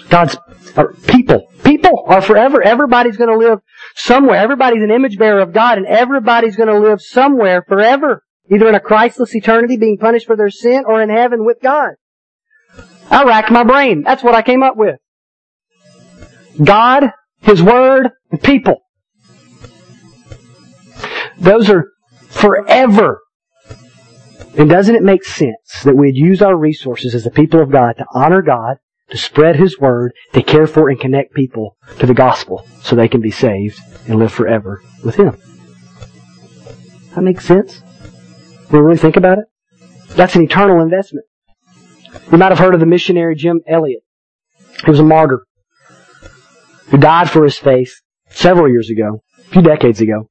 God's 0.10 0.38
uh, 0.75 0.86
people, 1.07 1.47
people 1.63 2.03
are 2.07 2.21
forever. 2.21 2.62
Everybody's 2.62 3.17
going 3.17 3.29
to 3.29 3.38
live 3.38 3.60
somewhere. 3.95 4.38
Everybody's 4.38 4.83
an 4.83 4.91
image 4.91 5.17
bearer 5.17 5.41
of 5.41 5.53
God, 5.53 5.77
and 5.77 5.88
everybody's 5.88 6.55
going 6.55 6.69
to 6.69 6.79
live 6.79 7.01
somewhere 7.01 7.63
forever, 7.67 8.23
either 8.51 8.69
in 8.69 8.75
a 8.75 8.79
Christless 8.79 9.36
eternity, 9.36 9.77
being 9.77 9.97
punished 9.97 10.27
for 10.27 10.36
their 10.36 10.49
sin, 10.49 10.83
or 10.86 11.01
in 11.01 11.10
heaven 11.10 11.45
with 11.45 11.57
God. 11.62 11.91
I 13.10 13.23
racked 13.23 13.51
my 13.51 13.63
brain. 13.63 14.03
That's 14.03 14.23
what 14.23 14.36
I 14.36 14.41
came 14.41 14.63
up 14.63 14.77
with. 14.77 14.99
God, 16.63 17.12
His 17.41 17.62
Word, 17.62 18.10
and 18.31 18.41
people. 18.41 18.81
Those 21.39 21.69
are 21.69 21.86
forever 22.29 23.21
and 24.58 24.70
doesn't 24.70 24.96
it 24.96 25.04
make 25.04 25.24
sense 25.24 25.84
that 25.84 25.96
we'd 25.96 26.17
use 26.17 26.41
our 26.41 26.58
resources 26.58 27.13
as 27.13 27.24
the 27.24 27.32
people 27.32 27.62
of 27.62 27.72
God 27.72 27.93
to 27.98 28.06
honor 28.13 28.41
God, 28.41 28.78
to 29.10 29.17
spread 29.17 29.56
His 29.56 29.80
Word, 29.80 30.13
to 30.34 30.41
care 30.41 30.67
for 30.67 30.89
and 30.89 31.00
connect 31.00 31.34
people 31.34 31.78
to 32.00 32.06
the 32.06 32.13
gospel 32.13 32.67
so 32.82 32.96
they 32.96 33.08
can 33.08 33.22
be 33.22 33.32
saved 33.32 33.80
and 34.08 34.20
live 34.20 34.34
forever 34.34 34.82
with 35.04 35.15
Him? 35.15 35.38
That 37.15 37.22
makes 37.22 37.46
sense? 37.46 37.82
We 38.72 38.80
really 38.80 38.98
think 38.98 39.15
about 39.15 39.38
it? 39.38 39.46
That's 40.15 40.36
an 40.36 40.41
eternal 40.41 40.82
investment. 40.82 41.26
You 42.32 42.38
might 42.38 42.50
have 42.50 42.60
heard 42.60 42.74
of 42.74 42.80
the 42.80 42.86
missionary 42.86 43.36
Jim 43.36 43.62
Elliot. 43.67 44.02
He 44.84 44.89
was 44.89 45.00
a 45.00 45.04
martyr 45.04 45.46
who 46.88 46.98
died 46.98 47.30
for 47.30 47.43
his 47.43 47.58
faith 47.58 47.93
several 48.30 48.70
years 48.70 48.89
ago, 48.89 49.24
a 49.39 49.50
few 49.52 49.62
decades 49.62 50.02
ago. 50.02 50.30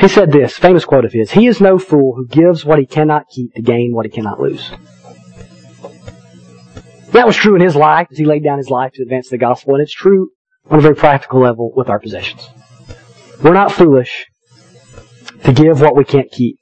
He 0.00 0.08
said 0.08 0.32
this, 0.32 0.56
famous 0.56 0.86
quote 0.86 1.04
of 1.04 1.12
his, 1.12 1.30
He 1.30 1.46
is 1.46 1.60
no 1.60 1.78
fool 1.78 2.14
who 2.16 2.26
gives 2.26 2.64
what 2.64 2.78
he 2.78 2.86
cannot 2.86 3.28
keep 3.28 3.52
to 3.54 3.60
gain 3.60 3.90
what 3.92 4.06
he 4.06 4.10
cannot 4.10 4.40
lose. 4.40 4.70
That 7.12 7.26
was 7.26 7.36
true 7.36 7.54
in 7.54 7.60
his 7.60 7.76
life 7.76 8.08
as 8.10 8.16
he 8.16 8.24
laid 8.24 8.42
down 8.42 8.56
his 8.56 8.70
life 8.70 8.92
to 8.94 9.02
advance 9.02 9.28
the 9.28 9.36
gospel, 9.36 9.74
and 9.74 9.82
it's 9.82 9.92
true 9.92 10.30
on 10.70 10.78
a 10.78 10.82
very 10.82 10.94
practical 10.94 11.40
level 11.40 11.70
with 11.76 11.90
our 11.90 11.98
possessions. 11.98 12.48
We're 13.42 13.52
not 13.52 13.72
foolish 13.72 14.26
to 15.44 15.52
give 15.52 15.82
what 15.82 15.96
we 15.96 16.04
can't 16.04 16.30
keep 16.30 16.56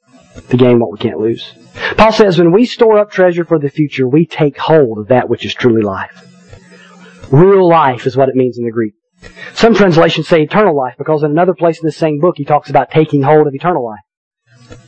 to 0.49 0.57
gain 0.57 0.81
what 0.81 0.91
we 0.91 0.99
can't 0.99 1.21
lose. 1.21 1.53
Paul 1.97 2.13
says 2.13 2.39
when 2.39 2.53
we 2.53 2.65
store 2.65 2.99
up 2.99 3.11
treasure 3.11 3.45
for 3.45 3.59
the 3.59 3.69
future, 3.69 4.09
we 4.09 4.27
take 4.27 4.59
hold 4.59 4.99
of 4.99 5.09
that 5.09 5.29
which 5.29 5.45
is 5.45 5.55
truly 5.55 5.83
life. 5.83 6.27
Real 7.31 7.69
life 7.69 8.07
is 8.07 8.17
what 8.17 8.29
it 8.29 8.35
means 8.35 8.59
in 8.59 8.65
the 8.65 8.73
Greek. 8.73 8.95
Some 9.55 9.75
translations 9.75 10.29
say 10.29 10.43
eternal 10.43 10.77
life 10.77 10.95
because 10.99 11.23
in 11.23 11.31
another 11.31 11.55
place 11.55 11.81
in 11.81 11.87
the 11.87 11.93
same 11.93 12.21
book 12.21 12.37
he 12.37 12.45
talks 12.45 12.71
about 12.71 12.91
taking 12.91 13.23
hold 13.23 13.47
of 13.47 13.55
eternal 13.55 13.85
life. 13.85 14.79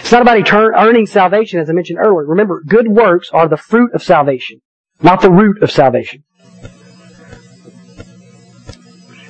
It's 0.00 0.12
not 0.12 0.22
about 0.22 0.38
etern- 0.38 0.74
earning 0.74 1.06
salvation 1.06 1.60
as 1.60 1.68
I 1.68 1.72
mentioned 1.72 1.98
earlier. 1.98 2.26
Remember, 2.26 2.62
good 2.66 2.88
works 2.88 3.30
are 3.32 3.48
the 3.48 3.56
fruit 3.56 3.92
of 3.94 4.02
salvation, 4.02 4.60
not 5.02 5.20
the 5.20 5.30
root 5.30 5.62
of 5.62 5.70
salvation. 5.70 6.24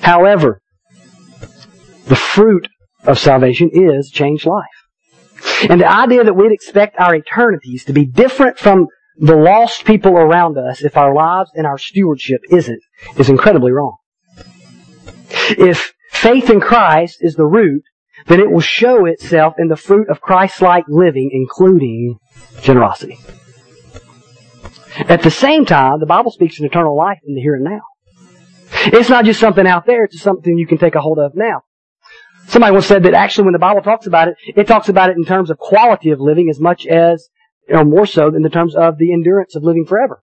However, 0.02 0.60
the 2.06 2.16
fruit 2.16 2.68
of 3.04 3.18
salvation 3.18 3.70
is 3.72 4.10
changed 4.10 4.46
life. 4.46 4.64
And 5.68 5.80
the 5.80 5.90
idea 5.90 6.24
that 6.24 6.34
we'd 6.34 6.52
expect 6.52 6.96
our 6.98 7.14
eternities 7.14 7.84
to 7.84 7.92
be 7.92 8.06
different 8.06 8.58
from 8.58 8.88
the 9.16 9.36
lost 9.36 9.84
people 9.84 10.12
around 10.12 10.56
us 10.56 10.82
if 10.82 10.96
our 10.96 11.14
lives 11.14 11.50
and 11.54 11.66
our 11.66 11.78
stewardship 11.78 12.40
isn't 12.50 12.80
is 13.16 13.28
incredibly 13.28 13.72
wrong. 13.72 13.96
If 15.50 15.94
faith 16.10 16.50
in 16.50 16.60
Christ 16.60 17.18
is 17.20 17.34
the 17.34 17.46
root, 17.46 17.82
then 18.26 18.40
it 18.40 18.50
will 18.50 18.60
show 18.60 19.06
itself 19.06 19.54
in 19.58 19.68
the 19.68 19.76
fruit 19.76 20.08
of 20.08 20.20
Christ-like 20.20 20.84
living, 20.88 21.30
including 21.32 22.18
generosity. 22.62 23.18
At 25.08 25.22
the 25.22 25.30
same 25.30 25.64
time, 25.64 26.00
the 26.00 26.06
Bible 26.06 26.32
speaks 26.32 26.58
of 26.58 26.64
eternal 26.64 26.96
life 26.96 27.18
in 27.24 27.34
the 27.34 27.40
here 27.40 27.54
and 27.54 27.64
now. 27.64 27.80
It's 28.86 29.08
not 29.08 29.24
just 29.24 29.40
something 29.40 29.66
out 29.66 29.86
there, 29.86 30.04
it's 30.04 30.20
something 30.20 30.58
you 30.58 30.66
can 30.66 30.78
take 30.78 30.94
a 30.94 31.00
hold 31.00 31.18
of 31.18 31.32
now. 31.34 31.62
Somebody 32.48 32.72
once 32.72 32.86
said 32.86 33.02
that 33.04 33.14
actually 33.14 33.44
when 33.44 33.52
the 33.52 33.58
Bible 33.58 33.82
talks 33.82 34.06
about 34.06 34.28
it, 34.28 34.36
it 34.56 34.66
talks 34.66 34.88
about 34.88 35.10
it 35.10 35.16
in 35.16 35.24
terms 35.24 35.50
of 35.50 35.58
quality 35.58 36.10
of 36.10 36.20
living 36.20 36.48
as 36.48 36.58
much 36.58 36.86
as, 36.86 37.28
or 37.68 37.84
more 37.84 38.06
so 38.06 38.30
than 38.30 38.42
the 38.42 38.50
terms 38.50 38.74
of 38.74 38.98
the 38.98 39.12
endurance 39.12 39.54
of 39.54 39.62
living 39.62 39.84
forever. 39.86 40.22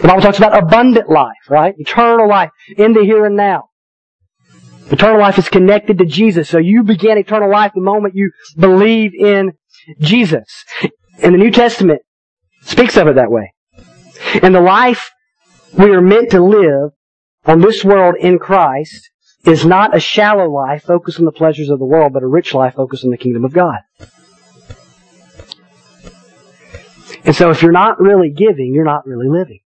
The 0.00 0.08
Bible 0.08 0.22
talks 0.22 0.38
about 0.38 0.56
abundant 0.56 1.10
life, 1.10 1.50
right? 1.50 1.74
Eternal 1.76 2.28
life 2.28 2.50
in 2.76 2.92
the 2.92 3.02
here 3.02 3.26
and 3.26 3.36
now. 3.36 3.67
Eternal 4.90 5.20
life 5.20 5.38
is 5.38 5.48
connected 5.48 5.98
to 5.98 6.06
Jesus. 6.06 6.48
So 6.48 6.58
you 6.58 6.82
begin 6.82 7.18
eternal 7.18 7.50
life 7.50 7.72
the 7.74 7.80
moment 7.80 8.14
you 8.14 8.30
believe 8.56 9.12
in 9.14 9.52
Jesus. 10.00 10.64
And 11.22 11.34
the 11.34 11.38
New 11.38 11.50
Testament 11.50 12.00
speaks 12.62 12.96
of 12.96 13.06
it 13.06 13.16
that 13.16 13.30
way. 13.30 13.52
And 14.42 14.54
the 14.54 14.60
life 14.60 15.10
we 15.76 15.90
are 15.90 16.00
meant 16.00 16.30
to 16.30 16.42
live 16.42 16.92
on 17.44 17.60
this 17.60 17.84
world 17.84 18.14
in 18.18 18.38
Christ 18.38 19.10
is 19.44 19.64
not 19.64 19.96
a 19.96 20.00
shallow 20.00 20.50
life 20.50 20.84
focused 20.84 21.18
on 21.18 21.24
the 21.24 21.32
pleasures 21.32 21.70
of 21.70 21.78
the 21.78 21.84
world, 21.84 22.12
but 22.12 22.22
a 22.22 22.26
rich 22.26 22.54
life 22.54 22.74
focused 22.74 23.04
on 23.04 23.10
the 23.10 23.16
kingdom 23.16 23.44
of 23.44 23.52
God. 23.52 23.78
And 27.24 27.36
so 27.36 27.50
if 27.50 27.62
you're 27.62 27.72
not 27.72 28.00
really 28.00 28.30
giving, 28.30 28.72
you're 28.74 28.84
not 28.84 29.06
really 29.06 29.28
living. 29.28 29.60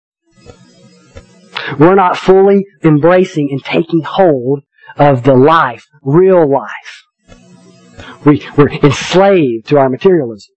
We're 1.79 1.95
not 1.95 2.17
fully 2.17 2.65
embracing 2.83 3.49
and 3.51 3.63
taking 3.63 4.01
hold 4.01 4.63
of 4.97 5.23
the 5.23 5.33
life, 5.33 5.85
real 6.01 6.49
life. 6.49 7.05
We, 8.25 8.47
we're 8.57 8.69
enslaved 8.69 9.67
to 9.67 9.77
our 9.77 9.89
materialism. 9.89 10.53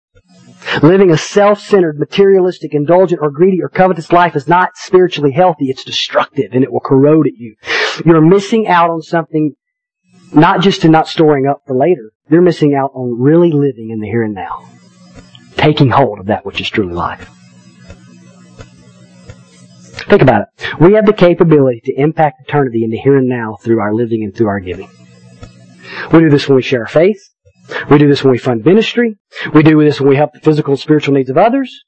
Living 0.82 1.10
a 1.10 1.18
self-centered, 1.18 1.98
materialistic, 1.98 2.74
indulgent, 2.74 3.20
or 3.22 3.30
greedy, 3.30 3.62
or 3.62 3.68
covetous 3.68 4.12
life 4.12 4.34
is 4.34 4.48
not 4.48 4.76
spiritually 4.76 5.32
healthy. 5.32 5.66
It's 5.66 5.84
destructive 5.84 6.52
and 6.52 6.64
it 6.64 6.72
will 6.72 6.80
corrode 6.80 7.26
at 7.26 7.34
you. 7.36 7.56
You're 8.04 8.20
missing 8.20 8.66
out 8.66 8.90
on 8.90 9.02
something 9.02 9.54
not 10.32 10.60
just 10.60 10.84
in 10.84 10.90
not 10.90 11.06
storing 11.06 11.46
up 11.46 11.62
for 11.66 11.76
later. 11.76 12.12
You're 12.28 12.42
missing 12.42 12.74
out 12.74 12.90
on 12.94 13.20
really 13.20 13.52
living 13.52 13.90
in 13.90 14.00
the 14.00 14.06
here 14.06 14.22
and 14.22 14.34
now. 14.34 14.68
Taking 15.56 15.90
hold 15.90 16.18
of 16.18 16.26
that 16.26 16.44
which 16.44 16.60
is 16.60 16.68
truly 16.68 16.94
life. 16.94 17.30
Think 20.08 20.22
about 20.22 20.42
it. 20.42 20.80
We 20.80 20.94
have 20.94 21.06
the 21.06 21.12
capability 21.12 21.80
to 21.84 21.94
impact 21.94 22.42
eternity 22.46 22.84
in 22.84 22.90
the 22.90 22.98
here 22.98 23.16
and 23.16 23.28
now 23.28 23.56
through 23.60 23.80
our 23.80 23.94
living 23.94 24.22
and 24.22 24.34
through 24.34 24.48
our 24.48 24.60
giving. 24.60 24.88
We 26.12 26.20
do 26.20 26.30
this 26.30 26.48
when 26.48 26.56
we 26.56 26.62
share 26.62 26.80
our 26.80 26.86
faith. 26.86 27.20
We 27.90 27.98
do 27.98 28.08
this 28.08 28.22
when 28.22 28.32
we 28.32 28.38
fund 28.38 28.64
ministry. 28.64 29.16
We 29.54 29.62
do 29.62 29.82
this 29.82 30.00
when 30.00 30.10
we 30.10 30.16
help 30.16 30.34
the 30.34 30.40
physical 30.40 30.72
and 30.72 30.80
spiritual 30.80 31.14
needs 31.14 31.30
of 31.30 31.38
others. 31.38 31.84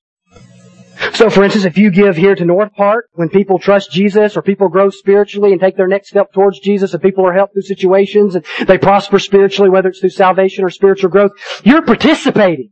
So, 1.12 1.28
for 1.28 1.44
instance, 1.44 1.66
if 1.66 1.76
you 1.76 1.90
give 1.90 2.16
here 2.16 2.34
to 2.34 2.44
North 2.46 2.72
Park, 2.72 3.08
when 3.12 3.28
people 3.28 3.58
trust 3.58 3.92
Jesus 3.92 4.34
or 4.34 4.42
people 4.42 4.68
grow 4.70 4.88
spiritually 4.88 5.52
and 5.52 5.60
take 5.60 5.76
their 5.76 5.88
next 5.88 6.08
step 6.08 6.32
towards 6.32 6.58
Jesus 6.60 6.94
and 6.94 7.02
people 7.02 7.26
are 7.26 7.34
helped 7.34 7.52
through 7.52 7.62
situations 7.62 8.34
and 8.34 8.44
they 8.66 8.78
prosper 8.78 9.18
spiritually, 9.18 9.68
whether 9.68 9.90
it's 9.90 10.00
through 10.00 10.10
salvation 10.10 10.64
or 10.64 10.70
spiritual 10.70 11.10
growth, 11.10 11.32
you're 11.64 11.82
participating. 11.82 12.70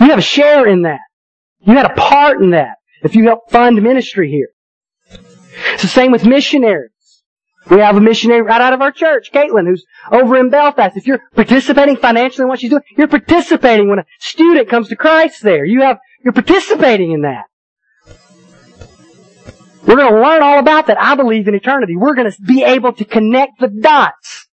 You 0.00 0.10
have 0.10 0.18
a 0.18 0.22
share 0.22 0.66
in 0.68 0.82
that. 0.82 1.00
You 1.60 1.74
had 1.74 1.86
a 1.86 1.94
part 1.94 2.40
in 2.40 2.50
that 2.50 2.76
if 3.02 3.14
you 3.14 3.24
help 3.24 3.50
fund 3.50 3.82
ministry 3.82 4.30
here. 4.30 4.48
It's 5.74 5.82
the 5.82 5.88
same 5.88 6.12
with 6.12 6.24
missionaries. 6.24 6.90
We 7.70 7.78
have 7.78 7.96
a 7.96 8.00
missionary 8.00 8.42
right 8.42 8.60
out 8.60 8.72
of 8.72 8.80
our 8.80 8.90
church, 8.90 9.30
Caitlin, 9.32 9.66
who's 9.66 9.84
over 10.10 10.36
in 10.36 10.50
Belfast. 10.50 10.96
If 10.96 11.06
you're 11.06 11.20
participating 11.34 11.96
financially 11.96 12.42
in 12.42 12.48
what 12.48 12.58
she's 12.58 12.70
doing, 12.70 12.82
you're 12.96 13.08
participating 13.08 13.88
when 13.88 14.00
a 14.00 14.04
student 14.18 14.68
comes 14.68 14.88
to 14.88 14.96
Christ 14.96 15.42
there. 15.42 15.64
You 15.64 15.82
have, 15.82 15.98
you're 16.24 16.32
participating 16.32 17.12
in 17.12 17.22
that. 17.22 17.44
We're 19.86 19.96
going 19.96 20.12
to 20.12 20.20
learn 20.20 20.42
all 20.42 20.58
about 20.58 20.86
that, 20.88 21.00
I 21.00 21.14
believe, 21.14 21.48
in 21.48 21.54
eternity. 21.54 21.96
We're 21.96 22.14
going 22.14 22.30
to 22.30 22.42
be 22.42 22.64
able 22.64 22.92
to 22.94 23.04
connect 23.04 23.60
the 23.60 23.68
dots 23.68 24.48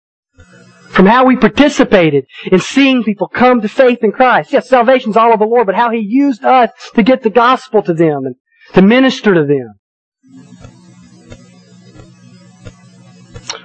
from 0.97 1.05
how 1.05 1.25
we 1.25 1.37
participated 1.37 2.25
in 2.51 2.59
seeing 2.59 3.03
people 3.03 3.27
come 3.27 3.61
to 3.61 3.69
faith 3.69 3.99
in 4.01 4.11
Christ. 4.11 4.51
Yes, 4.51 4.67
salvation's 4.67 5.15
all 5.15 5.31
of 5.31 5.37
the 5.37 5.45
Lord, 5.45 5.67
but 5.67 5.75
how 5.75 5.91
He 5.91 5.99
used 5.99 6.43
us 6.43 6.71
to 6.95 7.03
get 7.03 7.21
the 7.21 7.29
gospel 7.29 7.83
to 7.83 7.93
them 7.93 8.25
and 8.25 8.35
to 8.73 8.81
minister 8.81 9.35
to 9.35 9.45
them. 9.45 9.75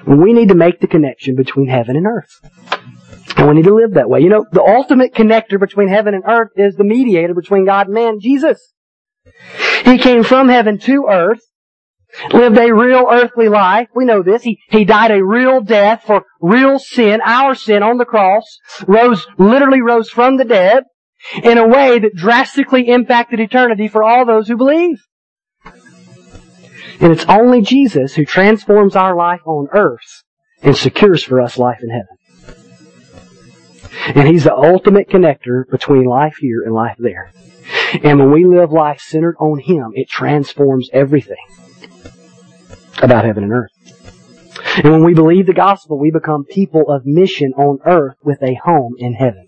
We 0.06 0.34
need 0.34 0.48
to 0.48 0.54
make 0.54 0.80
the 0.80 0.86
connection 0.86 1.34
between 1.34 1.68
heaven 1.68 1.96
and 1.96 2.06
earth. 2.06 2.28
And 3.38 3.48
we 3.48 3.54
need 3.54 3.64
to 3.64 3.74
live 3.74 3.94
that 3.94 4.10
way. 4.10 4.20
You 4.20 4.28
know, 4.28 4.44
the 4.52 4.62
ultimate 4.62 5.14
connector 5.14 5.58
between 5.58 5.88
heaven 5.88 6.12
and 6.12 6.24
earth 6.28 6.50
is 6.56 6.74
the 6.74 6.84
mediator 6.84 7.32
between 7.32 7.64
God 7.64 7.86
and 7.86 7.94
man, 7.94 8.18
Jesus. 8.20 8.74
He 9.86 9.96
came 9.96 10.22
from 10.22 10.50
heaven 10.50 10.78
to 10.80 11.06
earth, 11.08 11.40
lived 12.32 12.58
a 12.58 12.72
real 12.72 13.06
earthly 13.10 13.48
life. 13.48 13.88
We 13.94 14.04
know 14.04 14.22
this. 14.22 14.42
He, 14.42 14.60
he 14.68 14.84
died 14.84 15.10
a 15.10 15.24
real 15.24 15.60
death 15.60 16.04
for 16.06 16.24
real 16.40 16.78
sin, 16.78 17.20
our 17.24 17.54
sin 17.54 17.82
on 17.82 17.98
the 17.98 18.04
cross, 18.04 18.44
rose, 18.86 19.26
literally 19.38 19.80
rose 19.80 20.10
from 20.10 20.36
the 20.36 20.44
dead 20.44 20.84
in 21.42 21.58
a 21.58 21.66
way 21.66 21.98
that 21.98 22.14
drastically 22.14 22.88
impacted 22.88 23.40
eternity 23.40 23.88
for 23.88 24.02
all 24.02 24.26
those 24.26 24.48
who 24.48 24.56
believe. 24.56 24.98
And 27.00 27.12
it's 27.12 27.24
only 27.26 27.62
Jesus 27.62 28.14
who 28.14 28.24
transforms 28.24 28.94
our 28.94 29.16
life 29.16 29.40
on 29.46 29.68
earth 29.72 30.22
and 30.62 30.76
secures 30.76 31.24
for 31.24 31.40
us 31.40 31.58
life 31.58 31.80
in 31.82 31.90
heaven. 31.90 32.16
And 34.14 34.28
He's 34.28 34.44
the 34.44 34.54
ultimate 34.54 35.08
connector 35.08 35.68
between 35.70 36.04
life 36.04 36.36
here 36.40 36.62
and 36.64 36.74
life 36.74 36.96
there. 36.98 37.32
And 38.02 38.18
when 38.18 38.32
we 38.32 38.44
live 38.44 38.72
life 38.72 39.00
centered 39.00 39.36
on 39.38 39.58
Him, 39.58 39.92
it 39.94 40.08
transforms 40.08 40.90
everything 40.92 41.36
about 43.00 43.24
heaven 43.24 43.44
and 43.44 43.52
earth. 43.52 43.70
And 44.76 44.92
when 44.92 45.04
we 45.04 45.14
believe 45.14 45.46
the 45.46 45.52
gospel, 45.52 45.98
we 45.98 46.10
become 46.10 46.44
people 46.44 46.90
of 46.90 47.04
mission 47.04 47.52
on 47.54 47.78
earth 47.84 48.16
with 48.22 48.42
a 48.42 48.54
home 48.64 48.94
in 48.98 49.14
heaven. 49.14 49.46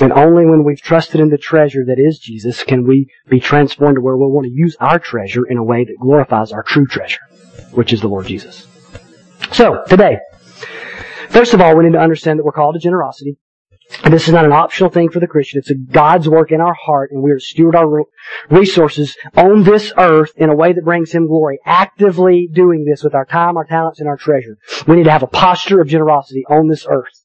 And 0.00 0.12
only 0.12 0.46
when 0.46 0.64
we've 0.64 0.80
trusted 0.80 1.20
in 1.20 1.28
the 1.28 1.38
treasure 1.38 1.84
that 1.86 1.98
is 1.98 2.18
Jesus 2.18 2.64
can 2.64 2.86
we 2.86 3.08
be 3.28 3.38
transformed 3.38 3.96
to 3.96 4.00
where 4.00 4.16
we'll 4.16 4.32
want 4.32 4.46
to 4.46 4.52
use 4.52 4.76
our 4.80 4.98
treasure 4.98 5.46
in 5.46 5.58
a 5.58 5.62
way 5.62 5.84
that 5.84 5.94
glorifies 6.00 6.50
our 6.50 6.62
true 6.64 6.86
treasure, 6.86 7.20
which 7.70 7.92
is 7.92 8.00
the 8.00 8.08
Lord 8.08 8.26
Jesus. 8.26 8.66
So, 9.52 9.84
today, 9.88 10.18
first 11.28 11.54
of 11.54 11.60
all, 11.60 11.76
we 11.76 11.84
need 11.84 11.92
to 11.92 12.00
understand 12.00 12.38
that 12.38 12.44
we're 12.44 12.52
called 12.52 12.74
to 12.74 12.80
generosity. 12.80 13.36
This 14.04 14.26
is 14.26 14.34
not 14.34 14.44
an 14.44 14.52
optional 14.52 14.90
thing 14.90 15.10
for 15.10 15.20
the 15.20 15.26
Christian. 15.26 15.58
It's 15.58 15.70
a 15.70 15.74
God's 15.74 16.28
work 16.28 16.50
in 16.50 16.60
our 16.60 16.74
heart, 16.74 17.10
and 17.12 17.22
we 17.22 17.30
are 17.30 17.36
to 17.36 17.40
steward 17.40 17.76
our 17.76 18.04
resources 18.50 19.16
on 19.36 19.62
this 19.62 19.92
earth 19.96 20.32
in 20.36 20.50
a 20.50 20.56
way 20.56 20.72
that 20.72 20.84
brings 20.84 21.12
Him 21.12 21.26
glory. 21.26 21.58
Actively 21.64 22.48
doing 22.52 22.84
this 22.84 23.02
with 23.02 23.14
our 23.14 23.24
time, 23.24 23.56
our 23.56 23.64
talents, 23.64 24.00
and 24.00 24.08
our 24.08 24.16
treasure. 24.16 24.56
We 24.86 24.96
need 24.96 25.04
to 25.04 25.12
have 25.12 25.22
a 25.22 25.28
posture 25.28 25.80
of 25.80 25.88
generosity 25.88 26.44
on 26.48 26.68
this 26.68 26.86
earth. 26.88 27.24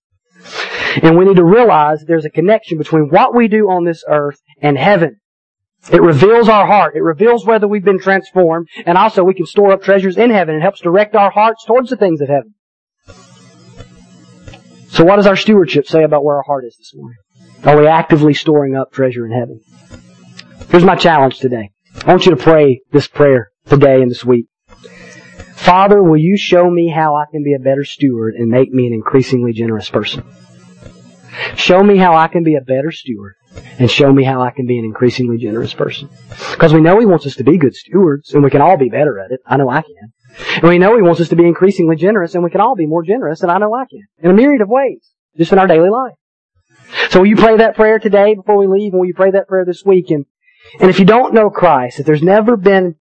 And 1.02 1.18
we 1.18 1.26
need 1.26 1.38
to 1.38 1.46
realize 1.46 2.04
there's 2.04 2.26
a 2.26 2.30
connection 2.30 2.78
between 2.78 3.10
what 3.10 3.36
we 3.36 3.48
do 3.48 3.70
on 3.70 3.86
this 3.86 4.04
earth 4.08 4.42
and 4.62 4.78
heaven. 4.78 5.20
It 5.92 6.02
reveals 6.02 6.50
our 6.50 6.66
heart. 6.66 6.96
It 6.96 7.02
reveals 7.02 7.46
whether 7.46 7.68
we've 7.68 7.84
been 7.84 8.00
transformed. 8.00 8.68
And 8.86 8.98
also 8.98 9.24
we 9.24 9.34
can 9.34 9.46
store 9.46 9.72
up 9.72 9.84
treasures 9.84 10.18
in 10.18 10.32
heaven. 10.32 10.56
It 10.56 10.62
helps 10.62 10.82
direct 10.82 11.16
our 11.16 11.32
hearts 11.32 11.66
towards 11.66 11.90
the 11.90 11.98
things 11.98 12.22
of 12.22 12.30
heaven. 12.30 12.56
So 14.98 15.04
what 15.04 15.18
does 15.18 15.28
our 15.28 15.36
stewardship 15.36 15.86
say 15.86 16.02
about 16.02 16.24
where 16.24 16.38
our 16.38 16.44
heart 16.48 16.66
is 16.66 16.76
this 16.76 16.92
morning? 16.96 17.20
Are 17.64 17.80
we 17.80 17.86
actively 17.86 18.34
storing 18.34 18.76
up 18.76 18.92
treasure 18.92 19.28
in 19.28 19.32
heaven? 19.32 19.62
Here's 20.72 20.84
my 20.84 20.96
challenge 20.96 21.38
today. 21.38 21.70
I 22.04 22.10
want 22.10 22.26
you 22.26 22.32
to 22.32 22.44
pray 22.44 22.82
this 22.92 23.06
prayer 23.06 23.52
today 23.68 24.02
and 24.02 24.10
this 24.10 24.26
week. 24.26 24.48
Father, 25.54 26.02
will 26.02 26.18
you 26.18 26.36
show 26.36 26.68
me 26.68 26.90
how 26.90 27.16
I 27.16 27.26
can 27.30 27.44
be 27.44 27.54
a 27.54 27.60
better 27.60 27.84
steward 27.84 28.34
and 28.34 28.50
make 28.50 28.72
me 28.72 28.88
an 28.88 28.94
increasingly 28.94 29.54
generous 29.54 29.88
person? 29.88 30.24
Show 31.56 31.84
me 31.84 31.98
how 31.98 32.16
I 32.16 32.28
can 32.28 32.44
be 32.44 32.56
a 32.56 32.62
better 32.62 32.92
steward 32.92 33.36
and 33.78 33.92
show 33.92 34.12
me 34.12 34.24
how 34.24 34.42
I 34.42 34.50
can 34.50 34.66
be 34.66 34.80
an 34.80 34.86
increasingly 34.86 35.38
generous 35.38 35.76
person. 35.76 36.10
Because 36.54 36.74
we 36.74 36.82
know 36.82 37.00
He 37.00 37.06
wants 37.06 37.28
us 37.28 37.36
to 37.36 37.44
be 37.44 37.60
good 37.60 37.76
stewards 37.76 38.34
and 38.34 38.44
we 38.44 38.50
can 38.50 38.62
all 38.62 38.78
be 38.78 38.90
better 38.90 39.20
at 39.20 39.30
it. 39.30 39.42
I 39.46 39.58
know 39.58 39.70
I 39.70 39.84
can. 39.84 40.12
And 40.56 40.64
we 40.64 40.78
know 40.78 40.96
He 40.96 41.02
wants 41.02 41.22
us 41.22 41.30
to 41.30 41.36
be 41.36 41.46
increasingly 41.46 41.96
generous 41.96 42.36
and 42.36 42.44
we 42.44 42.50
can 42.50 42.62
all 42.62 42.76
be 42.76 42.86
more 42.86 43.04
generous 43.04 43.42
and 43.42 43.52
I 43.52 43.58
know 43.58 43.74
I 43.74 43.86
can. 43.86 44.08
In 44.20 44.32
a 44.32 44.34
myriad 44.34 44.62
of 44.62 44.70
ways. 44.70 45.12
Just 45.38 45.52
in 45.52 45.60
our 45.60 45.68
daily 45.68 45.90
life. 45.90 46.16
So 47.10 47.20
will 47.20 47.28
you 47.28 47.36
pray 47.36 47.58
that 47.58 47.76
prayer 47.76 48.00
today 48.00 48.34
before 48.34 48.58
we 48.58 48.68
leave 48.68 48.94
and 48.94 49.00
will 49.00 49.08
you 49.08 49.14
pray 49.14 49.32
that 49.32 49.48
prayer 49.48 49.66
this 49.66 49.84
week? 49.86 50.10
And, 50.10 50.26
and 50.80 50.90
if 50.90 51.00
you 51.00 51.06
don't 51.06 51.34
know 51.34 51.50
Christ, 51.50 52.00
if 52.00 52.06
there's 52.06 52.24
never 52.24 52.58
been 52.58 52.96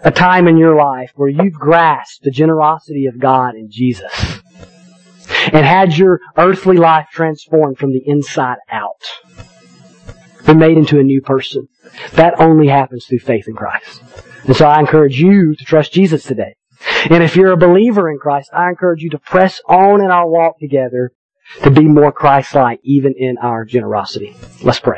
a 0.00 0.10
time 0.10 0.48
in 0.48 0.56
your 0.56 0.76
life 0.76 1.12
where 1.14 1.28
you've 1.28 1.54
grasped 1.54 2.24
the 2.24 2.30
generosity 2.30 3.06
of 3.06 3.18
God 3.18 3.54
in 3.54 3.70
Jesus, 3.70 4.40
and 5.52 5.64
had 5.64 5.96
your 5.96 6.20
earthly 6.36 6.76
life 6.76 7.06
transformed 7.12 7.78
from 7.78 7.92
the 7.92 8.02
inside 8.06 8.58
out. 8.70 9.02
Been 10.46 10.58
made 10.58 10.76
into 10.76 10.98
a 10.98 11.02
new 11.02 11.20
person. 11.20 11.68
That 12.12 12.40
only 12.40 12.68
happens 12.68 13.06
through 13.06 13.20
faith 13.20 13.48
in 13.48 13.54
Christ. 13.54 14.02
And 14.44 14.56
so 14.56 14.66
I 14.66 14.78
encourage 14.78 15.20
you 15.20 15.54
to 15.54 15.64
trust 15.64 15.92
Jesus 15.92 16.24
today. 16.24 16.56
And 17.10 17.22
if 17.22 17.36
you're 17.36 17.52
a 17.52 17.56
believer 17.56 18.10
in 18.10 18.18
Christ, 18.18 18.50
I 18.52 18.68
encourage 18.68 19.02
you 19.02 19.10
to 19.10 19.18
press 19.18 19.60
on 19.68 20.02
in 20.02 20.10
our 20.10 20.28
walk 20.28 20.58
together 20.58 21.12
to 21.62 21.70
be 21.70 21.86
more 21.86 22.12
Christ-like 22.12 22.80
even 22.82 23.14
in 23.16 23.36
our 23.38 23.64
generosity. 23.64 24.36
Let's 24.62 24.80
pray. 24.80 24.92